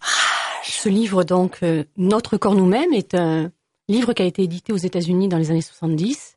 Ce 0.62 0.90
livre, 0.90 1.24
donc, 1.24 1.60
euh, 1.62 1.82
Notre 1.96 2.36
corps 2.36 2.54
nous-mêmes, 2.54 2.92
est 2.92 3.14
un 3.14 3.50
livre 3.88 4.12
qui 4.12 4.20
a 4.20 4.26
été 4.26 4.42
édité 4.42 4.74
aux 4.74 4.76
États-Unis 4.76 5.28
dans 5.28 5.38
les 5.38 5.50
années 5.50 5.62
70. 5.62 6.36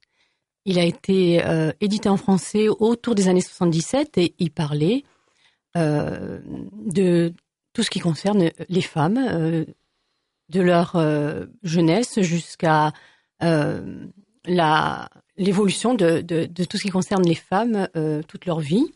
Il 0.64 0.80
a 0.80 0.86
été 0.86 1.44
euh, 1.44 1.74
édité 1.82 2.08
en 2.08 2.16
français 2.16 2.70
autour 2.70 3.16
des 3.16 3.28
années 3.28 3.42
77 3.42 4.18
et 4.18 4.34
il 4.40 4.52
parlait 4.52 5.04
euh, 5.76 6.40
de 6.86 7.34
tout 7.74 7.84
ce 7.84 7.90
qui 7.90 8.00
concerne 8.00 8.50
les 8.70 8.82
femmes, 8.82 9.66
de 10.48 10.62
leur 10.62 10.96
jeunesse 11.64 12.22
jusqu'à 12.22 12.94
la 13.42 15.10
l'évolution 15.38 15.94
de, 15.94 16.22
de, 16.22 16.46
de 16.46 16.64
tout 16.64 16.78
ce 16.78 16.84
qui 16.84 16.90
concerne 16.90 17.24
les 17.24 17.36
femmes 17.36 17.88
euh, 17.96 18.22
toute 18.24 18.46
leur 18.46 18.60
vie. 18.60 18.92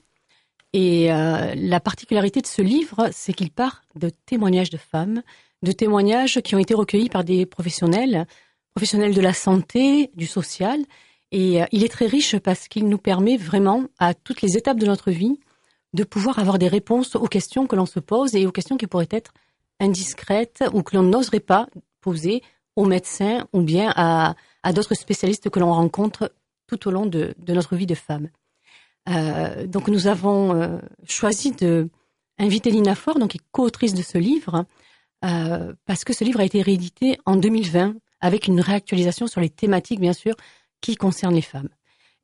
Et 0.73 1.11
euh, 1.11 1.53
la 1.55 1.79
particularité 1.79 2.41
de 2.41 2.47
ce 2.47 2.61
livre, 2.61 3.09
c'est 3.11 3.33
qu'il 3.33 3.51
part 3.51 3.81
de 3.95 4.09
témoignages 4.25 4.69
de 4.69 4.77
femmes, 4.77 5.23
de 5.63 5.71
témoignages 5.71 6.41
qui 6.41 6.55
ont 6.55 6.59
été 6.59 6.73
recueillis 6.73 7.09
par 7.09 7.23
des 7.23 7.45
professionnels, 7.45 8.27
professionnels 8.75 9.15
de 9.15 9.21
la 9.21 9.33
santé, 9.33 10.11
du 10.15 10.27
social. 10.27 10.79
Et 11.31 11.61
euh, 11.61 11.65
il 11.71 11.83
est 11.83 11.89
très 11.89 12.05
riche 12.05 12.37
parce 12.37 12.67
qu'il 12.67 12.87
nous 12.87 12.99
permet 12.99 13.37
vraiment, 13.37 13.85
à 13.97 14.13
toutes 14.13 14.41
les 14.41 14.57
étapes 14.57 14.79
de 14.79 14.85
notre 14.85 15.11
vie, 15.11 15.39
de 15.93 16.03
pouvoir 16.03 16.37
avoir 16.37 16.59
des 16.59 16.67
réponses 16.67 17.15
aux 17.15 17.27
questions 17.27 17.65
que 17.65 17.75
l'on 17.75 17.87
se 17.87 17.99
pose 17.99 18.35
et 18.35 18.45
aux 18.45 18.51
questions 18.51 18.77
qui 18.77 18.85
pourraient 18.85 19.07
être 19.09 19.33
indiscrètes 19.79 20.63
ou 20.73 20.83
que 20.83 20.95
l'on 20.95 21.03
n'oserait 21.03 21.39
pas 21.39 21.67
poser 21.99 22.43
aux 22.75 22.85
médecins 22.85 23.47
ou 23.53 23.61
bien 23.61 23.91
à, 23.95 24.35
à 24.63 24.73
d'autres 24.73 24.95
spécialistes 24.95 25.49
que 25.49 25.59
l'on 25.59 25.73
rencontre 25.73 26.31
tout 26.67 26.87
au 26.87 26.91
long 26.91 27.05
de, 27.05 27.33
de 27.37 27.53
notre 27.53 27.75
vie 27.75 27.85
de 27.85 27.95
femme. 27.95 28.29
Euh, 29.09 29.65
donc 29.65 29.87
nous 29.87 30.07
avons 30.07 30.53
euh, 30.53 30.77
choisi 31.07 31.51
de 31.51 31.89
inviter 32.37 32.71
Lina 32.71 32.95
Fort, 32.95 33.19
donc 33.19 33.31
qui 33.31 33.37
est 33.37 33.47
co-autrice 33.51 33.93
de 33.93 34.01
ce 34.01 34.17
livre, 34.17 34.65
euh, 35.25 35.73
parce 35.85 36.03
que 36.03 36.13
ce 36.13 36.23
livre 36.23 36.39
a 36.39 36.45
été 36.45 36.61
réédité 36.61 37.17
en 37.25 37.35
2020 37.35 37.95
avec 38.21 38.47
une 38.47 38.61
réactualisation 38.61 39.27
sur 39.27 39.41
les 39.41 39.49
thématiques, 39.49 39.99
bien 39.99 40.13
sûr, 40.13 40.35
qui 40.81 40.95
concernent 40.95 41.35
les 41.35 41.41
femmes. 41.41 41.69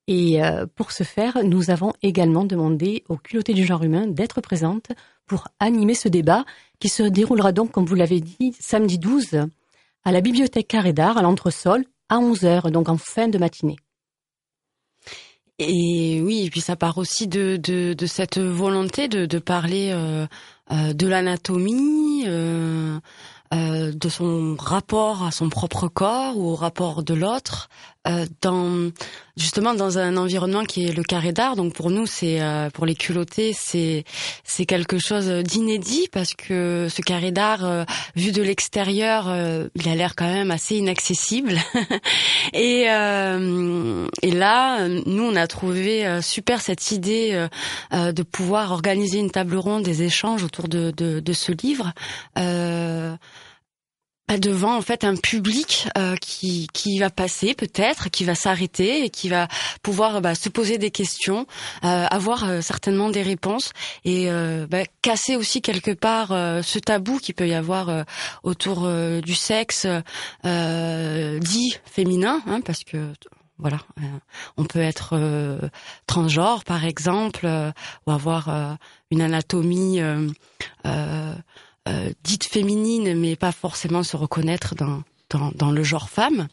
Et 0.08 0.44
euh, 0.44 0.66
pour 0.76 0.92
ce 0.92 1.04
faire, 1.04 1.44
nous 1.44 1.72
avons 1.72 1.94
également 2.02 2.46
demandé 2.46 3.04
aux 3.10 3.18
culottés 3.18 3.54
du 3.54 3.66
genre 3.66 3.84
humain 3.84 4.08
d'être 4.08 4.40
présentes 4.40 4.92
pour 5.26 5.48
animer 5.60 5.96
ce 5.96 6.08
débat 6.08 6.46
qui 6.80 6.90
se 6.90 7.04
déroulera 7.04 7.52
donc, 7.52 7.72
comme 7.72 7.86
vous 7.86 7.96
l'avez 7.96 8.22
dit, 8.22 8.56
samedi 8.60 9.00
12 9.00 9.48
à 10.04 10.12
la 10.12 10.22
bibliothèque 10.22 10.68
Carré 10.68 10.94
d'Art 10.94 11.18
à 11.18 11.24
l'entresol 11.24 11.86
à 12.10 12.18
11h, 12.18 12.72
donc 12.72 12.90
en 12.90 12.98
fin 12.98 13.28
de 13.28 13.38
matinée. 13.38 13.78
Et 15.58 16.22
oui, 16.22 16.46
et 16.46 16.50
puis 16.50 16.60
ça 16.60 16.76
part 16.76 16.98
aussi 16.98 17.28
de, 17.28 17.56
de, 17.58 18.06
cette 18.06 18.40
volonté 18.40 19.08
de, 19.08 19.26
de 19.26 19.40
parler 19.40 19.92
euh, 19.94 20.28
euh, 20.72 20.94
de 20.94 21.08
l'anatomie, 21.08 22.26
euh, 22.28 23.00
de 23.52 24.10
son 24.10 24.58
rapport 24.60 25.24
à 25.24 25.32
son 25.32 25.48
propre 25.50 25.88
corps 25.88 26.38
ou 26.38 26.52
au 26.52 26.56
rapport 26.56 27.04
de 27.04 27.14
l'autre, 27.14 27.70
dans 28.42 28.92
justement 29.38 29.74
dans 29.74 29.98
un 29.98 30.18
environnement 30.18 30.64
qui 30.64 30.86
est 30.86 30.94
le 30.94 31.04
carré 31.04 31.32
d'art. 31.32 31.56
Donc 31.56 31.74
pour 31.74 31.90
nous, 31.90 32.06
c'est 32.06 32.42
euh, 32.42 32.70
pour 32.70 32.86
les 32.86 32.96
culottés, 32.96 33.54
c'est 33.54 34.04
c'est 34.44 34.66
quelque 34.66 34.98
chose 34.98 35.28
d'inédit 35.28 36.08
parce 36.12 36.34
que 36.34 36.88
ce 36.90 37.02
carré 37.02 37.32
d'art, 37.32 37.66
euh, 37.66 37.84
vu 38.16 38.32
de 38.32 38.42
l'extérieur, 38.42 39.28
euh, 39.28 39.68
il 39.76 39.90
a 39.90 39.96
l'air 39.96 40.16
quand 40.16 40.32
même 40.32 40.52
assez 40.52 40.76
inaccessible. 40.76 41.56
et 42.54 42.86
euh, 42.90 44.08
et 44.22 44.32
là, 44.32 44.88
nous, 44.88 45.24
on 45.24 45.36
a 45.36 45.48
trouvé 45.48 46.20
super 46.22 46.62
cette 46.62 46.92
idée 46.92 47.48
de 47.92 48.24
pouvoir 48.24 48.72
organiser 48.72 49.20
une 49.20 49.32
table 49.32 49.58
ronde, 49.58 49.84
des 49.84 50.04
échanges 50.04 50.44
autour 50.44 50.68
de 50.68 50.92
de, 50.92 51.20
de 51.20 51.34
ce 51.34 51.52
livre. 51.52 51.94
Devant 54.28 54.76
en 54.76 54.82
fait 54.82 55.04
un 55.04 55.16
public 55.16 55.88
euh, 56.00 56.16
qui 56.16 56.68
qui 56.74 56.98
va 56.98 57.12
passer 57.12 57.54
peut-être, 57.54 58.10
qui 58.10 58.26
va 58.26 58.34
s'arrêter 58.34 59.06
et 59.06 59.12
qui 59.12 59.30
va 59.30 59.48
pouvoir 59.84 60.20
bah, 60.20 60.34
se 60.34 60.50
poser 60.50 60.80
des 60.80 60.90
questions, 60.90 61.46
euh, 61.84 62.06
avoir 62.10 62.44
euh, 62.44 62.62
certainement 62.62 63.10
des 63.12 63.22
réponses 63.22 63.72
et 64.04 64.32
euh, 64.32 64.66
bah, 64.68 64.84
casser 65.04 65.36
aussi 65.36 65.62
quelque 65.62 65.92
part 65.92 66.32
euh, 66.32 66.64
ce 66.64 66.80
tabou 66.80 67.20
qui 67.20 67.34
peut 67.34 67.48
y 67.48 67.54
avoir 67.54 67.90
euh, 67.90 68.04
autour 68.42 68.90
du 69.22 69.36
sexe 69.36 69.86
dit 70.44 71.78
féminin, 71.86 72.42
hein, 72.48 72.62
parce 72.62 72.84
que 72.84 73.14
voilà, 73.58 73.78
on 74.58 74.66
peut 74.66 74.82
être 74.82 75.18
transgenre 76.08 76.64
par 76.66 76.84
exemple 76.84 77.48
ou 78.06 78.12
avoir 78.12 78.78
une 79.12 79.22
anatomie 79.22 80.02
euh, 81.88 81.92
euh, 81.92 82.08
euh, 82.08 82.10
dite 82.24 82.46
féminine, 82.46 83.14
mais 83.20 83.36
pas 83.36 83.52
forcément 83.52 84.04
se 84.04 84.18
reconnaître 84.18 84.76
dans 84.76 85.04
dans, 85.32 85.52
dans 85.56 85.72
le 85.72 85.84
genre 85.84 86.08
femme. 86.10 86.48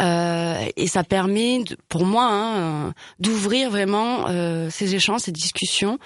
Euh, 0.00 0.64
et 0.76 0.86
ça 0.86 1.04
permet, 1.04 1.62
pour 1.90 2.06
moi, 2.06 2.24
hein, 2.24 2.56
euh, 2.56 2.92
d'ouvrir 3.20 3.70
vraiment 3.70 4.26
euh, 4.28 4.70
ces 4.70 4.94
échanges, 4.94 5.20
ces 5.20 5.32
discussions. 5.32 5.98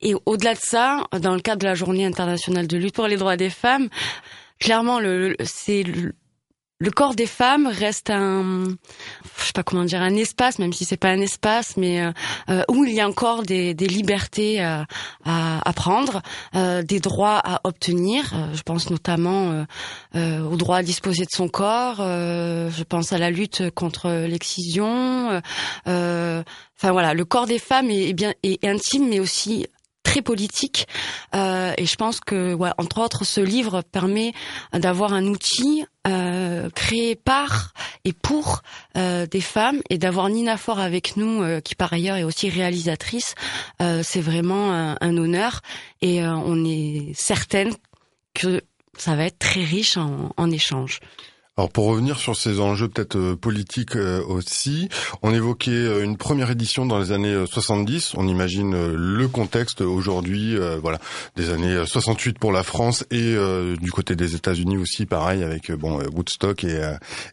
Et 0.00 0.14
au-delà 0.24 0.54
de 0.54 0.60
ça, 0.62 1.04
dans 1.20 1.34
le 1.34 1.40
cadre 1.40 1.60
de 1.60 1.66
la 1.66 1.74
Journée 1.74 2.06
internationale 2.06 2.66
de 2.66 2.76
lutte 2.78 2.94
pour 2.94 3.06
les 3.06 3.16
droits 3.18 3.36
des 3.36 3.50
femmes, 3.50 3.88
clairement, 4.58 4.98
le- 4.98 5.36
c'est 5.44 5.82
le, 5.82 6.14
le 6.80 6.90
corps 6.92 7.14
des 7.14 7.26
femmes 7.26 7.66
reste 7.66 8.08
un, 8.10 8.66
je 9.38 9.44
sais 9.44 9.52
pas 9.52 9.64
comment 9.64 9.84
dire, 9.84 10.00
un 10.00 10.14
espace, 10.14 10.58
même 10.60 10.72
si 10.72 10.84
c'est 10.84 10.96
pas 10.96 11.08
un 11.08 11.20
espace, 11.20 11.76
mais 11.76 12.00
euh, 12.00 12.12
euh, 12.50 12.62
où 12.68 12.84
il 12.84 12.94
y 12.94 13.00
a 13.00 13.08
encore 13.08 13.42
des, 13.42 13.74
libertés 13.74 14.60
à, 14.62 14.86
à, 15.24 15.68
à 15.68 15.72
prendre, 15.72 16.22
euh, 16.54 16.82
des 16.82 17.00
droits 17.00 17.40
à 17.44 17.60
obtenir. 17.64 18.32
Euh, 18.34 18.54
je 18.54 18.62
pense 18.62 18.90
notamment 18.90 19.50
euh, 19.50 19.64
euh, 20.14 20.40
au 20.48 20.56
droit 20.56 20.76
à 20.76 20.82
disposer 20.84 21.24
de 21.24 21.34
son 21.34 21.48
corps. 21.48 21.96
euh, 22.00 22.70
je 22.70 22.84
pense 22.84 23.12
à 23.12 23.18
la 23.18 23.30
lutte 23.30 23.70
contre 23.74 24.08
l'excision. 24.26 25.30
euh, 25.30 25.40
euh, 25.88 26.42
Enfin 26.80 26.92
voilà, 26.92 27.12
le 27.12 27.24
corps 27.24 27.46
des 27.46 27.58
femmes 27.58 27.90
est, 27.90 28.10
est 28.10 28.12
bien 28.12 28.34
est 28.44 28.64
intime, 28.64 29.08
mais 29.08 29.18
aussi 29.18 29.66
très 30.08 30.22
politique. 30.22 30.86
Euh, 31.34 31.74
et 31.76 31.84
je 31.84 31.96
pense 31.96 32.20
que, 32.20 32.54
ouais, 32.54 32.70
entre 32.78 32.98
autres, 33.02 33.24
ce 33.24 33.42
livre 33.42 33.82
permet 33.82 34.32
d'avoir 34.72 35.12
un 35.12 35.26
outil 35.26 35.84
euh, 36.06 36.70
créé 36.70 37.14
par 37.14 37.74
et 38.06 38.14
pour 38.14 38.62
euh, 38.96 39.26
des 39.26 39.42
femmes 39.42 39.80
et 39.90 39.98
d'avoir 39.98 40.30
Nina 40.30 40.56
Fort 40.56 40.78
avec 40.78 41.18
nous, 41.18 41.42
euh, 41.42 41.60
qui 41.60 41.74
par 41.74 41.92
ailleurs 41.92 42.16
est 42.16 42.24
aussi 42.24 42.48
réalisatrice. 42.48 43.34
Euh, 43.82 44.00
c'est 44.02 44.22
vraiment 44.22 44.72
un, 44.72 44.96
un 44.98 45.16
honneur 45.18 45.60
et 46.00 46.22
euh, 46.22 46.32
on 46.32 46.64
est 46.64 47.12
certaine 47.14 47.74
que 48.32 48.62
ça 48.96 49.14
va 49.14 49.24
être 49.26 49.38
très 49.38 49.62
riche 49.62 49.98
en, 49.98 50.32
en 50.38 50.50
échange. 50.50 51.00
Alors 51.58 51.70
pour 51.70 51.86
revenir 51.86 52.18
sur 52.20 52.36
ces 52.36 52.60
enjeux 52.60 52.86
peut-être 52.86 53.16
euh, 53.16 53.34
politiques 53.34 53.96
euh, 53.96 54.22
aussi, 54.28 54.88
on 55.22 55.34
évoquait 55.34 55.72
euh, 55.72 56.04
une 56.04 56.16
première 56.16 56.52
édition 56.52 56.86
dans 56.86 57.00
les 57.00 57.10
années 57.10 57.34
euh, 57.34 57.46
70. 57.46 58.12
On 58.16 58.28
imagine 58.28 58.94
le 58.94 59.26
contexte 59.26 59.80
aujourd'hui, 59.80 60.56
voilà, 60.80 61.00
des 61.34 61.50
années 61.50 61.72
euh, 61.72 61.84
68 61.84 62.38
pour 62.38 62.52
la 62.52 62.62
France 62.62 63.04
et 63.10 63.34
du 63.80 63.90
côté 63.90 64.14
des 64.14 64.36
États-Unis 64.36 64.76
aussi, 64.76 65.04
pareil 65.04 65.42
avec 65.42 65.72
bon 65.72 66.00
Woodstock 66.14 66.62
et 66.62 66.80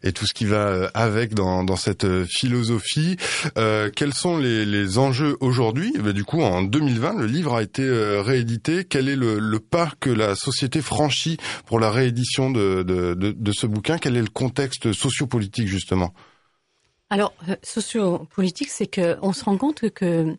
et 0.02 0.12
tout 0.12 0.26
ce 0.26 0.34
qui 0.34 0.44
va 0.44 0.90
avec 0.94 1.34
dans 1.34 1.62
dans 1.62 1.76
cette 1.76 2.06
philosophie. 2.24 3.16
Quels 3.54 4.14
sont 4.14 4.38
les, 4.38 4.64
les 4.64 4.98
enjeux 4.98 5.36
aujourd'hui? 5.40 5.92
Eh 5.96 6.00
ben, 6.00 6.12
Du 6.12 6.24
coup, 6.24 6.42
en 6.42 6.62
2020, 6.62 7.14
le 7.20 7.26
livre 7.26 7.54
a 7.54 7.62
été 7.62 7.84
réédité. 8.20 8.84
Quel 8.84 9.08
est 9.08 9.16
le, 9.16 9.38
le 9.38 9.60
pas 9.60 9.90
que 10.00 10.10
la 10.10 10.34
société 10.34 10.80
franchit 10.80 11.36
pour 11.66 11.78
la 11.78 11.90
réédition 11.90 12.50
de, 12.50 12.82
de, 12.82 13.14
de, 13.14 13.32
de 13.32 13.52
ce 13.52 13.66
bouquin? 13.66 13.98
Quel 14.16 14.22
est 14.22 14.28
le 14.28 14.32
contexte 14.32 14.94
sociopolitique 14.94 15.68
justement? 15.68 16.14
Alors, 17.10 17.34
euh, 17.50 17.56
sociopolitique, 17.62 18.70
c'est 18.70 18.86
que 18.86 19.18
on 19.20 19.34
se 19.34 19.44
rend 19.44 19.58
compte 19.58 19.90
que 19.90 20.34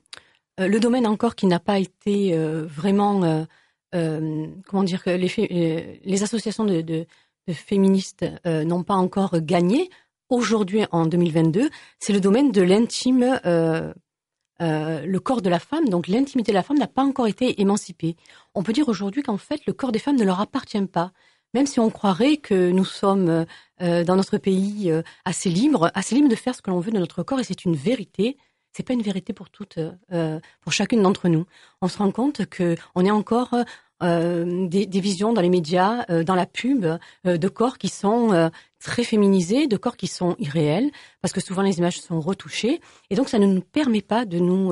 euh, 0.60 0.68
le 0.68 0.80
domaine 0.80 1.06
encore 1.06 1.36
qui 1.36 1.46
n'a 1.46 1.60
pas 1.60 1.78
été 1.78 2.34
euh, 2.34 2.66
vraiment, 2.66 3.46
euh, 3.94 4.48
comment 4.66 4.84
dire, 4.84 5.04
que 5.04 5.12
les, 5.12 6.24
associations 6.24 6.66
de, 6.66 7.06
féministes 7.52 8.26
n'ont 8.46 8.84
pas 8.84 8.96
encore 8.96 9.40
gagné 9.42 9.92
aujourd'hui 10.30 10.86
en 10.92 11.06
2022, 11.06 11.70
c'est 12.00 12.14
le 12.14 12.20
domaine 12.20 12.52
de 12.52 12.62
l'intime, 12.64 13.40
le 14.60 15.18
corps 15.20 15.44
de 15.44 15.50
la 15.50 15.60
femme. 15.60 15.88
Donc 15.88 16.08
l'intimité 16.08 16.52
de 16.52 16.58
la 16.58 16.64
femme 16.64 16.80
n'a 16.80 16.88
pas 16.88 17.04
encore 17.04 17.28
été 17.28 17.62
émancipée. 17.62 18.16
On 18.56 18.64
peut 18.64 18.74
dire 18.74 18.90
aujourd'hui 18.90 19.22
qu'en 19.22 19.38
fait 19.38 19.62
le 19.68 19.74
corps 19.74 19.92
des 19.92 20.00
femmes 20.00 20.18
ne 20.18 20.26
leur 20.26 20.42
appartient 20.42 20.82
pas. 20.88 21.12
Même 21.58 21.66
si 21.66 21.80
on 21.80 21.90
croirait 21.90 22.38
que 22.38 22.70
nous 22.70 22.86
sommes 22.86 23.48
euh, 23.82 24.04
dans 24.04 24.16
notre 24.16 24.38
pays 24.38 24.92
euh, 24.92 25.02
assez 25.26 25.50
libres, 25.50 25.90
assez 25.96 26.14
libres 26.14 26.30
de 26.30 26.36
faire 26.36 26.54
ce 26.54 26.62
que 26.62 26.70
l'on 26.70 26.80
veut 26.80 26.92
de 26.92 27.00
notre 27.00 27.24
corps, 27.24 27.40
et 27.40 27.44
c'est 27.44 27.66
une 27.66 27.76
vérité. 27.76 28.38
C'est 28.74 28.84
pas 28.84 28.94
une 28.94 29.02
vérité 29.02 29.34
pour 29.34 29.50
toutes, 29.50 29.80
euh, 30.12 30.40
pour 30.62 30.72
chacune 30.72 31.02
d'entre 31.02 31.30
nous. 31.30 31.48
On 31.82 31.88
se 31.88 31.98
rend 31.98 32.12
compte 32.12 32.46
que 32.46 32.76
on 32.94 33.04
est 33.04 33.10
encore 33.10 33.56
euh, 34.04 34.68
des, 34.68 34.86
des, 34.86 35.00
visions 35.00 35.34
dans 35.34 35.42
les 35.42 35.50
médias, 35.50 36.06
euh, 36.12 36.24
dans 36.24 36.36
la 36.36 36.46
pub, 36.46 36.86
euh, 36.86 37.38
de 37.38 37.48
corps 37.48 37.80
qui 37.80 37.90
sont 37.90 38.52
très 38.80 39.04
féminisés, 39.04 39.66
de 39.66 39.78
corps 39.78 39.98
qui 39.98 40.06
sont 40.06 40.36
irréels, 40.38 40.92
parce 41.22 41.34
que 41.34 41.42
souvent 41.42 41.64
les 41.64 41.80
images 41.80 42.00
sont 42.00 42.22
retouchées, 42.22 42.80
et 43.10 43.16
donc 43.16 43.30
ça 43.30 43.40
ne 43.40 43.48
nous 43.48 43.62
permet 43.62 44.04
pas 44.04 44.26
de 44.26 44.38
nous 44.38 44.72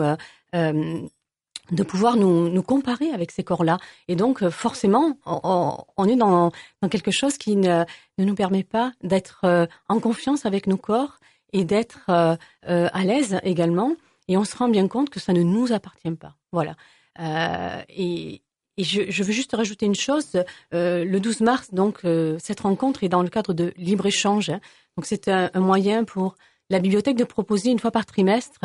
de 1.71 1.83
pouvoir 1.83 2.15
nous, 2.15 2.49
nous, 2.49 2.63
comparer 2.63 3.09
avec 3.11 3.31
ces 3.31 3.43
corps-là. 3.43 3.77
Et 4.07 4.15
donc, 4.15 4.47
forcément, 4.49 5.17
on, 5.25 5.77
on 5.97 6.05
est 6.07 6.15
dans, 6.15 6.51
dans, 6.81 6.89
quelque 6.89 7.11
chose 7.11 7.37
qui 7.37 7.55
ne, 7.55 7.83
ne 8.17 8.25
nous 8.25 8.35
permet 8.35 8.63
pas 8.63 8.91
d'être 9.03 9.67
en 9.89 9.99
confiance 9.99 10.45
avec 10.45 10.67
nos 10.67 10.77
corps 10.77 11.19
et 11.53 11.63
d'être 11.63 12.05
euh, 12.09 12.35
à 12.63 13.03
l'aise 13.03 13.39
également. 13.43 13.95
Et 14.27 14.37
on 14.37 14.43
se 14.43 14.55
rend 14.57 14.69
bien 14.69 14.87
compte 14.87 15.09
que 15.09 15.19
ça 15.19 15.33
ne 15.33 15.41
nous 15.41 15.71
appartient 15.71 16.11
pas. 16.11 16.35
Voilà. 16.51 16.75
Euh, 17.19 17.81
et, 17.89 18.41
et 18.77 18.83
je, 18.83 19.09
je, 19.09 19.23
veux 19.23 19.31
juste 19.31 19.55
rajouter 19.55 19.85
une 19.85 19.95
chose. 19.95 20.43
Euh, 20.73 21.05
le 21.05 21.19
12 21.19 21.41
mars, 21.41 21.73
donc, 21.73 21.99
euh, 22.03 22.37
cette 22.39 22.61
rencontre 22.61 23.03
est 23.03 23.09
dans 23.09 23.23
le 23.23 23.29
cadre 23.29 23.53
de 23.53 23.73
libre 23.77 24.05
échange. 24.05 24.49
Hein. 24.49 24.59
Donc, 24.97 25.05
c'est 25.05 25.27
un, 25.27 25.49
un, 25.53 25.59
moyen 25.59 26.03
pour 26.03 26.35
la 26.69 26.79
bibliothèque 26.79 27.17
de 27.17 27.23
proposer 27.23 27.69
une 27.69 27.79
fois 27.79 27.91
par 27.91 28.05
trimestre 28.05 28.59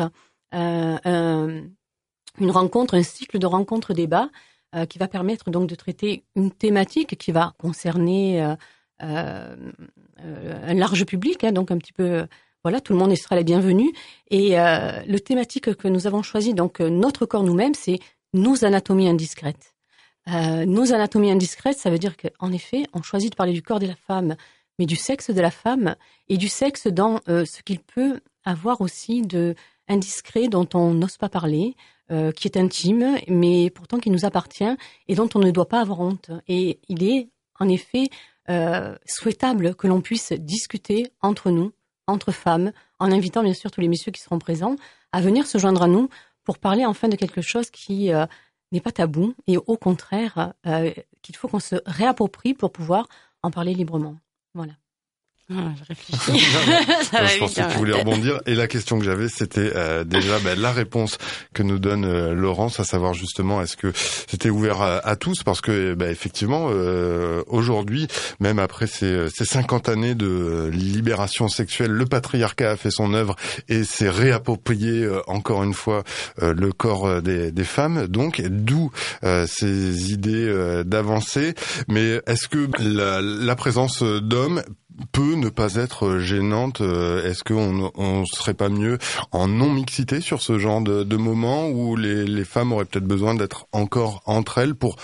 euh, 0.53 1.61
une 2.39 2.51
rencontre, 2.51 2.95
un 2.95 3.03
cycle 3.03 3.39
de 3.39 3.45
rencontres 3.45 3.93
débats 3.93 4.29
euh, 4.75 4.85
qui 4.85 4.97
va 4.97 5.07
permettre 5.07 5.49
donc 5.49 5.67
de 5.67 5.75
traiter 5.75 6.23
une 6.35 6.51
thématique 6.51 7.17
qui 7.17 7.31
va 7.31 7.53
concerner 7.57 8.55
euh, 9.01 9.55
un 10.19 10.73
large 10.73 11.05
public, 11.05 11.43
hein, 11.43 11.51
donc 11.51 11.71
un 11.71 11.77
petit 11.77 11.93
peu. 11.93 12.25
Voilà, 12.63 12.79
tout 12.79 12.93
le 12.93 12.99
monde 12.99 13.15
sera 13.15 13.35
les 13.35 13.43
bienvenus. 13.43 13.91
Et 14.29 14.51
le 14.51 15.17
thématique 15.17 15.73
que 15.73 15.87
nous 15.87 16.05
avons 16.05 16.21
choisi, 16.21 16.53
donc 16.53 16.79
notre 16.79 17.25
corps 17.25 17.41
nous-mêmes, 17.41 17.73
c'est 17.73 17.97
nos 18.33 18.63
anatomies 18.63 19.09
indiscrètes. 19.09 19.73
Euh, 20.27 20.65
nos 20.65 20.93
anatomies 20.93 21.31
indiscrètes, 21.31 21.77
ça 21.77 21.89
veut 21.89 21.97
dire 21.97 22.15
qu'en 22.15 22.51
effet, 22.51 22.85
on 22.93 23.01
choisit 23.01 23.31
de 23.31 23.35
parler 23.35 23.53
du 23.53 23.63
corps 23.63 23.79
de 23.79 23.87
la 23.87 23.95
femme, 23.95 24.35
mais 24.77 24.85
du 24.85 24.95
sexe 24.95 25.31
de 25.31 25.41
la 25.41 25.51
femme 25.51 25.95
et 26.29 26.37
du 26.37 26.47
sexe 26.47 26.87
dans 26.87 27.19
euh, 27.27 27.45
ce 27.45 27.61
qu'il 27.63 27.79
peut 27.79 28.21
avoir 28.43 28.81
aussi 28.81 29.21
de 29.21 29.55
indiscret 29.87 30.47
dont 30.47 30.67
on 30.73 30.93
n'ose 30.93 31.17
pas 31.17 31.29
parler, 31.29 31.75
euh, 32.11 32.31
qui 32.31 32.47
est 32.47 32.57
intime, 32.57 33.17
mais 33.27 33.69
pourtant 33.69 33.97
qui 33.97 34.09
nous 34.09 34.25
appartient 34.25 34.75
et 35.07 35.15
dont 35.15 35.29
on 35.33 35.39
ne 35.39 35.49
doit 35.51 35.67
pas 35.67 35.79
avoir 35.79 36.01
honte. 36.01 36.31
Et 36.47 36.79
il 36.89 37.03
est 37.03 37.29
en 37.59 37.69
effet 37.69 38.09
euh, 38.49 38.97
souhaitable 39.05 39.75
que 39.75 39.87
l'on 39.87 40.01
puisse 40.01 40.33
discuter 40.33 41.11
entre 41.21 41.51
nous, 41.51 41.71
entre 42.07 42.31
femmes, 42.31 42.73
en 42.99 43.11
invitant 43.11 43.43
bien 43.43 43.53
sûr 43.53 43.71
tous 43.71 43.81
les 43.81 43.87
messieurs 43.87 44.11
qui 44.11 44.21
seront 44.21 44.39
présents 44.39 44.75
à 45.13 45.21
venir 45.21 45.47
se 45.47 45.57
joindre 45.57 45.83
à 45.83 45.87
nous 45.87 46.09
pour 46.43 46.57
parler 46.57 46.85
enfin 46.85 47.07
de 47.07 47.15
quelque 47.15 47.41
chose 47.41 47.69
qui 47.69 48.11
euh, 48.11 48.25
n'est 48.73 48.81
pas 48.81 48.91
tabou 48.91 49.33
et 49.47 49.57
au 49.57 49.77
contraire 49.77 50.53
qu'il 51.21 51.35
faut 51.35 51.47
qu'on 51.47 51.59
se 51.59 51.75
réapproprie 51.85 52.53
pour 52.53 52.71
pouvoir 52.71 53.07
en 53.43 53.51
parler 53.51 53.73
librement. 53.73 54.17
Voilà. 54.53 54.73
Ah, 55.49 55.73
je 55.77 55.83
réfléchis. 55.87 56.39
je 56.39 57.39
pensais 57.39 57.61
que 57.63 57.71
tu 57.71 57.77
voulais 57.77 57.99
rebondir. 57.99 58.39
Et 58.45 58.55
la 58.55 58.67
question 58.67 58.99
que 58.99 59.05
j'avais, 59.05 59.27
c'était 59.27 59.71
euh, 59.75 60.03
déjà 60.03 60.39
ben, 60.39 60.59
la 60.59 60.71
réponse 60.71 61.17
que 61.53 61.63
nous 61.63 61.79
donne 61.79 62.05
euh, 62.05 62.33
Laurence, 62.33 62.79
à 62.79 62.83
savoir 62.83 63.13
justement, 63.13 63.61
est-ce 63.61 63.75
que 63.75 63.91
c'était 64.27 64.49
ouvert 64.49 64.81
à, 64.81 64.97
à, 65.05 65.15
tous? 65.15 65.43
Parce 65.43 65.61
que, 65.61 65.93
ben, 65.93 66.09
effectivement, 66.09 66.67
euh, 66.69 67.43
aujourd'hui, 67.47 68.07
même 68.39 68.59
après 68.59 68.87
ces, 68.87 69.29
ces 69.29 69.45
50 69.45 69.89
années 69.89 70.15
de 70.15 70.69
libération 70.71 71.47
sexuelle, 71.47 71.91
le 71.91 72.05
patriarcat 72.05 72.71
a 72.71 72.75
fait 72.77 72.91
son 72.91 73.13
œuvre 73.13 73.35
et 73.67 73.83
s'est 73.83 74.09
réapproprié 74.09 75.03
euh, 75.03 75.21
encore 75.27 75.63
une 75.63 75.73
fois 75.73 76.03
euh, 76.41 76.53
le 76.53 76.71
corps 76.71 77.21
des, 77.21 77.51
des, 77.51 77.63
femmes. 77.63 78.07
Donc, 78.07 78.41
d'où 78.41 78.91
ces 79.47 80.11
idées 80.11 80.83
d'avancer. 80.85 81.53
Mais 81.87 82.21
est-ce 82.25 82.47
que 82.47 82.67
la, 82.79 83.21
la 83.21 83.55
présence 83.55 84.03
d'hommes 84.03 84.61
peut 85.11 85.35
ne 85.35 85.49
pas 85.49 85.75
être 85.75 86.17
gênante. 86.17 86.81
Est-ce 86.81 87.43
qu'on 87.43 87.91
on 87.95 88.25
serait 88.25 88.53
pas 88.53 88.69
mieux 88.69 88.97
en 89.31 89.47
non-mixité 89.47 90.21
sur 90.21 90.41
ce 90.41 90.59
genre 90.59 90.81
de, 90.81 91.15
moment 91.15 91.69
où 91.69 91.95
les, 91.95 92.45
femmes 92.45 92.71
auraient 92.71 92.85
peut-être 92.85 93.05
besoin 93.05 93.35
d'être 93.35 93.67
encore 93.71 94.21
entre 94.25 94.57
elles 94.57 94.75
pour 94.75 94.97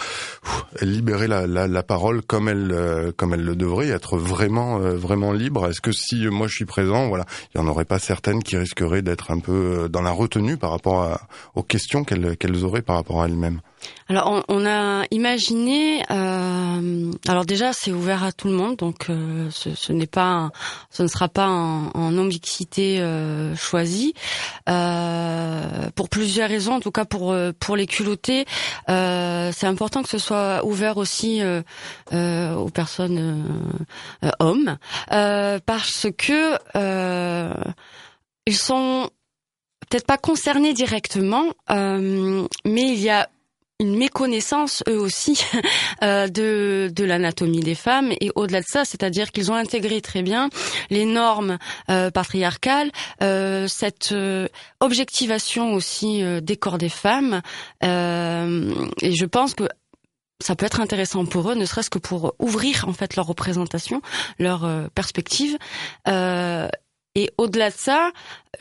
libérer 0.82 1.28
la, 1.28 1.84
parole 1.84 2.22
comme 2.22 2.50
elles, 2.50 2.72
euh, 2.72 3.12
comme 3.16 3.34
elles 3.34 3.44
le 3.44 3.56
devraient, 3.56 3.90
être 3.90 4.18
vraiment, 4.18 4.80
euh, 4.80 4.96
vraiment 4.96 5.32
libre 5.32 5.70
Est-ce 5.70 5.82
que 5.82 5.92
si 5.92 6.28
moi 6.28 6.48
je 6.48 6.56
suis 6.56 6.66
présent, 6.66 7.08
voilà, 7.08 7.26
il 7.54 7.60
y 7.60 7.64
en 7.64 7.68
aurait 7.68 7.86
pas 7.86 8.00
certaines 8.00 8.44
qui 8.44 8.58
risqueraient 8.58 9.02
d'être 9.02 9.32
un 9.32 9.40
peu 9.40 9.88
dans 9.90 10.02
la 10.02 10.12
retenue 10.12 10.58
par 10.58 10.72
rapport 10.72 11.20
aux 11.56 11.64
questions 11.64 12.04
qu'elles 12.04 12.64
auraient 12.64 12.82
par 12.82 12.98
rapport 12.98 13.22
à 13.22 13.26
elles-mêmes? 13.26 13.62
Alors 14.10 14.46
on, 14.48 14.66
a 14.66 15.04
imaginé, 15.12 16.02
euh, 16.12 17.12
alors 17.28 17.46
déjà 17.46 17.74
c'est 17.74 17.92
ouvert 17.92 18.24
à 18.24 18.32
tout 18.32 18.48
le 18.48 18.54
monde, 18.54 18.78
donc 18.78 19.10
euh, 19.10 19.50
ce, 19.52 19.92
n'est 19.92 20.08
pas, 20.08 20.50
ce 20.92 21.04
ne 21.04 21.10
sera 21.10 21.28
pas 21.28 21.50
en, 21.50 21.92
en 21.94 22.12
mixité 22.24 23.02
euh, 23.02 23.54
choisie 23.56 24.14
pour 24.66 26.10
plusieurs 26.10 26.48
raisons. 26.48 26.76
En 26.76 26.80
tout 26.80 26.92
cas 26.92 27.04
pour 27.04 27.36
pour 27.60 27.76
les 27.76 27.86
culottés, 27.86 28.46
c'est 28.88 29.68
important 29.68 30.04
que 30.04 30.10
ce 30.10 30.20
soit 30.20 30.66
ouvert 30.66 30.96
aussi 30.98 31.42
aux 32.12 32.70
personnes 32.70 33.44
hommes 34.40 34.78
parce 35.10 36.08
que 36.18 36.58
ils 38.46 38.56
sont 38.56 39.10
peut-être 39.90 40.06
pas 40.06 40.18
concernés 40.18 40.74
directement, 40.74 41.46
mais 41.70 42.94
il 42.94 43.00
y 43.00 43.10
a 43.10 43.28
une 43.80 43.95
méconnaissance 43.95 44.84
eux 44.89 44.99
aussi 44.99 45.39
euh, 46.03 46.28
de 46.28 46.89
de 46.91 47.03
l'anatomie 47.03 47.59
des 47.59 47.75
femmes 47.75 48.11
et 48.19 48.32
au-delà 48.36 48.61
de 48.61 48.65
ça, 48.67 48.86
c'est-à-dire 48.86 49.32
qu'ils 49.32 49.51
ont 49.51 49.55
intégré 49.55 50.01
très 50.01 50.23
bien 50.23 50.49
les 50.89 51.05
normes 51.05 51.57
euh, 51.89 52.09
patriarcales, 52.09 52.91
euh, 53.21 53.67
cette 53.67 54.11
euh, 54.13 54.47
objectivation 54.80 55.73
aussi 55.73 56.23
euh, 56.23 56.41
des 56.41 56.57
corps 56.57 56.80
des 56.80 56.89
femmes 56.89 57.41
euh, 57.84 58.73
et 59.01 59.13
je 59.13 59.25
pense 59.25 59.53
que 59.53 59.65
ça 60.43 60.55
peut 60.55 60.65
être 60.65 60.80
intéressant 60.80 61.25
pour 61.25 61.51
eux, 61.51 61.55
ne 61.55 61.65
serait-ce 61.65 61.89
que 61.89 61.99
pour 61.99 62.36
ouvrir 62.39 62.88
en 62.88 62.93
fait 62.93 63.15
leur 63.15 63.25
représentation, 63.25 64.03
leur 64.38 64.69
perspective. 64.93 65.57
et 66.05 67.30
au-delà 67.39 67.71
de 67.71 67.75
ça, 67.75 68.11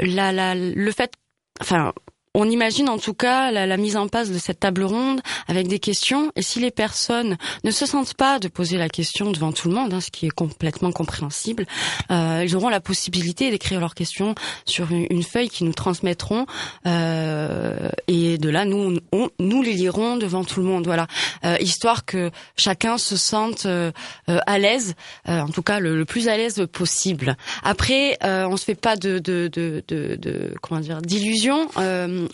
la, 0.01 0.33
la, 0.33 0.55
le 0.55 0.91
fait, 0.91 1.13
enfin, 1.61 1.93
on 2.37 2.49
imagine 2.51 2.89
en 2.89 2.99
tout 2.99 3.15
cas 3.15 3.51
la, 3.51 3.67
la, 3.67 3.77
mise 3.77 3.97
en 3.97 4.09
place 4.09 4.31
de 4.31 4.39
cette 4.39 4.61
table 4.61 4.85
ronde 4.85 5.21
avec 5.49 5.69
des 5.69 5.79
questions. 5.79 6.31
Et 6.37 6.43
si 6.43 6.61
les 6.61 6.71
personnes 6.71 7.37
ne 7.65 7.71
se 7.71 7.87
sentent 7.87 8.15
pas 8.15 8.39
de 8.39 8.49
poser 8.49 8.79
la 8.79 8.89
question 8.89 9.31
devant 9.31 9.53
tout 9.53 9.69
le 9.69 9.75
monde, 9.75 9.93
hein, 9.93 10.01
ce 10.01 10.11
qui 10.11 10.27
est 10.27 10.31
complètement 10.31 10.93
compréhensible, 10.93 11.67
euh, 12.11 12.43
ils 12.45 12.55
auront 12.55 12.69
la 12.69 12.81
possibilité 12.81 13.51
d'écrire 13.51 13.81
leurs 13.81 13.95
questions 13.95 14.35
sur 14.65 14.93
une, 14.93 15.23
feuille 15.23 15.49
qui 15.49 15.65
nous 15.65 15.73
transmettront. 15.73 16.47
Euh, 16.87 17.91
et 18.07 18.39
de 18.39 18.49
là, 18.49 18.65
nous, 18.65 18.99
on, 19.13 19.31
nous 19.41 19.63
les 19.63 19.73
lirons 19.73 20.17
devant 20.17 20.45
tout 20.45 20.61
le 20.61 20.67
monde. 20.67 20.85
Voilà, 20.87 21.07
euh, 21.45 21.57
histoire 21.61 22.05
que 22.05 22.31
chacun 22.57 22.99
se 22.99 23.17
sente 23.17 23.67
euh, 23.67 23.91
euh, 24.29 24.39
à 24.47 24.59
l'aise, 24.59 24.95
euh, 25.29 25.41
en 25.41 25.49
tout 25.49 25.63
cas 25.63 25.81
le, 25.81 25.97
le, 25.97 26.05
plus 26.05 26.29
à 26.29 26.37
l'aise 26.37 26.67
possible. 26.73 27.37
Après, 27.63 28.19
on 28.23 28.57
se 28.57 28.65
fait 28.65 28.75
pas 28.75 28.97
de, 28.97 29.19
de, 29.19 29.49
de, 29.53 29.83
de, 29.89 30.17
de 30.17 30.55
comment 30.61 30.81
dire 30.81 31.03
d'illusions 31.03 31.69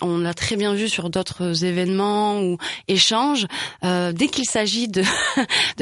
on 0.00 0.18
l'a 0.18 0.34
très 0.34 0.56
bien 0.56 0.74
vu 0.74 0.88
sur 0.88 1.10
d'autres 1.10 1.64
événements 1.64 2.40
ou 2.40 2.58
échanges, 2.88 3.46
euh, 3.84 4.12
dès 4.12 4.28
qu'il 4.28 4.44
s'agit 4.44 4.88
de, 4.88 5.04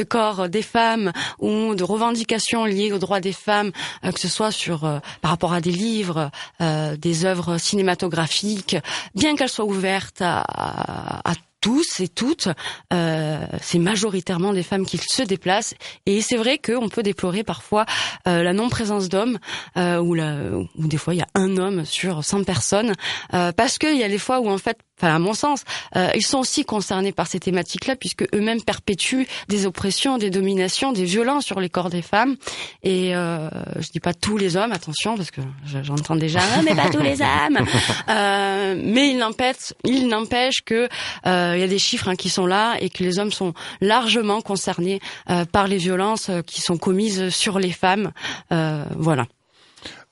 corps 0.02 0.48
des 0.48 0.62
femmes 0.62 1.12
ou 1.38 1.74
de 1.74 1.84
revendications 1.84 2.64
liées 2.64 2.92
aux 2.92 2.98
droits 2.98 3.20
des 3.20 3.32
femmes, 3.32 3.72
euh, 4.04 4.12
que 4.12 4.20
ce 4.20 4.28
soit 4.28 4.52
sur 4.52 4.84
euh, 4.84 4.98
par 5.20 5.30
rapport 5.30 5.52
à 5.52 5.60
des 5.60 5.70
livres, 5.70 6.30
des 6.60 7.24
œuvres 7.24 7.58
cinématographiques, 7.58 8.76
bien 9.14 9.36
qu'elles 9.36 9.48
soient 9.48 9.64
ouvertes 9.64 10.22
à, 10.22 10.40
à, 10.40 11.30
à 11.30 11.34
tous 11.60 12.00
et 12.00 12.08
toutes, 12.08 12.48
euh, 12.92 13.46
c'est 13.60 13.78
majoritairement 13.78 14.52
des 14.52 14.62
femmes 14.62 14.86
qui 14.86 14.98
se 14.98 15.22
déplacent. 15.22 15.74
Et 16.06 16.20
c'est 16.20 16.36
vrai 16.36 16.58
qu'on 16.58 16.88
peut 16.88 17.02
déplorer 17.02 17.44
parfois 17.44 17.86
euh, 18.26 18.42
la 18.42 18.52
non-présence 18.52 19.08
d'hommes, 19.08 19.38
euh, 19.76 19.98
ou, 19.98 20.88
des 20.88 20.96
fois 20.96 21.14
il 21.14 21.18
y 21.18 21.22
a 21.22 21.28
un 21.34 21.56
homme 21.56 21.84
sur 21.84 22.24
100 22.24 22.44
personnes, 22.44 22.94
euh, 23.34 23.52
parce 23.52 23.78
qu'il 23.78 23.96
y 23.96 24.04
a 24.04 24.08
des 24.08 24.18
fois 24.18 24.40
où 24.40 24.48
en 24.48 24.58
fait 24.58 24.78
enfin 25.00 25.14
à 25.14 25.18
mon 25.18 25.34
sens, 25.34 25.64
euh, 25.96 26.10
ils 26.14 26.24
sont 26.24 26.38
aussi 26.38 26.64
concernés 26.64 27.12
par 27.12 27.26
ces 27.26 27.40
thématiques-là 27.40 27.96
puisque 27.96 28.24
eux-mêmes 28.34 28.62
perpétuent 28.62 29.26
des 29.48 29.66
oppressions, 29.66 30.18
des 30.18 30.30
dominations, 30.30 30.92
des 30.92 31.04
violences 31.04 31.44
sur 31.44 31.60
les 31.60 31.70
corps 31.70 31.90
des 31.90 32.02
femmes. 32.02 32.36
Et 32.82 33.16
euh, 33.16 33.48
je 33.78 33.88
dis 33.90 34.00
pas 34.00 34.14
tous 34.14 34.36
les 34.36 34.56
hommes, 34.56 34.72
attention, 34.72 35.16
parce 35.16 35.30
que 35.30 35.40
j'entends 35.82 36.16
déjà, 36.16 36.40
ah, 36.40 36.62
mais 36.62 36.74
pas 36.74 36.90
tous 36.90 37.02
les 37.02 37.20
hommes. 37.20 37.58
Euh, 38.08 38.80
mais 38.82 39.10
il 39.10 39.18
n'empêche, 39.18 39.72
il 39.84 40.08
n'empêche 40.08 40.62
que 40.64 40.88
euh, 41.26 41.52
il 41.54 41.60
y 41.60 41.62
a 41.62 41.66
des 41.66 41.78
chiffres 41.78 42.08
hein, 42.08 42.16
qui 42.16 42.28
sont 42.28 42.46
là 42.46 42.76
et 42.80 42.90
que 42.90 43.02
les 43.02 43.18
hommes 43.18 43.30
sont 43.30 43.52
largement 43.80 44.40
concernés 44.40 45.00
euh, 45.28 45.44
par 45.44 45.68
les 45.68 45.76
violences 45.76 46.30
qui 46.46 46.60
sont 46.60 46.76
commises 46.76 47.28
sur 47.30 47.58
les 47.58 47.72
femmes. 47.72 48.12
voilà. 48.50 49.26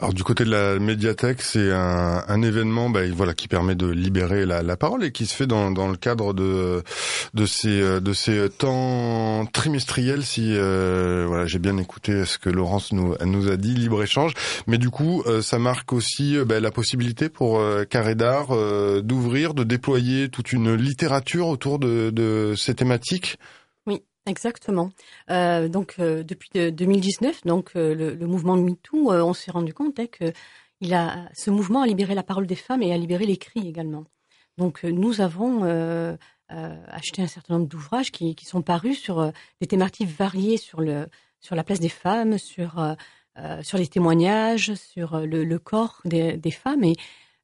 Alors 0.01 0.14
du 0.14 0.23
côté 0.23 0.45
de 0.45 0.51
la 0.51 0.79
médiathèque, 0.79 1.43
c'est 1.43 1.73
un, 1.73 2.23
un, 2.29 2.43
événement, 2.43 2.89
bah, 2.89 3.01
voilà, 3.12 3.35
qui 3.35 3.49
permet 3.49 3.75
de 3.75 3.89
libérer 3.89 4.47
la, 4.47 4.62
la, 4.62 4.77
parole 4.77 5.03
et 5.03 5.11
qui 5.11 5.27
se 5.27 5.35
fait 5.35 5.49
dans, 5.49 5.73
dans 5.73 5.89
le 5.89 5.97
cadre 5.97 6.35
de 6.35 6.85
de 7.35 7.47
ces 7.47 8.01
de 8.01 8.12
ces 8.12 8.49
temps 8.49 9.45
trimestriels. 9.47 10.25
Si 10.25 10.55
euh, 10.55 11.25
voilà, 11.27 11.47
j'ai 11.47 11.59
bien 11.59 11.77
écouté 11.79 12.25
ce 12.25 12.39
que 12.39 12.49
Laurence 12.49 12.93
nous 12.93 13.16
nous 13.25 13.51
a 13.51 13.57
dit, 13.57 13.75
libre 13.75 14.03
échange. 14.03 14.35
Mais 14.69 14.79
du 14.79 14.91
coup, 14.91 15.25
euh, 15.27 15.43
ça 15.43 15.59
marque 15.59 15.93
aussi 15.93 16.37
euh, 16.37 16.45
bah, 16.45 16.61
la 16.61 16.71
possibilité 16.71 17.29
pour 17.29 17.61
Carré 17.91 18.14
d'art 18.14 18.49
d'ouvrir, 19.03 19.55
de 19.55 19.64
déployer 19.64 20.29
toute 20.29 20.53
une 20.53 20.75
littérature 20.75 21.49
autour 21.49 21.79
de, 21.79 22.11
de 22.11 22.55
ces 22.57 22.75
thématiques. 22.75 23.39
Exactement. 24.29 24.91
Euh, 25.31 25.68
donc 25.68 25.97
euh, 25.99 26.22
depuis 26.22 26.51
2019, 26.51 27.45
donc 27.47 27.70
euh, 27.76 27.95
le, 27.95 28.26
mouvement 28.26 28.57
MeToo, 28.57 29.11
on 29.11 29.33
s'est 29.33 29.51
rendu 29.51 29.72
compte 29.72 29.99
hein, 29.99 30.07
que 30.07 30.33
il 30.81 30.93
a 30.93 31.29
ce 31.35 31.51
mouvement 31.51 31.81
a 31.83 31.87
libéré 31.87 32.14
la 32.14 32.22
parole 32.22 32.47
des 32.47 32.55
femmes 32.55 32.83
et 32.83 32.93
a 32.93 32.97
libéré 32.99 33.24
les 33.24 33.39
cris 33.39 33.66
également. 33.66 34.05
Donc 34.59 34.85
nous 34.85 35.20
avons 35.20 35.64
acheté 36.49 37.22
un 37.22 37.26
certain 37.26 37.55
nombre 37.55 37.68
d'ouvrages 37.68 38.12
qui, 38.12 38.37
sont 38.45 38.62
parus 38.62 39.01
sur 39.01 39.33
des 39.61 39.66
thématiques 39.66 40.09
variées 40.09 40.57
sur 40.57 40.81
le 40.81 41.07
sur 41.41 41.57
la 41.57 41.64
place 41.64 41.81
des 41.81 41.89
femmes, 41.89 42.39
sur 42.39 42.97
sur 43.62 43.79
les 43.79 43.89
témoignages, 43.89 44.74
sur 44.74 45.18
le, 45.18 45.43
le 45.43 45.59
corps 45.59 46.01
des, 46.05 46.37
des, 46.37 46.51
femmes 46.53 46.85
et 46.85 46.95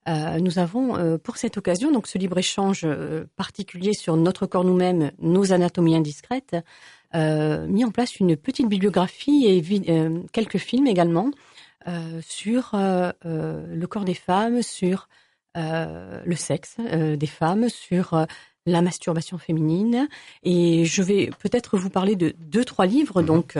euh, 0.08 0.38
nous 0.38 0.58
avons 0.58 0.96
euh, 0.96 1.16
pour 1.16 1.38
cette 1.38 1.56
occasion 1.56 1.90
donc 1.90 2.06
ce 2.06 2.18
libre 2.18 2.36
échange 2.36 2.82
euh, 2.84 3.24
particulier 3.36 3.94
sur 3.94 4.16
notre 4.16 4.46
corps 4.46 4.64
nous-mêmes, 4.64 5.12
nos 5.18 5.52
anatomies 5.52 5.96
indiscrètes, 5.96 6.56
mis 7.14 7.84
en 7.84 7.92
place 7.92 8.18
une 8.18 8.36
petite 8.36 8.68
bibliographie 8.68 9.46
et 9.46 9.62
quelques 10.32 10.58
films 10.58 10.88
également 10.88 11.30
sur 12.20 12.70
le 12.72 13.84
corps 13.86 14.04
des 14.04 14.14
femmes, 14.14 14.62
sur 14.62 15.08
le 15.54 16.34
sexe 16.34 16.78
des 16.80 17.26
femmes, 17.28 17.68
sur 17.68 18.26
la 18.66 18.82
masturbation 18.82 19.38
féminine. 19.38 20.08
Et 20.42 20.84
je 20.86 21.02
vais 21.02 21.30
peut-être 21.38 21.78
vous 21.78 21.88
parler 21.88 22.16
de 22.16 22.34
deux 22.36 22.64
trois 22.64 22.86
livres 22.86 23.22
donc. 23.22 23.58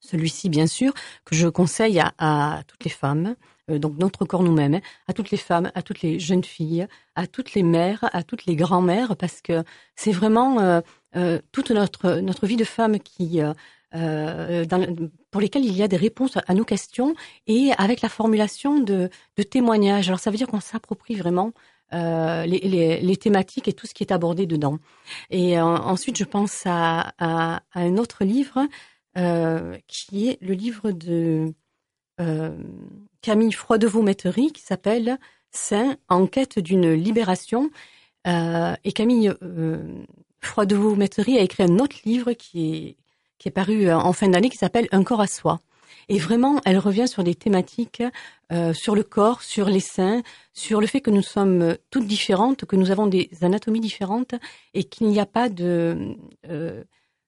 Celui-ci, 0.00 0.48
bien 0.48 0.66
sûr, 0.66 0.92
que 1.24 1.36
je 1.36 1.46
conseille 1.46 2.00
à, 2.00 2.12
à 2.18 2.62
toutes 2.64 2.82
les 2.82 2.90
femmes, 2.90 3.26
euh, 3.28 3.34
donc 3.68 3.96
notre 3.98 4.24
corps 4.24 4.42
nous-mêmes, 4.42 4.74
hein, 4.74 4.80
à 5.06 5.12
toutes 5.12 5.30
les 5.30 5.36
femmes, 5.36 5.70
à 5.74 5.82
toutes 5.82 6.02
les 6.02 6.18
jeunes 6.18 6.44
filles, 6.44 6.86
à 7.14 7.26
toutes 7.26 7.54
les 7.54 7.62
mères, 7.62 8.08
à 8.12 8.22
toutes 8.22 8.46
les 8.46 8.56
grand-mères, 8.56 9.16
parce 9.16 9.40
que 9.40 9.62
c'est 9.94 10.12
vraiment 10.12 10.60
euh, 10.60 10.80
euh, 11.16 11.38
toute 11.52 11.70
notre 11.70 12.20
notre 12.20 12.46
vie 12.46 12.56
de 12.56 12.64
femme 12.64 12.98
qui 12.98 13.40
pour 15.30 15.40
lesquelles 15.42 15.66
il 15.66 15.76
y 15.76 15.82
a 15.82 15.88
des 15.88 15.98
réponses 15.98 16.38
à 16.46 16.54
nos 16.54 16.64
questions 16.64 17.14
et 17.46 17.72
avec 17.76 18.00
la 18.00 18.08
formulation 18.08 18.80
de, 18.80 19.10
témoignages. 19.50 20.08
Alors 20.08 20.18
ça 20.18 20.30
veut 20.30 20.38
dire 20.38 20.46
qu'on 20.46 20.60
s'approprie 20.60 21.14
vraiment 21.14 21.52
euh, 21.92 22.46
les, 22.46 23.16
thématiques 23.18 23.68
et 23.68 23.74
tout 23.74 23.86
ce 23.86 23.92
qui 23.92 24.02
est 24.02 24.12
abordé 24.12 24.46
dedans. 24.46 24.78
Et 25.28 25.60
ensuite, 25.60 26.16
je 26.16 26.24
pense 26.24 26.62
à, 26.64 27.12
un 27.74 27.96
autre 27.98 28.24
livre 28.24 28.66
euh, 29.18 29.76
qui 29.88 30.28
est 30.28 30.38
le 30.40 30.54
livre 30.54 30.90
de 30.90 31.52
euh, 32.22 32.50
Camille 33.20 33.52
Froidevaux-Métairie 33.52 34.52
qui 34.52 34.62
s'appelle 34.62 35.18
Saint 35.50 35.96
en 36.08 36.26
quête 36.26 36.58
d'une 36.58 36.92
libération. 36.92 37.70
Euh, 38.26 38.74
et 38.84 38.92
Camille 38.92 39.32
euh, 39.42 40.04
Froidevaux-Métairie 40.40 41.38
a 41.38 41.42
écrit 41.42 41.62
un 41.62 41.78
autre 41.78 41.96
livre 42.04 42.32
qui 42.32 42.74
est, 42.74 42.96
qui 43.38 43.48
est 43.48 43.52
paru 43.52 43.90
en 43.92 44.12
fin 44.12 44.28
d'année 44.28 44.50
qui 44.50 44.56
s'appelle 44.56 44.88
Un 44.92 45.04
corps 45.04 45.20
à 45.20 45.26
soi. 45.26 45.60
Et 46.08 46.18
vraiment, 46.18 46.60
elle 46.64 46.78
revient 46.78 47.06
sur 47.06 47.22
des 47.22 47.34
thématiques, 47.34 48.02
sur 48.72 48.94
le 48.96 49.02
corps, 49.04 49.42
sur 49.42 49.66
les 49.66 49.80
seins, 49.80 50.22
sur 50.52 50.80
le 50.80 50.86
fait 50.86 51.00
que 51.00 51.10
nous 51.10 51.22
sommes 51.22 51.76
toutes 51.90 52.06
différentes, 52.06 52.64
que 52.64 52.76
nous 52.76 52.90
avons 52.90 53.06
des 53.06 53.30
anatomies 53.42 53.80
différentes 53.80 54.34
et 54.74 54.84
qu'il 54.84 55.06
n'y 55.06 55.20
a 55.20 55.26
pas 55.26 55.48
de... 55.48 56.16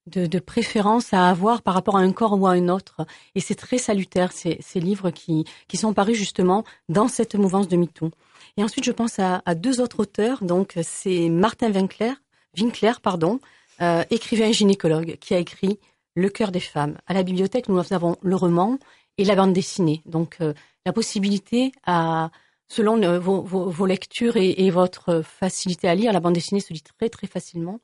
de, 0.07 0.27
de, 0.27 0.39
préférence 0.39 1.13
à 1.15 1.29
avoir 1.29 1.63
par 1.63 1.75
rapport 1.75 1.97
à 1.97 2.01
un 2.01 2.13
corps 2.13 2.39
ou 2.39 2.47
à 2.47 2.53
un 2.53 2.69
autre. 2.69 3.07
Et 3.35 3.41
c'est 3.41 3.55
très 3.55 3.79
salutaire, 3.79 4.33
ces, 4.33 4.59
ces 4.61 4.81
livres 4.81 5.11
qui, 5.11 5.45
qui 5.69 5.77
sont 5.77 5.95
parus 5.95 6.17
justement 6.17 6.65
dans 6.89 7.09
cette 7.09 7.35
mouvance 7.35 7.69
de 7.69 7.77
MeToo. 7.77 8.11
Et 8.57 8.65
ensuite, 8.65 8.85
je 8.85 8.93
pense 8.93 9.19
à, 9.19 9.43
à 9.47 9.55
deux 9.55 9.81
autres 9.81 10.01
auteurs. 10.01 10.45
Donc, 10.45 10.75
c'est 10.83 11.29
Martin 11.29 11.73
Winkler, 11.73 12.13
Winkler 12.59 12.93
pardon, 13.03 13.41
euh, 13.81 14.05
écrivain 14.11 14.53
gynécologue, 14.53 15.17
qui 15.21 15.35
a 15.35 15.39
écrit 15.39 15.79
Le 16.15 16.29
cœur 16.29 16.53
des 16.53 16.61
femmes. 16.61 16.99
À 17.07 17.15
la 17.15 17.23
bibliothèque, 17.23 17.69
nous 17.69 17.81
avons 17.93 18.17
le 18.23 18.37
roman 18.37 18.79
et 19.19 19.25
la 19.25 19.35
bande 19.35 19.53
dessinée. 19.53 20.03
Donc, 20.07 20.37
euh, 20.41 20.55
la 20.87 20.93
possibilité 20.93 21.73
à 21.85 22.31
selon 22.69 22.97
vos, 23.19 23.43
vos, 23.43 23.69
vos, 23.71 23.87
lectures 23.87 24.37
et, 24.37 24.51
et, 24.51 24.71
votre 24.71 25.23
facilité 25.23 25.89
à 25.89 25.95
lire, 25.95 26.13
la 26.13 26.21
bande 26.21 26.35
dessinée 26.35 26.61
se 26.61 26.73
lit 26.73 26.83
très 26.83 27.09
très 27.09 27.27
facilement. 27.27 27.81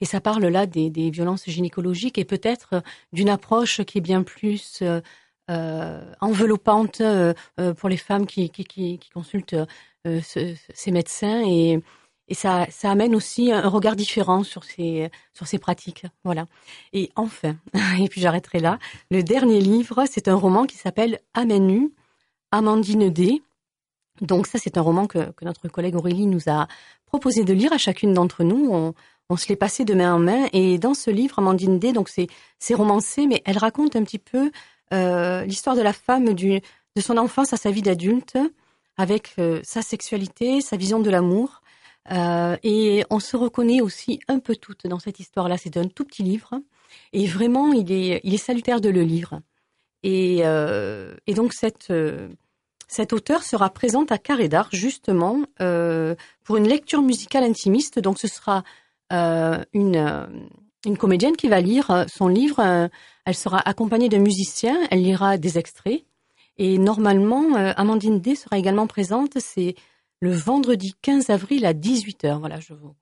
Et 0.00 0.04
ça 0.04 0.20
parle 0.20 0.46
là 0.46 0.66
des, 0.66 1.10
violences 1.10 1.44
gynécologiques 1.46 2.18
et 2.18 2.24
peut-être 2.24 2.82
d'une 3.12 3.28
approche 3.28 3.82
qui 3.84 3.98
est 3.98 4.00
bien 4.00 4.22
plus 4.22 4.80
euh, 4.82 5.00
euh 5.50 6.02
enveloppante 6.20 7.00
euh, 7.00 7.34
euh, 7.60 7.74
pour 7.74 7.88
les 7.88 7.96
femmes 7.96 8.26
qui, 8.26 8.50
consultent 9.12 9.56
euh, 10.06 10.20
ce, 10.22 10.54
ces 10.74 10.90
médecins 10.90 11.42
et, 11.46 11.80
ça, 12.32 12.66
amène 12.84 13.14
aussi 13.14 13.52
un 13.52 13.68
regard 13.68 13.96
différent 13.96 14.44
sur 14.44 14.64
ces, 14.64 15.10
sur 15.34 15.46
ces 15.46 15.58
pratiques. 15.58 16.06
Voilà. 16.24 16.46
Et 16.94 17.10
enfin, 17.16 17.56
et 18.00 18.08
puis 18.08 18.20
j'arrêterai 18.20 18.60
là, 18.60 18.78
le 19.10 19.22
dernier 19.22 19.60
livre, 19.60 20.04
c'est 20.10 20.28
un 20.28 20.34
roman 20.34 20.64
qui 20.64 20.76
s'appelle 20.76 21.20
Amenu, 21.34 21.92
Amandine 22.50 23.10
D. 23.10 23.42
Donc 24.20 24.46
ça, 24.46 24.58
c'est 24.58 24.78
un 24.78 24.80
roman 24.80 25.06
que, 25.06 25.18
notre 25.42 25.68
collègue 25.68 25.96
Aurélie 25.96 26.26
nous 26.26 26.48
a 26.48 26.68
proposé 27.06 27.44
de 27.44 27.52
lire 27.52 27.72
à 27.72 27.78
chacune 27.78 28.14
d'entre 28.14 28.44
nous. 28.44 28.94
On 29.28 29.36
se 29.36 29.48
l'est 29.48 29.56
passé 29.56 29.84
de 29.84 29.94
main 29.94 30.14
en 30.14 30.18
main. 30.18 30.46
Et 30.52 30.78
dans 30.78 30.94
ce 30.94 31.10
livre, 31.10 31.38
Amandine 31.38 31.78
D, 31.78 31.92
donc 31.92 32.08
c'est 32.08 32.26
c'est 32.58 32.74
romancé, 32.74 33.26
mais 33.26 33.42
elle 33.44 33.58
raconte 33.58 33.96
un 33.96 34.04
petit 34.04 34.18
peu 34.18 34.50
euh, 34.92 35.44
l'histoire 35.44 35.76
de 35.76 35.82
la 35.82 35.92
femme 35.92 36.34
du 36.34 36.60
de 36.96 37.00
son 37.00 37.16
enfance 37.16 37.52
à 37.52 37.56
sa 37.56 37.70
vie 37.70 37.82
d'adulte, 37.82 38.38
avec 38.96 39.34
euh, 39.38 39.60
sa 39.64 39.82
sexualité, 39.82 40.60
sa 40.60 40.76
vision 40.76 41.00
de 41.00 41.10
l'amour. 41.10 41.60
Euh, 42.12 42.56
et 42.62 43.04
on 43.08 43.18
se 43.18 43.36
reconnaît 43.36 43.80
aussi 43.80 44.20
un 44.28 44.38
peu 44.38 44.56
toutes 44.56 44.86
dans 44.86 44.98
cette 44.98 45.20
histoire-là. 45.20 45.56
C'est 45.56 45.76
un 45.78 45.88
tout 45.88 46.04
petit 46.04 46.22
livre, 46.22 46.60
et 47.12 47.26
vraiment, 47.26 47.72
il 47.72 47.90
est 47.92 48.20
il 48.24 48.34
est 48.34 48.38
salutaire 48.38 48.80
de 48.80 48.90
le 48.90 49.02
lire. 49.02 49.40
Et, 50.02 50.40
euh, 50.44 51.14
et 51.26 51.32
donc 51.32 51.54
cette 51.54 51.90
cette 52.88 53.12
auteure 53.12 53.42
sera 53.42 53.70
présente 53.70 54.12
à 54.12 54.18
Carré 54.18 54.48
d'Art 54.48 54.68
justement 54.72 55.42
euh, 55.60 56.14
pour 56.44 56.56
une 56.56 56.68
lecture 56.68 57.02
musicale 57.02 57.44
intimiste. 57.44 57.98
Donc 57.98 58.18
ce 58.18 58.28
sera 58.28 58.58
euh, 58.58 58.62
une, 59.10 59.96
euh, 59.96 60.26
une 60.86 60.96
comédienne 60.96 61.36
qui 61.36 61.48
va 61.48 61.60
lire 61.60 61.90
euh, 61.90 62.04
son 62.08 62.28
livre. 62.28 62.90
elle 63.24 63.34
sera 63.34 63.58
accompagnée 63.58 64.08
d'un 64.08 64.18
musicien. 64.18 64.76
Elle 64.90 65.02
lira 65.02 65.38
des 65.38 65.58
extraits. 65.58 66.04
Et 66.56 66.78
normalement, 66.78 67.54
Amandine 67.76 68.20
D 68.20 68.36
sera 68.36 68.58
également 68.58 68.86
présente. 68.86 69.38
C'est 69.40 69.74
le 70.20 70.30
vendredi 70.30 70.94
15 71.02 71.30
avril 71.30 71.66
à 71.66 71.72
18h. 71.74 72.38
Voilà, 72.38 72.60
je 72.60 72.74
vous 72.74 72.94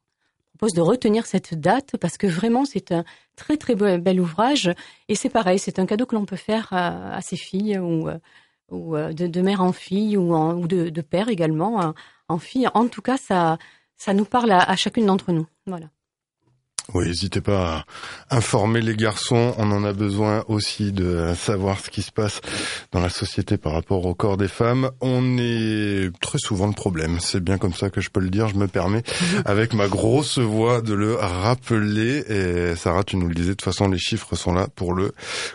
propose 0.57 0.73
de 0.73 0.81
retenir 0.81 1.27
cette 1.27 1.55
date 1.55 1.97
parce 1.99 2.17
que 2.17 2.27
vraiment 2.27 2.65
c'est 2.65 2.93
un 2.93 3.05
très 3.37 3.57
très 3.57 3.75
bel, 3.75 4.21
ouvrage 4.21 4.71
et 5.09 5.15
c'est 5.15 5.29
pareil, 5.29 5.59
c'est 5.59 5.79
un 5.79 5.87
cadeau 5.87 6.07
que 6.07 6.15
l'on 6.15 6.25
peut 6.25 6.37
faire 6.37 6.69
à, 6.71 7.21
ses 7.21 7.37
filles 7.37 7.79
ou, 7.79 8.09
ou 8.71 8.97
de, 8.97 9.41
mère 9.43 9.61
en 9.61 9.73
fille 9.73 10.17
ou, 10.17 10.67
de, 10.67 10.89
de, 10.89 11.01
père 11.03 11.29
également 11.29 11.93
en 12.29 12.39
fille. 12.39 12.69
En 12.75 12.87
tout 12.87 13.03
cas, 13.03 13.17
ça 13.17 13.59
ça 14.03 14.15
nous 14.15 14.25
parle 14.25 14.51
à 14.51 14.75
chacune 14.75 15.07
d'entre 15.07 15.31
nous. 15.31 15.47
Voilà. 15.67 15.91
Oui, 16.95 17.07
n'hésitez 17.07 17.41
pas 17.41 17.85
à 18.29 18.37
informer 18.37 18.81
les 18.81 18.97
garçons. 18.97 19.55
On 19.57 19.71
en 19.71 19.85
a 19.85 19.93
besoin 19.93 20.45
aussi 20.49 20.91
de 20.91 21.33
savoir 21.37 21.79
ce 21.79 21.91
qui 21.91 22.03
se 22.03 22.11
passe 22.11 22.41
dans 22.91 23.01
la 23.01 23.09
société 23.09 23.57
par 23.57 23.73
rapport 23.73 24.05
au 24.05 24.15
corps 24.15 24.37
des 24.37 24.49
femmes. 24.49 24.91
On 25.01 25.39
est 25.39 26.11
très 26.21 26.39
souvent 26.39 26.67
le 26.67 26.73
problème. 26.73 27.19
C'est 27.21 27.41
bien 27.41 27.57
comme 27.57 27.73
ça 27.73 27.89
que 27.89 28.01
je 28.01 28.11
peux 28.11 28.21
le 28.21 28.31
dire. 28.31 28.49
Je 28.49 28.57
me 28.57 28.67
permets, 28.67 29.05
avec 29.45 29.75
ma 29.75 29.87
grosse 29.87 30.39
voix, 30.39 30.83
de 30.83 30.93
le 30.93 31.15
rappeler. 31.15 32.25
Et 32.29 32.77
Sarah, 32.77 33.05
tu 33.05 33.17
nous 33.17 33.29
le 33.29 33.35
disais, 33.35 33.51
de 33.51 33.55
toute 33.55 33.63
façon, 33.63 33.89
les 33.89 33.99
chiffres 33.99 34.35
sont 34.35 34.53
là 34.53 34.67
pour 34.75 34.93
le 34.93 35.13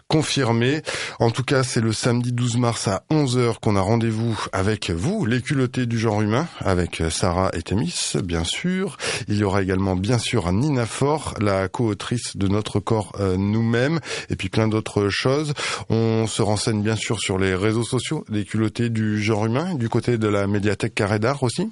confirmer. 0.08 0.82
En 1.20 1.30
tout 1.30 1.44
cas, 1.44 1.64
c'est 1.64 1.82
le 1.82 1.92
samedi 1.92 2.32
12 2.32 2.58
mars 2.58 2.88
à 2.88 3.04
11h 3.12 3.60
qu'on 3.62 3.76
a 3.76 3.82
rendez-vous 3.82 4.40
avec 4.54 4.92
vous, 4.92 5.26
les 5.26 5.42
culottés 5.42 5.86
du 5.86 6.00
genre 6.00 6.22
humain, 6.22 6.48
avec 6.60 7.04
Sarah 7.10 7.52
et 7.54 7.62
Thémis, 7.62 8.14
bien 8.24 8.46
sûr. 8.46 8.98
Il 9.28 9.36
y 9.36 9.44
aura 9.44 9.62
également, 9.62 9.96
bien 9.96 10.18
sûr, 10.18 10.52
Nina 10.52 10.86
Fort, 10.86 11.17
la 11.40 11.68
co-autrice 11.68 12.38
de 12.38 12.48
Notre 12.48 12.80
corps 12.80 13.14
euh, 13.20 13.38
nous-mêmes, 13.38 14.00
et 14.30 14.36
puis 14.36 14.50
plein 14.50 14.68
d'autres 14.68 15.10
choses. 15.10 15.54
On 15.90 16.28
se 16.28 16.42
renseigne 16.42 16.82
bien 16.82 16.96
sûr 16.96 17.20
sur 17.20 17.38
les 17.38 17.56
réseaux 17.56 17.84
sociaux 17.84 18.24
des 18.30 18.46
culottés 18.46 18.90
du 18.90 19.22
genre 19.22 19.46
humain, 19.46 19.76
du 19.76 19.90
côté 19.90 20.18
de 20.18 20.28
la 20.28 20.48
médiathèque 20.48 20.96
Carré 20.96 21.20
d'Art 21.20 21.44
aussi. 21.44 21.70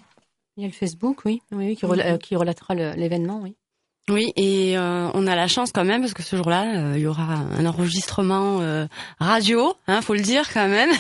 Il 0.58 0.62
y 0.62 0.66
a 0.66 0.68
le 0.68 0.74
Facebook, 0.74 1.20
oui, 1.26 1.41
oui, 1.52 1.66
oui, 1.68 1.76
qui, 1.76 1.86
rela- 1.86 2.14
euh, 2.14 2.18
qui 2.18 2.36
relatera 2.36 2.76
l'événement, 2.76 3.41
oui. 3.43 3.56
Oui, 4.08 4.32
et 4.36 4.78
euh, 4.78 5.10
on 5.16 5.26
a 5.26 5.36
la 5.36 5.47
chance 5.47 5.72
quand 5.72 5.84
même 5.84 6.01
parce 6.01 6.14
que 6.14 6.22
ce 6.22 6.36
jour-là, 6.36 6.78
euh, 6.78 6.93
il 6.95 7.01
y 7.01 7.08
aura 7.08 7.39
un 7.58 7.66
enregistrement 7.66 8.60
euh, 8.62 8.86
radio, 9.20 9.74
hein, 9.88 10.03
faut 10.03 10.14
le 10.14 10.22
dire 10.22 10.43
quand 10.53 10.68
même. 10.68 10.91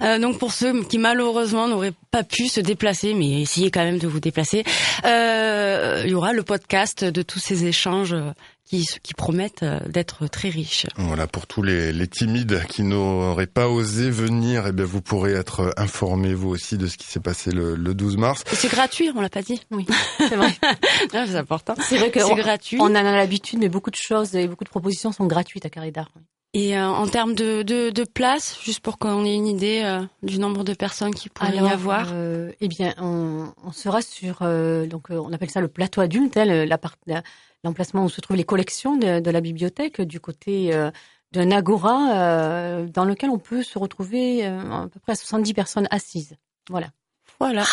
Donc 0.22 0.38
pour 0.38 0.52
ceux 0.52 0.82
qui 0.84 0.96
malheureusement 0.96 1.68
n'auraient 1.68 1.92
pas 2.10 2.24
pu 2.24 2.48
se 2.48 2.60
déplacer, 2.60 3.12
mais 3.12 3.42
essayez 3.42 3.70
quand 3.70 3.84
même 3.84 3.98
de 3.98 4.06
vous 4.08 4.20
déplacer, 4.20 4.64
il 5.04 6.10
y 6.10 6.14
aura 6.14 6.32
le 6.32 6.42
podcast 6.42 7.04
de 7.04 7.20
tous 7.20 7.40
ces 7.40 7.66
échanges 7.66 8.16
qui, 8.66 8.84
qui 9.02 9.14
promettent 9.14 9.62
euh, 9.62 9.78
d'être 9.88 10.26
très 10.26 10.48
riches. 10.48 10.86
Voilà, 10.96 11.26
pour 11.26 11.46
tous 11.46 11.62
les, 11.62 11.92
les 11.92 12.08
timides 12.08 12.62
qui 12.68 12.82
n'auraient 12.82 13.46
pas 13.46 13.68
osé 13.68 14.10
venir, 14.10 14.66
eh 14.66 14.72
bien, 14.72 14.84
vous 14.84 15.00
pourrez 15.00 15.32
être 15.32 15.72
informés, 15.76 16.34
vous 16.34 16.48
aussi, 16.50 16.76
de 16.76 16.86
ce 16.86 16.96
qui 16.96 17.06
s'est 17.06 17.20
passé 17.20 17.50
le, 17.52 17.76
le 17.76 17.94
12 17.94 18.16
mars. 18.16 18.42
C'est 18.52 18.70
gratuit, 18.70 19.10
on 19.14 19.20
l'a 19.20 19.28
pas 19.28 19.42
dit. 19.42 19.60
Oui, 19.70 19.86
c'est 20.18 20.36
vrai. 20.36 20.52
C'est 21.10 21.34
important. 21.36 21.74
C'est 21.80 21.96
vrai 21.98 22.10
que 22.10 22.20
C'est 22.20 22.32
on- 22.32 22.34
gratuit. 22.36 22.78
On 22.80 22.84
en 22.86 22.94
a 22.96 23.02
l'habitude, 23.02 23.58
mais 23.60 23.68
beaucoup 23.68 23.90
de 23.90 23.96
choses 23.96 24.34
et 24.34 24.48
beaucoup 24.48 24.64
de 24.64 24.68
propositions 24.70 25.12
sont 25.12 25.26
gratuites 25.26 25.64
à 25.64 25.70
Carré 25.70 25.90
d'Art. 25.92 26.10
oui. 26.16 26.22
Et 26.54 26.78
euh, 26.78 26.88
en 26.88 27.06
termes 27.06 27.34
de, 27.34 27.62
de, 27.62 27.90
de 27.90 28.04
place, 28.04 28.56
juste 28.64 28.80
pour 28.80 28.96
qu'on 28.96 29.26
ait 29.26 29.34
une 29.34 29.46
idée 29.46 29.82
euh, 29.84 30.00
du 30.22 30.38
nombre 30.38 30.64
de 30.64 30.72
personnes 30.72 31.14
qui 31.14 31.28
pourraient 31.28 31.54
y 31.54 31.58
avoir. 31.58 32.08
euh, 32.14 32.50
eh 32.62 32.68
bien, 32.68 32.94
on, 32.98 33.52
on 33.62 33.72
sera 33.72 34.00
sur, 34.00 34.38
euh, 34.40 34.86
donc 34.86 35.10
euh, 35.10 35.16
on 35.22 35.32
appelle 35.34 35.50
ça 35.50 35.60
le 35.60 35.68
plateau 35.68 36.00
adulte, 36.00 36.34
hein, 36.38 36.46
le- 36.46 36.64
la 36.64 36.78
part- 36.78 36.96
la- 37.06 37.22
l'emplacement 37.66 38.04
où 38.04 38.08
se 38.08 38.20
trouvent 38.20 38.36
les 38.36 38.44
collections 38.44 38.96
de, 38.96 39.20
de 39.20 39.30
la 39.30 39.40
bibliothèque, 39.40 40.00
du 40.00 40.20
côté 40.20 40.72
euh, 40.72 40.90
d'un 41.32 41.50
agora 41.50 42.12
euh, 42.14 42.86
dans 42.86 43.04
lequel 43.04 43.30
on 43.30 43.38
peut 43.38 43.62
se 43.62 43.78
retrouver 43.78 44.46
euh, 44.46 44.84
à 44.84 44.88
peu 44.88 45.00
près 45.00 45.12
à 45.12 45.16
70 45.16 45.52
personnes 45.52 45.88
assises. 45.90 46.36
Voilà. 46.70 46.88
Voilà. 47.38 47.64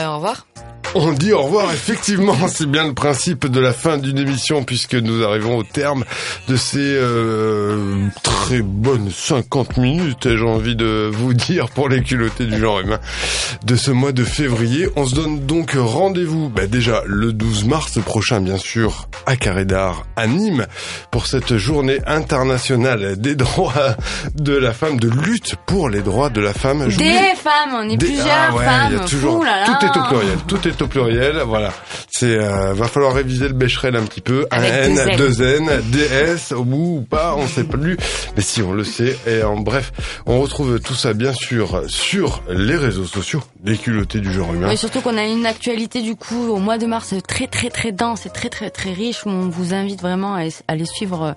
Euh, 0.00 0.06
au 0.06 0.16
revoir. 0.16 0.46
On 0.94 1.12
dit 1.12 1.32
au 1.32 1.42
revoir, 1.42 1.70
effectivement, 1.72 2.34
c'est 2.48 2.66
bien 2.68 2.86
le 2.86 2.94
principe 2.94 3.46
de 3.46 3.60
la 3.60 3.72
fin 3.72 3.98
d'une 3.98 4.18
émission 4.18 4.64
puisque 4.64 4.94
nous 4.94 5.22
arrivons 5.22 5.58
au 5.58 5.62
terme 5.62 6.04
de 6.48 6.56
ces 6.56 6.78
euh, 6.80 8.06
très 8.22 8.62
bonnes 8.62 9.10
50 9.10 9.76
minutes, 9.76 10.34
j'ai 10.36 10.42
envie 10.44 10.74
de 10.76 11.10
vous 11.12 11.34
dire, 11.34 11.68
pour 11.70 11.88
les 11.88 12.02
culottés 12.02 12.46
du 12.46 12.58
genre 12.58 12.80
humain 12.80 12.98
de 13.64 13.76
ce 13.76 13.90
mois 13.90 14.12
de 14.12 14.24
février. 14.24 14.88
On 14.96 15.04
se 15.06 15.14
donne 15.14 15.40
donc 15.46 15.74
rendez-vous 15.78 16.48
bah, 16.48 16.66
déjà 16.66 17.02
le 17.06 17.32
12 17.32 17.66
mars 17.66 17.98
prochain, 18.04 18.40
bien 18.40 18.58
sûr, 18.58 19.08
à 19.26 19.36
Carré 19.36 19.64
d'Art, 19.66 20.04
à 20.16 20.26
Nîmes, 20.26 20.66
pour 21.10 21.26
cette 21.26 21.56
journée 21.58 21.98
internationale 22.06 23.16
des 23.20 23.34
droits 23.34 23.94
de 24.34 24.56
la 24.56 24.72
femme, 24.72 24.98
de 24.98 25.10
lutte 25.10 25.56
pour 25.66 25.90
les 25.90 26.00
droits 26.00 26.30
de 26.30 26.40
la 26.40 26.54
femme. 26.54 26.88
Des 26.88 27.12
femmes, 27.36 27.74
on 27.74 27.88
est 27.90 27.96
des- 27.96 28.06
plusieurs 28.06 28.26
Ah 28.50 28.54
ouais, 28.54 28.64
femmes. 28.64 28.86
il 28.90 28.98
y 28.98 29.00
a 29.00 29.04
toujours, 29.04 29.38
Ouh 29.38 29.44
là 29.44 29.60
là. 29.60 29.78
tout 29.78 29.86
est 29.86 29.96
au 29.98 30.02
pluriel, 30.08 30.38
tout 30.46 30.66
est 30.68 30.77
au 30.82 30.86
pluriel, 30.86 31.42
voilà. 31.46 31.72
C'est, 32.10 32.36
euh, 32.36 32.72
va 32.74 32.88
falloir 32.88 33.14
réviser 33.14 33.48
le 33.48 33.54
Becherel 33.54 33.96
un 33.96 34.04
petit 34.04 34.20
peu. 34.20 34.46
Avec 34.50 34.70
un 34.70 35.06
N, 35.06 35.16
deux 35.16 35.42
N. 35.42 35.70
DS, 35.90 36.52
au 36.54 36.64
bout 36.64 36.98
ou 36.98 37.00
pas, 37.02 37.34
on 37.36 37.46
sait 37.46 37.64
plus. 37.64 37.96
Mais 38.36 38.42
si, 38.42 38.62
on 38.62 38.72
le 38.72 38.84
sait. 38.84 39.16
Et 39.26 39.42
en 39.42 39.56
bref, 39.56 39.92
on 40.26 40.40
retrouve 40.40 40.80
tout 40.80 40.94
ça, 40.94 41.12
bien 41.12 41.32
sûr, 41.32 41.82
sur 41.86 42.42
les 42.48 42.76
réseaux 42.76 43.04
sociaux 43.04 43.42
des 43.60 43.76
culottés 43.76 44.20
du 44.20 44.32
genre 44.32 44.52
humain. 44.54 44.68
Oui, 44.68 44.76
surtout 44.76 45.00
qu'on 45.00 45.16
a 45.16 45.24
une 45.24 45.46
actualité 45.46 46.02
du 46.02 46.16
coup 46.16 46.48
au 46.48 46.58
mois 46.58 46.78
de 46.78 46.86
mars 46.86 47.14
très 47.26 47.46
très 47.46 47.70
très 47.70 47.92
dense 47.92 48.26
et 48.26 48.30
très 48.30 48.48
très 48.48 48.70
très 48.70 48.92
riche 48.92 49.24
où 49.26 49.30
on 49.30 49.48
vous 49.48 49.74
invite 49.74 50.00
vraiment 50.00 50.34
à 50.34 50.48
à 50.48 50.72
aller 50.72 50.86
suivre 50.86 51.34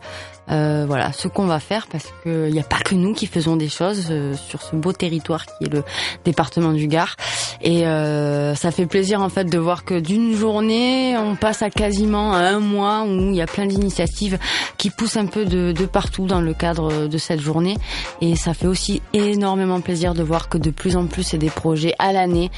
euh, 0.52 0.86
voilà 0.86 1.14
ce 1.14 1.28
qu'on 1.28 1.45
va 1.45 1.60
faire 1.60 1.88
parce 1.88 2.08
que 2.24 2.47
il 2.47 2.54
n'y 2.54 2.60
a 2.60 2.64
pas 2.64 2.80
que 2.80 2.95
nous 2.95 3.14
qui 3.14 3.28
faisons 3.28 3.56
des 3.56 3.70
choses 3.70 4.08
euh, 4.10 4.36
sur 4.36 4.62
ce 4.62 4.76
beau 4.76 4.91
territoire 4.91 5.45
qui 5.45 5.66
est 5.66 5.74
le 5.74 5.84
département 6.26 6.74
du 6.74 6.88
Gard. 6.88 7.16
Et 7.62 7.88
euh, 7.88 8.54
ça 8.56 8.72
fait 8.72 8.86
plaisir 8.86 9.22
en 9.22 9.30
fait 9.30 9.45
de 9.45 9.58
voir 9.58 9.86
que 9.86 9.99
d'une 9.99 10.36
journée 10.36 11.16
on 11.18 11.36
passe 11.36 11.62
à 11.62 11.70
quasiment 11.70 12.34
un 12.34 12.60
mois 12.60 13.04
où 13.04 13.30
il 13.30 13.36
y 13.36 13.41
a 13.41 13.47
plein 13.47 13.66
d'initiatives 13.66 14.38
qui 14.78 14.89
poussent 14.89 15.18
un 15.18 15.26
peu 15.26 15.45
de, 15.45 15.72
de 15.72 15.86
partout 15.86 16.26
dans 16.26 16.41
le 16.41 16.54
cadre 16.54 17.08
de 17.08 17.18
cette 17.18 17.39
journée. 17.39 17.78
Et 18.20 18.36
ça 18.36 18.54
fait 18.54 18.68
aussi 18.68 19.02
énormément 19.14 19.80
plaisir 19.80 20.14
de 20.14 20.24
voir 20.24 20.49
que 20.49 20.58
de 20.58 20.70
plus 20.70 20.97
en 20.97 21.06
plus 21.06 21.24
c'est 21.24 21.38
des 21.38 21.49
projets 21.49 21.93
à 21.99 22.12
l'année 22.12 22.52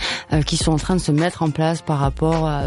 qui 0.45 0.57
sont 0.57 0.71
en 0.71 0.77
train 0.77 0.95
de 0.95 1.01
se 1.01 1.11
mettre 1.11 1.43
en 1.43 1.51
place 1.51 1.81
par 1.81 1.99
rapport 1.99 2.47
à 2.47 2.63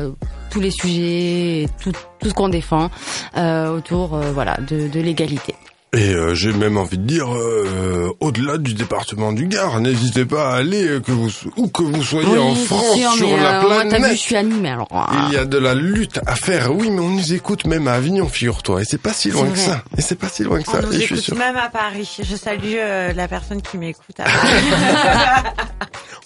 tous 0.51 0.61
les 0.61 0.71
sujets, 0.71 1.63
et 1.63 1.69
tout, 1.81 1.93
tout 2.21 2.29
ce 2.29 2.35
qu'on 2.35 2.49
défend 2.49 2.91
euh, 3.37 3.77
autour 3.77 4.15
euh, 4.15 4.33
voilà 4.33 4.57
de, 4.59 4.89
de 4.89 5.01
l'égalité. 5.01 5.55
Et 5.93 6.13
euh, 6.13 6.35
j'ai 6.35 6.53
même 6.53 6.77
envie 6.77 6.99
de 6.99 7.05
dire, 7.07 7.33
euh, 7.33 8.11
au-delà 8.21 8.59
du 8.59 8.75
département 8.75 9.33
du 9.33 9.47
Gard, 9.47 9.81
n'hésitez 9.81 10.27
pas 10.27 10.51
à 10.53 10.57
aller, 10.57 10.87
euh, 10.87 11.01
que 11.01 11.13
vous, 11.13 11.31
où 11.57 11.69
que 11.69 11.83
vous 11.85 12.03
soyez 12.03 12.29
Oui, 12.29 12.39
en 12.39 12.55
France, 12.55 12.97
sûr, 12.97 13.13
sur 13.13 13.37
la 13.37 13.61
euh, 13.61 13.63
moi, 13.63 13.71
planète. 13.81 14.01
t'as 14.03 14.09
vu, 14.09 14.15
je 14.15 14.21
suis 14.21 14.37
animée 14.37 14.71
alors. 14.71 14.89
Il 15.29 15.35
y 15.35 15.39
a 15.39 15.45
de 15.47 15.57
la 15.57 15.75
lutte 15.75 16.21
à 16.27 16.35
faire. 16.35 16.75
Oui, 16.75 16.91
mais 16.91 17.01
on 17.01 17.09
nous 17.11 17.33
écoute 17.33 17.67
même 17.67 17.89
à 17.89 17.93
Avignon, 17.93 18.29
figure-toi. 18.29 18.83
Et 18.83 18.85
c'est 18.85 19.01
pas 19.01 19.13
si 19.15 19.31
loin 19.31 19.47
que 19.49 19.57
ça. 19.59 19.83
Et 19.97 20.03
c'est 20.03 20.17
pas 20.19 20.29
si 20.29 20.43
loin 20.43 20.61
que 20.61 20.71
ça. 20.71 20.81
On 20.83 20.87
nous 20.87 20.93
Et 20.93 20.99
je 21.01 21.05
suis 21.05 21.15
écoute 21.15 21.25
sûr. 21.25 21.37
même 21.37 21.57
à 21.57 21.69
Paris. 21.71 22.19
Je 22.23 22.37
salue 22.37 22.75
euh, 22.77 23.13
la 23.15 23.29
personne 23.29 23.63
qui 23.63 23.79
m'écoute 23.79 24.17
à. 24.19 24.25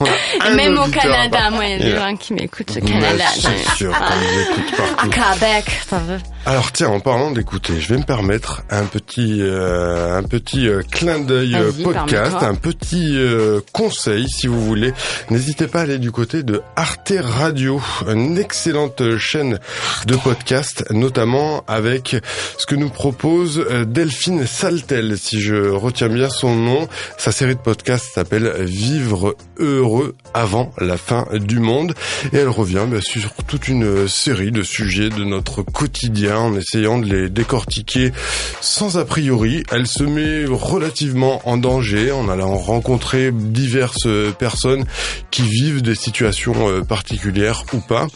On 0.02 0.54
Même 0.54 0.78
au 0.78 0.86
Canada, 0.88 1.38
à 1.46 1.50
moi, 1.50 1.66
il 1.66 1.72
y 1.72 1.74
a 1.74 1.78
des 1.78 1.94
gens 1.94 2.16
qui 2.16 2.32
m'écoutent 2.32 2.74
au 2.74 2.80
Canada. 2.86 3.24
C'est 3.34 3.76
sûr 3.76 3.92
qu'on 3.92 4.04
nous 4.16 4.40
écoute 4.40 4.74
À 4.80 5.06
partout. 5.06 5.11
Québec, 5.40 5.80
ça 5.88 5.98
veut. 5.98 6.18
Alors 6.46 6.72
tiens, 6.72 6.88
en 6.88 7.00
parlant 7.00 7.30
d'écouter, 7.32 7.78
je 7.78 7.88
vais 7.92 7.98
me 7.98 8.04
permettre 8.04 8.62
un 8.70 8.84
petit 8.86 9.42
euh, 9.51 10.18
un 10.18 10.22
petit 10.22 10.68
euh, 10.68 10.82
clin 10.90 11.18
d'œil 11.20 11.55
euh, 11.55 11.72
podcast, 11.82 12.36
un 12.42 12.55
petit 12.55 13.16
euh, 13.16 13.61
conseil 13.72 14.26
si 14.28 14.46
vous 14.46 14.64
voulez. 14.64 14.92
N'hésitez 15.30 15.66
pas 15.66 15.80
à 15.80 15.82
aller 15.82 15.98
du 15.98 16.12
côté 16.12 16.42
de 16.42 16.62
Arte 16.76 17.12
Radio, 17.20 17.80
une 18.07 18.38
excellente 18.38 19.16
chaîne 19.18 19.59
de 20.07 20.16
podcast, 20.16 20.84
notamment 20.90 21.64
avec 21.66 22.16
ce 22.59 22.66
que 22.66 22.74
nous 22.74 22.90
propose 22.90 23.64
Delphine 23.86 24.46
Saltel, 24.46 25.16
si 25.18 25.40
je 25.40 25.70
retiens 25.70 26.09
bien 26.09 26.28
son 26.28 26.55
nom. 26.55 26.88
Sa 27.16 27.32
série 27.32 27.55
de 27.55 27.61
podcasts 27.61 28.14
s'appelle 28.14 28.53
Vivre 28.61 29.36
heureux 29.59 30.16
avant 30.34 30.72
la 30.78 30.96
fin 30.96 31.26
du 31.32 31.61
monde 31.61 31.94
et 32.32 32.36
elle 32.36 32.48
revient 32.48 32.86
bah, 32.88 33.01
sur 33.01 33.32
toute 33.46 33.68
une 33.68 34.07
série 34.09 34.53
de 34.53 34.62
sujets 34.62 35.09
de 35.09 35.24
notre 35.24 35.62
quotidien 35.62 36.38
en 36.38 36.57
essayant 36.57 36.98
de 36.98 37.07
les 37.07 37.30
décortiquer 37.30 38.12
sans 38.61 38.98
a 38.98 39.05
priori. 39.05 39.39
Elle 39.70 39.86
se 39.86 40.03
met 40.03 40.45
relativement 40.47 41.41
en 41.49 41.57
danger. 41.57 42.12
En 42.12 42.28
allant 42.28 42.57
rencontrer 42.57 43.32
diverses 43.32 44.09
personnes 44.38 44.84
qui 45.30 45.43
vivent 45.43 45.82
des 45.82 45.95
situations 45.95 46.68
euh, 46.68 46.82
particulières 46.82 47.64
ou 47.72 47.80
pas 47.80 48.07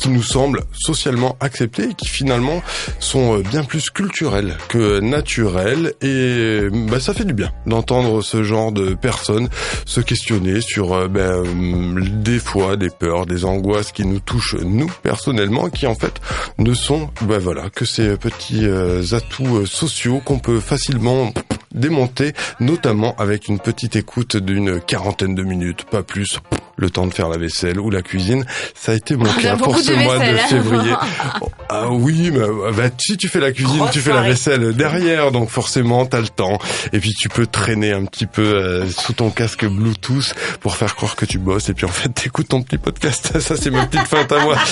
qui 0.00 0.08
nous 0.08 0.22
semblent 0.22 0.62
socialement 0.72 1.36
acceptées 1.40 1.90
et 1.90 1.94
qui 1.94 2.08
finalement 2.08 2.62
sont 2.98 3.38
euh, 3.38 3.42
bien 3.42 3.64
plus 3.64 3.90
culturelles 3.90 4.56
que 4.68 5.00
naturelles 5.00 5.92
et 6.00 6.68
bah, 6.88 6.98
ça 7.00 7.12
fait 7.12 7.24
du 7.24 7.34
bien 7.34 7.52
d'entendre 7.66 8.22
ce 8.22 8.42
genre 8.42 8.72
de 8.72 8.94
personnes 8.94 9.48
se 9.84 10.00
questionner 10.00 10.60
sur 10.60 10.94
euh, 10.94 11.08
ben, 11.08 11.44
euh, 11.44 12.00
des 12.22 12.38
fois 12.38 12.76
des 12.76 12.88
peurs, 12.90 13.26
des 13.26 13.44
angoisses 13.44 13.92
qui 13.92 14.06
nous 14.06 14.20
touchent 14.20 14.56
nous 14.56 14.90
personnellement 15.02 15.68
qui 15.68 15.86
en 15.86 15.94
fait 15.94 16.20
ne 16.58 16.72
sont 16.72 17.10
ben, 17.22 17.38
voilà 17.38 17.68
que 17.68 17.84
ces 17.84 18.16
petits 18.16 18.66
euh, 18.66 19.02
atouts 19.12 19.66
sociaux 19.66 20.22
qu'on 20.24 20.38
peut 20.38 20.60
facilement 20.60 21.32
démonter 21.74 22.32
notamment 22.58 23.14
avec 23.18 23.48
une 23.48 23.58
petite 23.58 23.96
écoute 23.96 24.36
d'une 24.36 24.80
quarantaine 24.80 25.34
de 25.34 25.42
minutes, 25.42 25.84
pas 25.84 26.02
plus. 26.02 26.38
le 26.76 26.88
temps 26.88 27.06
de 27.06 27.12
faire 27.12 27.28
la 27.28 27.36
vaisselle 27.36 27.78
ou 27.78 27.90
la 27.90 28.00
cuisine. 28.00 28.44
Ça 28.74 28.92
a 28.92 28.94
été 28.94 29.14
mon 29.14 29.30
cas 29.34 29.56
pour 29.56 29.76
ce 29.78 29.90
de 29.90 29.96
mois 29.96 30.18
de 30.18 30.22
hein. 30.24 30.36
février. 30.48 30.94
ah 31.68 31.88
oui, 31.90 32.30
mais 32.32 32.40
bah, 32.74 32.88
si 32.96 33.18
tu 33.18 33.28
fais 33.28 33.38
la 33.40 33.52
cuisine, 33.52 33.76
Grosse 33.80 33.90
tu 33.90 34.00
fais 34.00 34.14
la 34.14 34.22
vaisselle 34.22 34.74
derrière, 34.74 35.30
donc 35.30 35.50
forcément 35.50 36.06
t'as 36.06 36.20
le 36.22 36.28
temps. 36.28 36.58
Et 36.94 36.98
puis 36.98 37.12
tu 37.12 37.28
peux 37.28 37.46
traîner 37.46 37.92
un 37.92 38.06
petit 38.06 38.24
peu 38.24 38.42
euh, 38.42 38.88
sous 38.88 39.12
ton 39.12 39.28
casque 39.30 39.66
Bluetooth 39.66 40.34
pour 40.60 40.74
faire 40.76 40.96
croire 40.96 41.16
que 41.16 41.26
tu 41.26 41.38
bosses. 41.38 41.68
Et 41.68 41.74
puis 41.74 41.84
en 41.84 41.90
fait 41.90 42.08
t'écoutes 42.08 42.48
ton 42.48 42.62
petit 42.62 42.78
podcast. 42.78 43.38
Ça 43.40 43.56
c'est 43.56 43.70
ma 43.70 43.84
petite 43.86 44.06
feinte 44.08 44.32
à 44.32 44.38
moi. 44.40 44.56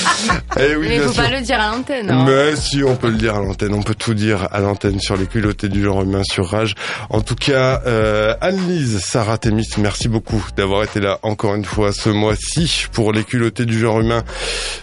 Eh 0.60 0.74
oui, 0.76 0.86
Mais 0.88 0.98
faut 1.00 1.12
sûr. 1.12 1.22
pas 1.22 1.30
le 1.30 1.40
dire 1.42 1.60
à 1.60 1.70
l'antenne. 1.70 2.10
hein. 2.10 2.24
Mais 2.26 2.56
si, 2.56 2.82
on 2.82 2.96
peut 2.96 3.10
le 3.10 3.16
dire 3.16 3.34
à 3.36 3.38
l'antenne, 3.40 3.74
on 3.74 3.82
peut 3.82 3.94
tout 3.94 4.14
dire 4.14 4.48
à 4.50 4.60
l'antenne 4.60 4.98
sur 4.98 5.16
les 5.16 5.26
culottés 5.26 5.68
du 5.68 5.82
genre 5.84 6.02
humain 6.02 6.22
sur 6.24 6.48
Rage. 6.48 6.74
En 7.10 7.20
tout 7.20 7.34
cas, 7.34 7.82
euh, 7.86 8.34
Anne-Lise, 8.40 9.00
Sarah 9.00 9.38
Témis, 9.38 9.68
merci 9.78 10.08
beaucoup 10.08 10.44
d'avoir 10.56 10.84
été 10.84 11.00
là 11.00 11.18
encore 11.22 11.54
une 11.54 11.64
fois 11.64 11.92
ce 11.92 12.08
mois-ci 12.08 12.86
pour 12.92 13.12
les 13.12 13.24
culottés 13.24 13.64
du 13.64 13.78
genre 13.78 14.00
humain. 14.00 14.22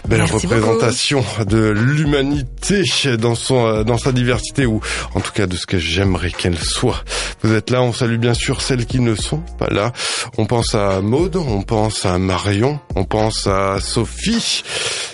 Belle 0.08 0.20
Merci 0.20 0.46
représentation 0.46 1.24
de 1.46 1.68
l'humanité 1.68 2.84
dans 3.18 3.34
son 3.34 3.66
euh, 3.66 3.84
dans 3.84 3.98
sa 3.98 4.12
diversité 4.12 4.66
ou 4.66 4.80
en 5.14 5.20
tout 5.20 5.32
cas 5.32 5.46
de 5.46 5.56
ce 5.56 5.66
que 5.66 5.78
j'aimerais 5.78 6.30
qu'elle 6.30 6.58
soit. 6.58 7.04
Vous 7.42 7.54
êtes 7.54 7.70
là, 7.70 7.82
on 7.82 7.92
salue 7.92 8.18
bien 8.18 8.34
sûr 8.34 8.60
celles 8.60 8.86
qui 8.86 9.00
ne 9.00 9.14
sont 9.14 9.42
pas 9.58 9.68
là. 9.68 9.92
On 10.38 10.46
pense 10.46 10.74
à 10.74 11.00
Maude, 11.00 11.36
on 11.36 11.62
pense 11.62 12.06
à 12.06 12.18
Marion, 12.18 12.80
on 12.94 13.04
pense 13.04 13.46
à 13.46 13.78
Sophie, 13.80 14.62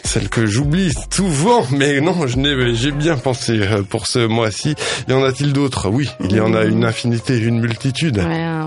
celle 0.04 0.28
que 0.28 0.46
j'oublie 0.46 0.92
souvent, 1.10 1.66
mais 1.70 2.00
non, 2.00 2.26
je 2.26 2.36
n'ai, 2.36 2.74
j'ai 2.74 2.90
bien 2.90 3.16
pensé 3.16 3.60
euh, 3.60 3.82
pour 3.82 4.06
ce 4.06 4.26
mois-ci. 4.26 4.74
Y 5.08 5.12
en 5.12 5.24
a-t-il 5.24 5.52
d'autres? 5.52 5.88
Oui, 5.88 6.08
il 6.20 6.32
y 6.36 6.40
en 6.40 6.54
a 6.54 6.64
une 6.64 6.81
infinité, 6.84 7.38
une 7.38 7.60
multitude. 7.60 8.18
Ouais, 8.18 8.24
euh, 8.46 8.64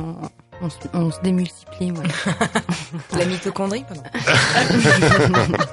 on, 0.62 0.70
se- 0.70 0.76
on 0.94 1.12
se 1.12 1.20
démultiplie. 1.22 1.92
Ouais. 1.92 2.06
La 3.18 3.26
mitochondrie, 3.26 3.84
pardon. 3.88 4.04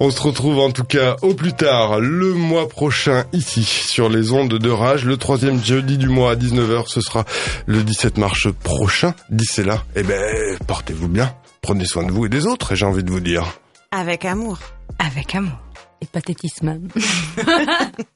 On 0.00 0.10
se 0.12 0.20
retrouve 0.20 0.60
en 0.60 0.70
tout 0.70 0.84
cas 0.84 1.16
au 1.22 1.34
plus 1.34 1.52
tard 1.54 1.98
le 1.98 2.32
mois 2.32 2.68
prochain 2.68 3.24
ici 3.32 3.64
sur 3.64 4.08
les 4.08 4.30
ondes 4.32 4.54
de 4.56 4.70
rage. 4.70 5.04
Le 5.04 5.16
troisième 5.16 5.62
jeudi 5.62 5.98
du 5.98 6.08
mois 6.08 6.32
à 6.32 6.34
19h, 6.36 6.84
ce 6.86 7.00
sera 7.00 7.24
le 7.66 7.82
17 7.82 8.16
mars 8.16 8.46
prochain. 8.62 9.14
D'ici 9.30 9.64
là, 9.64 9.82
eh 9.96 10.04
ben, 10.04 10.56
portez-vous 10.68 11.08
bien. 11.08 11.34
Prenez 11.62 11.84
soin 11.84 12.04
de 12.04 12.12
vous 12.12 12.26
et 12.26 12.28
des 12.28 12.46
autres, 12.46 12.76
j'ai 12.76 12.86
envie 12.86 13.02
de 13.02 13.10
vous 13.10 13.18
dire. 13.20 13.44
Avec 13.90 14.24
amour. 14.24 14.58
Avec 15.00 15.34
amour. 15.34 15.58
Et 16.00 16.06
pathétisme. 16.06 16.78